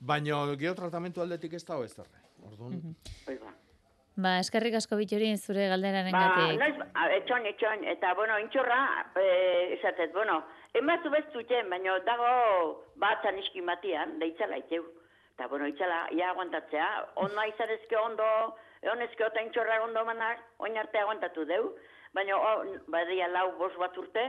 baina 0.00 0.40
geotratamentu 0.58 1.20
aldetik 1.22 1.52
ez 1.60 1.64
dago 1.68 1.84
ez 1.84 1.92
derre. 1.94 2.24
Orduan, 2.42 2.96
Hoi 3.28 3.36
ba. 3.38 3.52
Ba, 4.16 4.32
eskerrik 4.42 4.74
asko 4.76 4.96
bitxori 4.98 5.28
zure 5.36 5.68
galderaren 5.70 6.12
Ba, 6.12 6.24
gatik. 6.34 6.58
noiz, 6.60 6.88
a, 6.94 7.06
etxon, 7.20 7.46
etxon, 7.52 7.84
eta, 7.94 8.14
bueno, 8.18 8.40
intxorra, 8.40 8.80
e, 9.16 9.74
esatez, 9.78 10.10
bueno, 10.12 10.40
ematu 10.78 11.10
beztuten, 11.12 11.70
baina 11.70 11.98
dago 12.06 12.32
batzan 13.00 13.38
iski 13.38 13.62
matian, 13.64 14.18
da 14.18 14.28
itzala 14.28 14.58
iteu. 14.62 14.84
Eta, 15.34 15.48
bueno, 15.48 15.66
itzala, 15.68 16.06
ia 16.12 16.30
aguantatzea, 16.30 16.88
ondo 17.24 17.46
izarezke 17.52 17.96
ondo, 17.96 18.28
honezke 18.92 19.26
eta 19.26 19.44
intxorra 19.44 19.82
ondo 19.84 20.04
manak, 20.04 20.42
oin 20.58 20.76
arte 20.78 21.00
aguantatu 21.00 21.46
deu, 21.48 21.74
baina, 22.14 22.38
badia 22.92 23.28
lau 23.32 23.52
bos 23.58 23.72
bat 23.80 23.96
urte, 23.98 24.26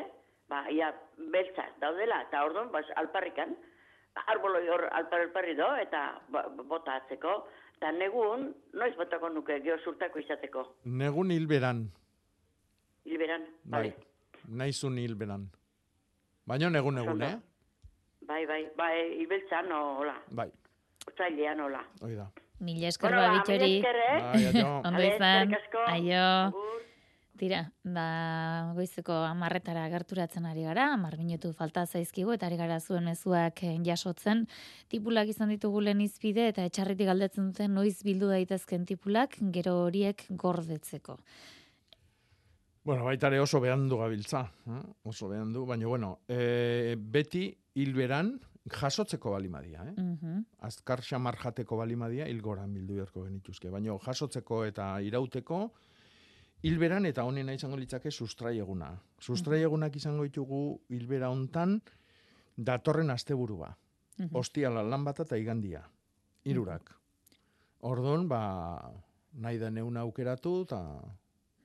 ba, 0.49 0.63
ia 0.71 0.93
beltza 1.33 1.67
daudela, 1.81 2.21
eta 2.27 2.43
orduan, 2.45 2.71
bas, 2.71 2.85
alparrikan, 3.01 3.55
arboloi 4.29 4.67
hor 4.69 4.85
alpar, 4.91 5.25
alparri 5.25 5.55
do, 5.57 5.67
eta 5.81 6.03
ba, 6.31 6.45
bota 6.69 6.99
atzeko, 7.01 7.39
eta 7.79 7.91
negun, 7.97 8.51
noiz 8.77 8.93
botako 8.99 9.31
nuke, 9.33 9.59
geho 9.65 9.79
surtako 9.83 10.21
izateko. 10.23 10.67
negun 10.85 11.31
hilberan, 11.31 11.87
Hilberan, 13.03 13.43
bai, 13.67 13.89
naizun 14.47 14.95
hilberan. 14.97 15.49
Baina 16.45 16.67
egun, 16.77 16.97
Oso 16.99 17.15
eh? 17.23 17.35
Bai, 18.27 18.45
bai, 18.45 18.63
bai, 18.77 19.21
ibeltzan, 19.23 19.71
hola, 19.71 20.15
Bai, 20.31 20.49
otzailean, 21.07 21.59
hola. 21.59 21.83
hoi 22.01 22.15
da. 22.15 22.29
Mila 22.59 22.87
esker 22.87 23.09
Bueno, 23.11 23.21
ba, 23.21 23.43
ba, 23.45 23.53
eh? 23.55 23.81
Bai. 23.83 24.63
Ondo 24.87 24.99
Ale, 24.99 25.15
izan. 25.15 25.55
Aio. 25.87 26.53
Tira, 27.37 27.63
ba, 27.83 28.71
goizeko 28.75 29.15
amarretara 29.25 29.87
gerturatzen 29.89 30.45
ari 30.45 30.63
gara, 30.63 30.91
amar 30.93 31.17
minutu 31.17 31.51
falta 31.53 31.85
zaizkigu, 31.85 32.35
eta 32.35 32.45
ari 32.45 32.59
gara 32.59 32.79
zuen 32.79 33.07
mezuak 33.09 33.63
eh, 33.63 33.73
jasotzen. 33.83 34.45
Tipulak 34.87 35.31
izan 35.33 35.49
ditugu 35.49 35.81
lehen 35.81 36.03
izpide, 36.05 36.47
eta 36.51 36.63
etxarritik 36.69 37.09
galdetzen 37.09 37.49
duten 37.51 37.73
noiz 37.73 38.03
bildu 38.03 38.29
daitezken 38.29 38.85
tipulak, 38.85 39.39
gero 39.51 39.79
horiek 39.87 40.27
gordetzeko. 40.29 41.17
Bueno, 42.83 43.05
baita 43.05 43.29
ere 43.31 43.39
oso 43.39 43.61
behandu 43.63 43.97
gabiltza, 44.01 44.41
eh? 44.67 44.81
oso 45.07 45.29
behandu, 45.29 45.65
baina 45.65 45.87
bueno, 45.87 46.19
e, 46.27 46.97
beti 46.99 47.45
hilberan 47.79 48.33
jasotzeko 48.67 49.31
balimadia, 49.31 49.85
eh? 49.87 49.93
Mhm. 50.01 50.41
azkar 50.67 51.01
xamar 51.01 51.37
jateko 51.39 51.77
balimadia 51.79 52.27
hilgoran 52.27 52.73
bildu 52.73 52.95
beharko 52.99 53.23
genituzke, 53.23 53.69
baina 53.71 53.95
jasotzeko 54.03 54.65
eta 54.65 54.99
irauteko 55.01 55.61
hilberan 56.63 57.05
eta 57.05 57.23
honena 57.23 57.53
izango 57.55 57.77
litzake 57.77 58.11
sustrai 58.11 58.57
eguna. 58.59 58.91
Sustrai 59.19 59.61
egunak 59.63 59.95
izango 59.95 60.23
ditugu 60.23 60.81
hilbera 60.89 61.29
hontan 61.29 61.81
datorren 62.57 63.09
asteburua. 63.11 63.71
Mhm. 64.19 64.35
Ostiala 64.35 64.83
lan 64.83 65.03
bat 65.03 65.19
eta 65.23 65.37
igandia. 65.37 65.81
Hirurak. 66.43 66.91
Ordon, 67.79 68.27
ba, 68.27 68.91
nahi 69.33 69.57
da 69.57 69.69
neuna 69.69 70.01
aukeratu 70.01 70.61
eta 70.63 70.81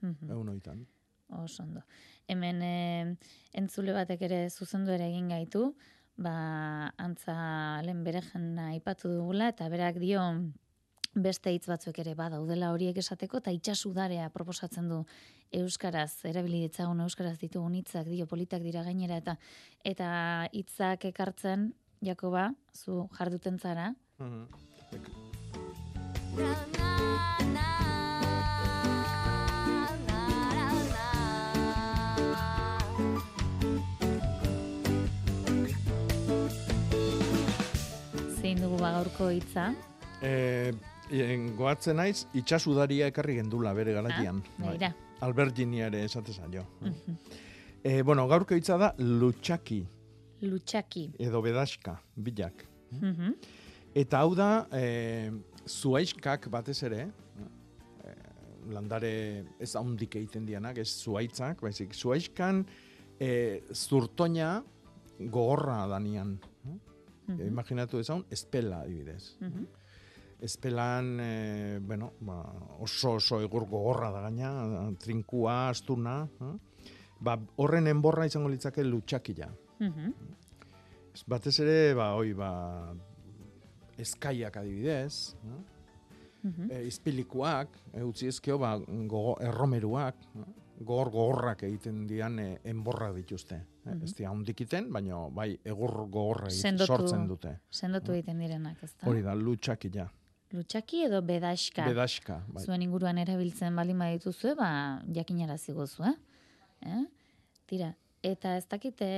Mhm. 0.01 0.31
egun 0.31 0.49
oitan. 0.49 0.87
Oso 1.29 1.63
ondo. 1.63 1.81
Hemen 2.27 2.61
e, 2.61 3.17
entzule 3.53 3.93
batek 3.93 4.21
ere 4.29 4.49
zuzendu 4.49 4.93
ere 4.93 5.09
egin 5.09 5.29
gaitu, 5.29 5.75
ba, 6.17 6.93
antza 6.97 7.81
lehen 7.85 8.03
bere 8.03 8.21
jena 8.25 8.71
aipatu 8.73 9.11
dugula, 9.13 9.49
eta 9.53 9.69
berak 9.69 10.01
dio 10.01 10.21
beste 11.13 11.53
hitz 11.53 11.65
batzuk 11.69 11.97
ere 12.01 12.13
badaudela 12.17 12.71
horiek 12.73 12.97
esateko, 13.01 13.41
eta 13.41 13.53
itxasudarea 13.55 14.29
proposatzen 14.33 14.89
du 14.91 14.99
euskaraz, 15.61 16.25
erabili 16.29 16.61
ditzagun 16.67 17.01
euskaraz 17.05 17.37
ditugun 17.41 17.77
hitzak 17.79 18.09
dio 18.09 18.27
politak 18.29 18.61
dira 18.65 18.83
gainera, 18.85 19.17
eta 19.17 19.37
eta 19.83 20.09
hitzak 20.53 21.05
ekartzen, 21.13 21.71
Jakoba, 22.05 22.53
zu 22.71 23.09
jarduten 23.17 23.59
zara, 23.59 23.93
zein 24.17 24.47
dugu 26.77 27.98
ba 38.79 38.91
gaurko 38.95 39.29
hitza, 39.33 39.73
E, 40.19 40.73
en, 41.15 41.45
goatzen 41.55 41.95
naiz, 41.95 42.25
itxasudaria 42.35 43.07
ekarri 43.07 43.37
gendula 43.37 43.71
bere 43.73 43.93
garatian. 43.95 44.41
Ah, 44.57 44.65
begira. 44.65 44.89
Alberginia 45.23 45.87
ere 45.87 46.01
esate 46.03 46.33
zaio. 46.33 46.65
e, 47.83 48.01
bueno, 48.03 48.27
gaurko 48.27 48.55
hitza 48.55 48.77
da 48.77 48.93
lutxaki 48.99 49.85
lutxaki. 50.41 51.05
edo 51.19 51.41
bedaska, 51.41 52.01
bilak. 52.15 52.65
Mhm. 52.91 53.33
Eta 53.95 54.19
hau 54.19 54.35
da, 54.35 54.67
e, 54.71 55.31
zuaiskak 55.67 56.49
batez 56.51 56.83
ere, 56.83 57.07
e, 58.03 58.13
landare 58.71 59.45
ez 59.59 59.75
haundik 59.75 60.15
egiten 60.15 60.45
dianak, 60.45 60.77
ez 60.77 60.89
zuaitzak, 60.89 61.61
baizik, 61.61 61.93
zuaiskan 61.95 62.65
e, 63.19 63.61
zurtoina 63.73 64.63
gogorra 65.19 65.85
danian. 65.87 66.37
Mhm. 67.29 67.47
Imaginatu 67.47 67.97
dezaun, 67.97 68.25
espela 68.31 68.81
adibidez. 68.81 69.35
Mhm. 69.39 69.67
Espelan, 70.41 71.17
e, 71.19 71.79
bueno, 71.81 72.13
ba, 72.21 72.41
oso 72.79 73.13
oso 73.19 73.41
egur 73.43 73.65
gogorra 73.67 74.09
da 74.11 74.21
gaina, 74.21 74.91
trinkua, 74.97 75.69
astuna. 75.69 76.27
eh? 76.41 76.53
Ba, 77.19 77.37
horren 77.57 77.87
enborra 77.87 78.25
izango 78.25 78.47
litzake 78.49 78.83
lutxakila. 78.83 79.49
Mhm. 79.79 80.13
Ez 81.13 81.23
Batez 81.27 81.59
ere, 81.59 81.93
ba, 81.93 82.13
oi, 82.15 82.33
ba, 82.33 82.93
eskaiak 83.97 84.55
adibidez, 84.57 85.35
eh? 85.43 85.59
Mhm. 86.47 86.71
e, 86.71 86.85
izpilikuak, 86.87 87.67
e, 87.93 88.03
utzi 88.03 88.27
ezkeo, 88.27 88.57
ba, 88.57 88.77
gogo, 88.79 89.35
erromeruak, 89.41 90.15
eh? 90.39 90.45
gogor 90.79 91.09
gogorrak 91.11 91.63
egiten 91.63 92.07
dian 92.07 92.39
e, 92.39 92.59
enborrak 92.63 93.13
dituzte. 93.15 93.59
Eh? 93.85 93.93
Mhm. 93.93 94.03
Ez 94.03 94.13
dira 94.15 94.29
handikiten, 94.29 94.91
baina 94.91 95.27
bai 95.29 95.51
egur 95.63 95.95
gogorra 96.09 96.49
sortzen 96.49 97.27
dute. 97.27 97.59
sendotu 97.69 98.13
egiten 98.13 98.39
direnak, 98.39 98.81
ezta? 98.83 99.07
Hori 99.07 99.21
da, 99.21 99.35
lutxakila. 99.35 100.09
Lutxaki 100.51 101.03
edo 101.05 101.21
bedaxka? 101.21 101.85
Bedaxka, 101.85 102.39
bai. 102.47 102.63
Zuen 102.65 102.81
inguruan 102.81 103.19
erabiltzen 103.21 103.75
baldin 103.75 103.99
badituzue, 104.01 104.55
ba, 104.57 104.69
jakinarazi 105.13 105.75
gozu, 105.77 106.07
eh? 106.09 106.15
eh? 106.89 107.03
Tira, 107.69 107.91
eta 108.25 108.55
ez 108.57 108.65
dakite 108.67 109.09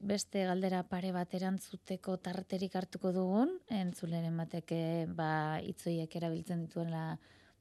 beste 0.00 0.42
galdera 0.48 0.82
pare 0.90 1.12
bat 1.14 1.32
erantzuteko 1.38 2.16
tarterik 2.18 2.74
hartuko 2.74 3.12
dugun, 3.14 3.54
entzuleren 3.70 4.36
bateke 4.42 4.80
ba, 5.14 5.60
itzoiek 5.62 6.18
erabiltzen 6.18 6.66
dituela 6.66 7.14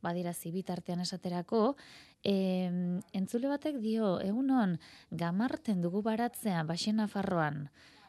badirazi 0.04 0.52
bitartean 0.52 1.06
esaterako, 1.06 1.76
e, 2.24 2.34
entzule 3.14 3.48
batek 3.52 3.80
dio, 3.84 4.20
egunon, 4.24 4.78
gamarten 5.12 5.82
dugu 5.82 6.02
baratzea 6.02 6.64
Baxena 6.64 7.08
Farroan, 7.08 7.68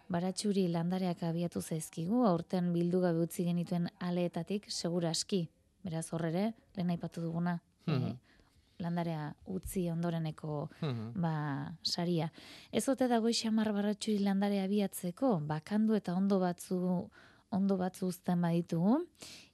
baratxuri 0.08 0.68
landareak 0.68 1.22
abiatu 1.22 1.60
zaizkigu, 1.62 2.24
aurten 2.26 2.72
bildu 2.72 3.00
gabe 3.00 3.24
utzi 3.24 3.44
genituen 3.44 3.88
aleetatik, 4.00 4.68
segura 4.70 5.10
aski, 5.10 5.48
beraz 5.84 6.06
horrere, 6.12 6.52
lehen 6.76 6.90
aipatu 6.90 7.20
duguna, 7.20 7.60
Mhm. 7.86 8.06
e, 8.08 8.16
landarea 8.78 9.34
utzi 9.46 9.88
ondoreneko 9.90 10.68
Mhm. 10.82 11.20
ba, 11.20 11.72
saria. 11.82 12.30
Ez 12.72 12.88
ote 12.88 13.08
dago 13.08 13.28
xamar 13.32 13.72
baratxuri 13.72 14.18
landare 14.18 14.60
abiatzeko, 14.62 15.40
bakandu 15.46 15.94
eta 15.94 16.14
ondo 16.14 16.38
batzu 16.40 17.10
ondo 17.54 17.76
batzu 17.78 18.08
uzten 18.10 18.42
baditugu, 18.44 18.98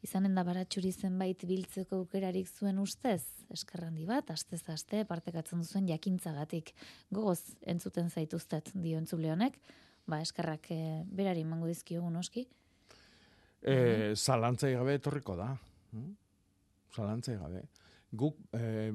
izanen 0.04 0.34
da 0.36 0.44
baratxuri 0.46 0.92
zenbait 0.92 1.44
biltzeko 1.48 2.00
aukerarik 2.02 2.48
zuen 2.48 2.80
ustez, 2.82 3.22
eskerrandi 3.52 4.06
bat, 4.08 4.30
astez 4.32 4.62
aste, 4.72 5.04
partekatzen 5.08 5.62
duzuen 5.62 5.88
jakintzagatik. 5.90 6.72
Gogoz 7.14 7.40
entzuten 7.68 8.10
zaituztet 8.10 8.72
dio 8.74 9.00
entzule 9.00 9.32
honek, 9.32 9.58
ba, 10.08 10.20
eskerrak 10.24 10.70
e, 10.74 10.80
berari 11.06 11.44
emango 11.46 11.68
dizkiogu 11.70 12.10
noski. 12.12 12.46
E, 13.60 14.14
zalantzai 14.16 14.72
gabe 14.74 14.96
etorriko 14.98 15.36
da. 15.36 15.50
Mm? 15.92 16.14
Zalantzai 16.96 17.36
gabe. 17.38 17.66
Guk 18.10 18.38
e, 18.56 18.90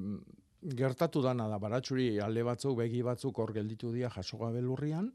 gertatu 0.75 1.21
dana 1.21 1.47
da 1.47 1.59
baratxuri 1.61 2.15
alde 2.23 2.43
batzuk, 2.43 2.79
begi 2.81 3.03
batzuk 3.05 3.37
hor 3.39 3.53
gelditu 3.53 3.93
dira 3.93 4.09
jaso 4.09 4.39
gabe 4.41 4.63
lurrian, 4.65 5.11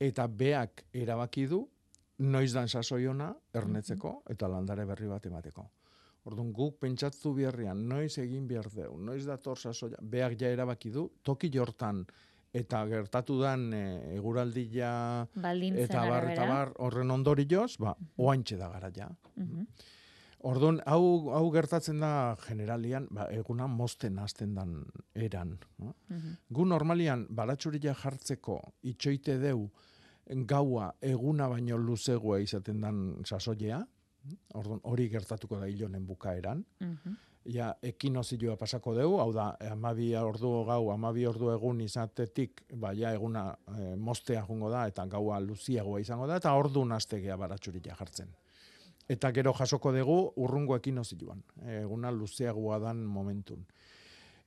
eta 0.00 0.26
beak 0.30 0.86
erabaki 0.96 1.46
du 1.50 1.66
noiz 2.18 2.52
dan 2.52 2.68
sasoiona 2.68 3.32
ernetzeko 3.54 4.22
eta 4.30 4.48
landare 4.48 4.84
berri 4.86 5.08
bat 5.08 5.26
emateko. 5.26 5.66
Orduan 6.28 6.50
guk 6.52 6.80
pentsatzu 6.82 7.32
biherrian 7.36 7.86
noiz 7.88 8.18
egin 8.18 8.48
behar 8.48 8.68
deu, 8.74 8.96
noiz 8.98 9.24
dator 9.26 9.58
sasoia, 9.58 9.96
beak 10.02 10.34
ja 10.40 10.50
erabaki 10.52 10.90
du, 10.90 11.08
toki 11.22 11.50
jortan 11.54 12.04
eta 12.52 12.82
gertatu 12.88 13.38
dan 13.40 13.68
e, 13.76 13.84
eguraldia 14.16 14.90
Baldintzen 15.34 15.84
eta 15.84 16.04
bar, 16.08 16.26
eta 16.32 16.48
bar, 16.48 16.72
horren 16.84 17.10
ondorioz, 17.14 17.76
ba, 17.80 17.94
oantxe 18.16 18.58
da 18.58 18.68
gara 18.72 18.90
ja. 18.94 19.08
Mhm. 19.36 19.66
Orduan, 20.48 20.76
hau, 20.86 21.32
hau 21.34 21.48
gertatzen 21.50 21.98
da 21.98 22.36
generalian, 22.44 23.08
ba, 23.10 23.26
eguna 23.34 23.66
mozten 23.66 24.20
hasten 24.22 24.54
dan 24.54 24.84
eran. 25.14 25.56
No? 25.78 25.94
Mhm. 26.08 26.36
Gu 26.50 26.64
normalian, 26.64 27.26
baratxurila 27.30 27.94
jartzeko 27.94 28.60
itxoite 28.82 29.38
deu 29.42 29.70
gaua 30.28 30.92
eguna 31.02 31.48
baino 31.48 31.78
luzegoa 31.78 32.38
izaten 32.44 32.80
dan 32.80 32.98
sasoia, 33.24 33.80
orduan 34.54 34.80
hori 34.82 35.08
gertatuko 35.08 35.58
da 35.60 35.66
hilonen 35.66 36.06
bukaeran. 36.06 36.64
Mhm. 36.80 37.16
Ja, 37.48 37.74
ekinozioa 37.82 38.56
pasako 38.60 38.92
dugu, 38.94 39.20
hau 39.22 39.32
da, 39.32 39.56
amabi 39.70 40.10
ordu 40.16 40.50
gau, 40.66 40.90
amabi 40.92 41.24
ordu 41.26 41.48
egun 41.54 41.80
izatetik, 41.80 42.60
ba, 42.74 42.92
ja, 42.92 43.12
eguna 43.16 43.54
e, 43.72 43.94
mostea 43.96 44.42
jungo 44.44 44.68
da, 44.68 44.86
eta 44.86 45.06
gaua 45.06 45.38
luziagoa 45.40 46.00
izango 46.00 46.26
da, 46.26 46.36
eta 46.36 46.52
ordu 46.52 46.84
nastegea 46.84 47.36
baratxurila 47.40 47.94
jartzen. 47.96 48.34
Eta 49.08 49.30
gero 49.32 49.54
jasoko 49.56 49.92
dugu 49.96 50.18
urrungo 50.36 50.76
ekinozioan, 50.76 51.40
eguna 51.78 52.10
luzeagoa 52.12 52.78
dan 52.78 53.00
momentun. 53.06 53.64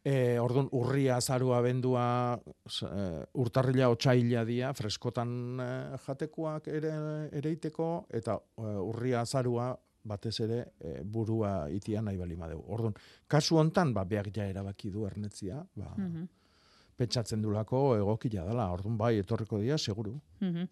E, 0.03 0.39
orduan, 0.41 0.65
urria, 0.73 1.17
azarua, 1.17 1.59
bendua, 1.61 2.03
e, 2.41 3.01
urtarrila, 3.37 3.89
otxaila 3.93 4.41
dia, 4.47 4.71
freskotan 4.73 5.61
e, 5.61 5.67
jatekoak 6.07 6.67
ere, 6.73 6.93
ereiteko, 7.37 8.07
eta 8.09 8.39
e, 8.57 8.71
urria, 8.81 9.21
azarua, 9.21 9.75
batez 10.03 10.33
ere 10.41 10.59
e, 10.81 10.95
burua 11.05 11.67
itia 11.69 12.01
nahi 12.01 12.17
bali 12.17 12.33
madeu. 12.35 12.63
Orduan, 12.73 12.95
kasu 13.29 13.59
hontan, 13.61 13.93
ba, 13.93 14.01
beak 14.09 14.31
ja 14.33 14.47
erabaki 14.49 14.89
du 14.89 15.05
ernetzia, 15.05 15.61
ba, 15.75 15.93
Mhm. 15.97 16.27
pentsatzen 16.97 17.41
dulako 17.41 17.95
egokila 17.97 18.43
dela, 18.45 18.71
orduan 18.73 18.97
bai, 18.97 19.17
etorriko 19.19 19.59
dia, 19.61 19.77
seguru. 19.77 20.19
Mhm. 20.39 20.67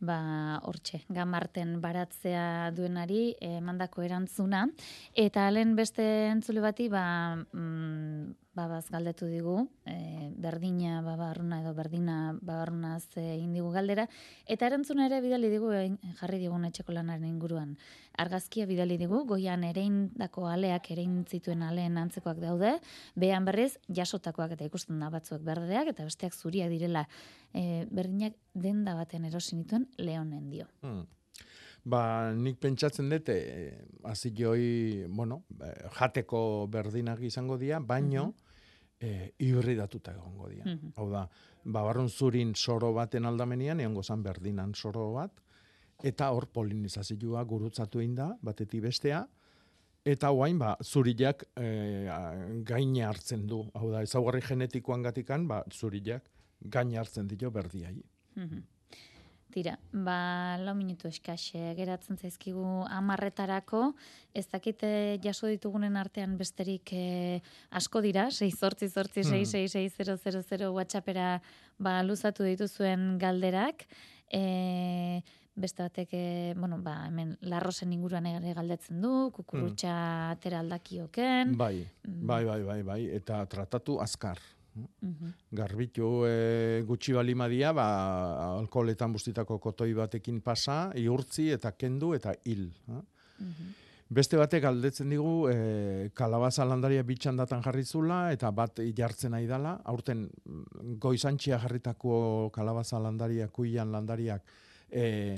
Ba, 0.00 0.58
hortxe, 0.64 1.02
gamarten 1.12 1.74
baratzea 1.82 2.70
duenari 2.72 3.34
emandako 3.44 4.00
erantzuna. 4.02 4.62
Eta 5.12 5.50
lehen 5.50 5.74
beste 5.76 6.02
entzule 6.30 6.60
bati, 6.64 6.88
ba, 6.88 7.36
mm, 7.36 8.32
babaz 8.60 8.90
galdetu 8.92 9.26
digu, 9.30 9.56
e, 9.88 10.28
berdina 10.36 11.00
babarruna 11.02 11.60
edo 11.62 11.72
berdina 11.74 12.16
babarrunaz 12.40 13.08
e, 13.16 13.24
egin 13.34 13.54
digu 13.56 13.70
galdera, 13.74 14.06
eta 14.46 14.68
erantzuna 14.68 15.06
ere 15.08 15.20
bidali 15.24 15.50
digu 15.52 15.72
egin- 15.74 15.98
jarri 16.20 16.38
digun 16.42 16.64
etxeko 16.68 16.92
lanaren 16.92 17.26
inguruan. 17.28 17.76
Argazkia 18.20 18.66
bidali 18.68 18.98
digu, 19.00 19.22
goian 19.26 19.64
ereindako 19.64 20.46
aleak, 20.52 20.90
erein 20.92 21.22
zituen 21.24 21.62
aleen 21.66 21.96
antzekoak 21.98 22.40
daude, 22.42 22.74
behan 23.16 23.46
berriz 23.48 23.78
jasotakoak 23.88 24.56
eta 24.58 24.68
ikusten 24.68 25.00
da 25.00 25.08
batzuek 25.10 25.42
berdeak 25.46 25.94
eta 25.94 26.04
besteak 26.04 26.36
zuriak 26.36 26.70
direla 26.70 27.06
e, 27.54 27.86
berdinak 27.90 28.36
denda 28.54 28.94
baten 28.94 29.24
erosi 29.24 29.56
nituen 29.56 29.88
leonen 29.98 30.50
dio. 30.50 30.68
Hmm. 30.82 31.08
Ba, 31.84 32.32
nik 32.36 32.58
pentsatzen 32.60 33.08
dut, 33.08 33.30
eh, 33.32 33.72
hasi 34.04 34.34
joi, 34.36 35.06
bueno, 35.08 35.44
eh, 35.64 35.88
jateko 35.96 36.66
berdinak 36.68 37.22
izango 37.24 37.56
dira, 37.56 37.78
baino, 37.80 38.34
eh, 39.00 39.32
hibridatuta 39.38 40.12
egongo 40.12 40.48
dira. 40.48 40.64
Mhm. 40.66 40.92
Hau 40.96 41.10
da, 41.10 41.28
babarrun 41.64 42.08
zurin 42.08 42.54
soro 42.54 42.92
baten 42.92 43.24
aldamenian, 43.24 43.80
egongo 43.80 44.02
zan 44.02 44.22
berdinan 44.22 44.74
soro 44.74 45.12
bat, 45.14 45.32
eta 46.02 46.30
hor 46.32 46.46
polinizazioa 46.46 47.42
gurutzatu 47.44 48.00
inda, 48.00 48.36
batetik 48.42 48.82
bestea, 48.82 49.26
eta 50.04 50.28
guain, 50.30 50.58
ba, 50.58 50.76
zuriak 50.82 51.44
a- 51.56 52.34
gaine 52.64 53.02
hartzen 53.04 53.46
du. 53.46 53.62
Hau 53.74 53.90
da, 53.90 54.02
ezaugarri 54.02 54.40
genetikoan 54.40 55.02
gatikan, 55.02 55.46
ba, 55.48 55.62
zuriak 55.70 56.24
gaine 56.60 56.96
hartzen 56.98 57.26
dio 57.26 57.50
berdiai. 57.50 58.02
Mhm. 58.36 58.62
Tira, 59.50 59.74
ba, 59.90 60.56
lau 60.62 60.76
minutu 60.78 61.08
eskaxe 61.10 61.72
geratzen 61.74 62.18
zaizkigu 62.20 62.84
amarretarako, 62.86 63.94
ez 64.34 64.44
dakite 64.46 65.18
jaso 65.24 65.50
ditugunen 65.50 65.96
artean 65.98 66.36
besterik 66.38 66.92
eh, 66.94 67.40
asko 67.70 68.02
dira, 68.04 68.28
6 68.30 68.50
zortzi 68.54 68.88
zortzi. 68.88 69.24
666 69.26 70.70
whatsappera 70.70 71.40
ba, 71.78 72.00
luzatu 72.06 72.46
dituzuen 72.46 73.18
galderak, 73.18 73.86
e, 74.30 75.22
beste 75.60 75.82
batek, 75.82 76.14
e, 76.14 76.54
bueno, 76.56 76.78
ba, 76.84 77.08
hemen 77.08 77.34
larrosen 77.42 77.92
inguruan 77.92 78.28
ere 78.30 78.54
galdetzen 78.54 79.02
du, 79.02 79.30
kukurutxa 79.34 79.96
atera 80.36 80.62
aldakioken, 80.62 81.56
Bai, 81.58 81.88
bai, 82.04 82.44
bai, 82.44 82.62
bai, 82.62 82.80
bai, 82.86 83.02
eta 83.18 83.42
tratatu 83.50 83.98
azkar. 84.00 84.38
Mhm. 84.76 85.32
Garbitu 85.52 86.24
e, 86.26 86.82
gutxi 86.86 87.12
balimadia, 87.12 87.72
ba, 87.72 87.86
alkoholetan 88.58 89.12
bustitako 89.12 89.58
kotoi 89.58 89.92
batekin 89.94 90.40
pasa, 90.40 90.90
iurtzi 90.94 91.50
eta 91.50 91.72
kendu 91.72 92.14
eta 92.14 92.34
hil. 92.44 92.70
ha? 92.88 93.02
Mhm. 93.38 93.74
Beste 94.10 94.36
batek 94.36 94.64
galdetzen 94.64 95.08
digu 95.08 95.48
e, 95.52 96.10
kalabaza 96.18 96.64
landaria 96.66 97.04
bitxandatan 97.06 97.62
jarri 97.62 97.84
zula 97.84 98.32
eta 98.32 98.50
bat 98.50 98.80
jartzen 98.96 99.30
nahi 99.30 99.46
dala. 99.46 99.76
Aurten 99.84 100.24
mm, 100.26 100.96
goizantxia 100.98 101.60
jarritako 101.62 102.50
kalabaza 102.50 102.98
landaria, 102.98 103.46
kuian 103.48 103.92
landariak 103.92 104.42
e, 104.90 105.36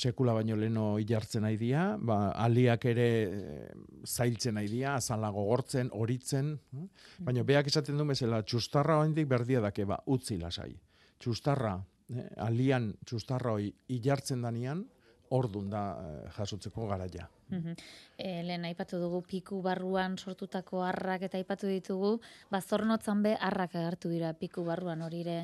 sekula 0.00 0.34
baino 0.36 0.56
leno 0.56 0.84
jartzen 1.06 1.44
nahi 1.44 1.58
dia, 1.60 1.84
ba, 1.96 2.30
aliak 2.46 2.86
ere 2.90 3.08
e, 3.08 3.56
zailtzen 4.06 4.56
nahi 4.56 4.70
dia, 4.72 4.94
azala 4.96 5.30
gogortzen, 5.34 5.90
horitzen, 5.92 6.54
hm? 6.72 6.86
baina 7.26 7.44
beak 7.46 7.68
esaten 7.70 8.00
du 8.00 8.06
bezala, 8.08 8.42
txustarra 8.42 9.00
oraindik 9.02 9.28
berdia 9.28 9.60
dake, 9.64 9.84
ba, 9.88 10.00
utzi 10.14 10.38
lasai. 10.40 10.72
Txustarra, 11.20 11.74
eh, 12.14 12.30
alian 12.46 12.90
txustarra 13.04 13.58
hoi 13.58 13.68
ilartzen 13.98 14.46
danian, 14.46 14.86
ordun 15.30 15.68
da 15.70 15.82
eh, 15.94 16.30
jasotzeko 16.34 16.88
garaia. 16.90 17.28
Mhm. 17.50 17.74
E, 18.18 18.42
lehen 18.46 18.64
aipatu 18.66 18.98
dugu 19.02 19.22
piku 19.26 19.60
barruan 19.62 20.16
sortutako 20.18 20.82
harrak 20.86 21.26
eta 21.26 21.38
aipatu 21.38 21.70
ditugu, 21.70 22.18
ba 22.50 22.60
zornotzan 22.60 23.22
be 23.22 23.36
harrak 23.40 23.74
agertu 23.74 24.10
dira 24.10 24.32
piku 24.34 24.64
barruan 24.64 25.02
hori 25.02 25.22
ere 25.26 25.36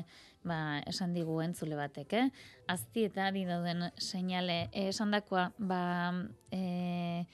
ba, 0.47 0.79
esan 0.87 1.13
digu 1.13 1.41
entzule 1.43 1.77
batek, 1.79 2.13
eh? 2.13 2.27
Azti 2.71 3.05
eta 3.07 3.27
ari 3.27 3.45
dauden 3.47 3.89
seinale 3.97 4.69
e, 4.71 4.87
esandakoa, 4.93 5.51
ba 5.59 5.81
e, 6.51 7.25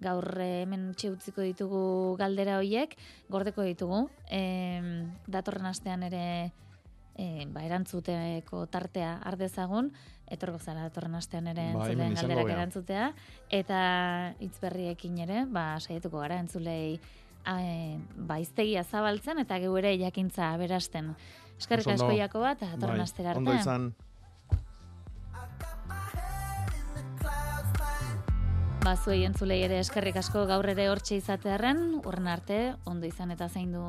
gaur 0.00 0.26
eh, 0.40 0.62
hemen 0.64 0.88
utzi 0.90 1.10
utziko 1.12 1.44
ditugu 1.44 2.16
galdera 2.18 2.58
hoiek, 2.58 2.96
gordeko 3.30 3.66
ditugu. 3.66 4.06
E, 4.26 4.42
datorren 5.28 5.68
astean 5.70 6.02
ere 6.08 6.24
e, 7.14 7.46
ba, 7.52 7.62
erantzuteko 7.68 8.64
tartea 8.72 9.18
ardezagun, 9.28 9.92
etorko 10.30 10.58
zara 10.58 10.88
datorren 10.88 11.18
astean 11.18 11.50
ere 11.52 11.70
Ba, 11.74 11.84
hemen 11.84 12.10
entzuleen 12.10 12.16
izango 12.16 12.34
galderak 12.34 12.54
erantzutea, 12.56 13.08
eta 13.60 13.80
hitz 14.40 14.56
berriekin 14.62 15.18
ere, 15.26 15.44
ba, 15.50 15.74
saietuko 15.82 16.22
gara 16.22 16.40
entzulei 16.40 16.96
e, 16.96 17.98
ba, 18.16 18.40
iztegia 18.40 18.84
zabaltzen, 18.84 19.42
eta 19.44 19.60
geu 19.62 19.76
ere 19.80 19.92
jakintza 20.00 20.54
aberasten. 20.54 21.12
Eskerrik 21.60 21.92
asko 21.92 22.12
jako 22.16 22.40
bat, 22.40 22.62
eta 22.62 22.72
datorren 22.72 23.02
Bai, 23.02 23.04
astera 23.04 23.34
arte. 23.34 23.42
Ondo 23.42 23.52
izan. 23.54 23.90
Ba, 28.80 28.94
zuei 28.96 29.26
entzulei 29.28 29.60
ere 29.66 29.76
eskerrik 29.84 30.16
asko 30.16 30.46
gaur 30.48 30.66
ere 30.72 30.88
hortxe 30.88 31.18
izatearen, 31.20 32.00
urren 32.00 32.30
arte, 32.32 32.60
ondo 32.88 33.06
izan 33.06 33.34
eta 33.36 33.50
zaindu 33.52 33.84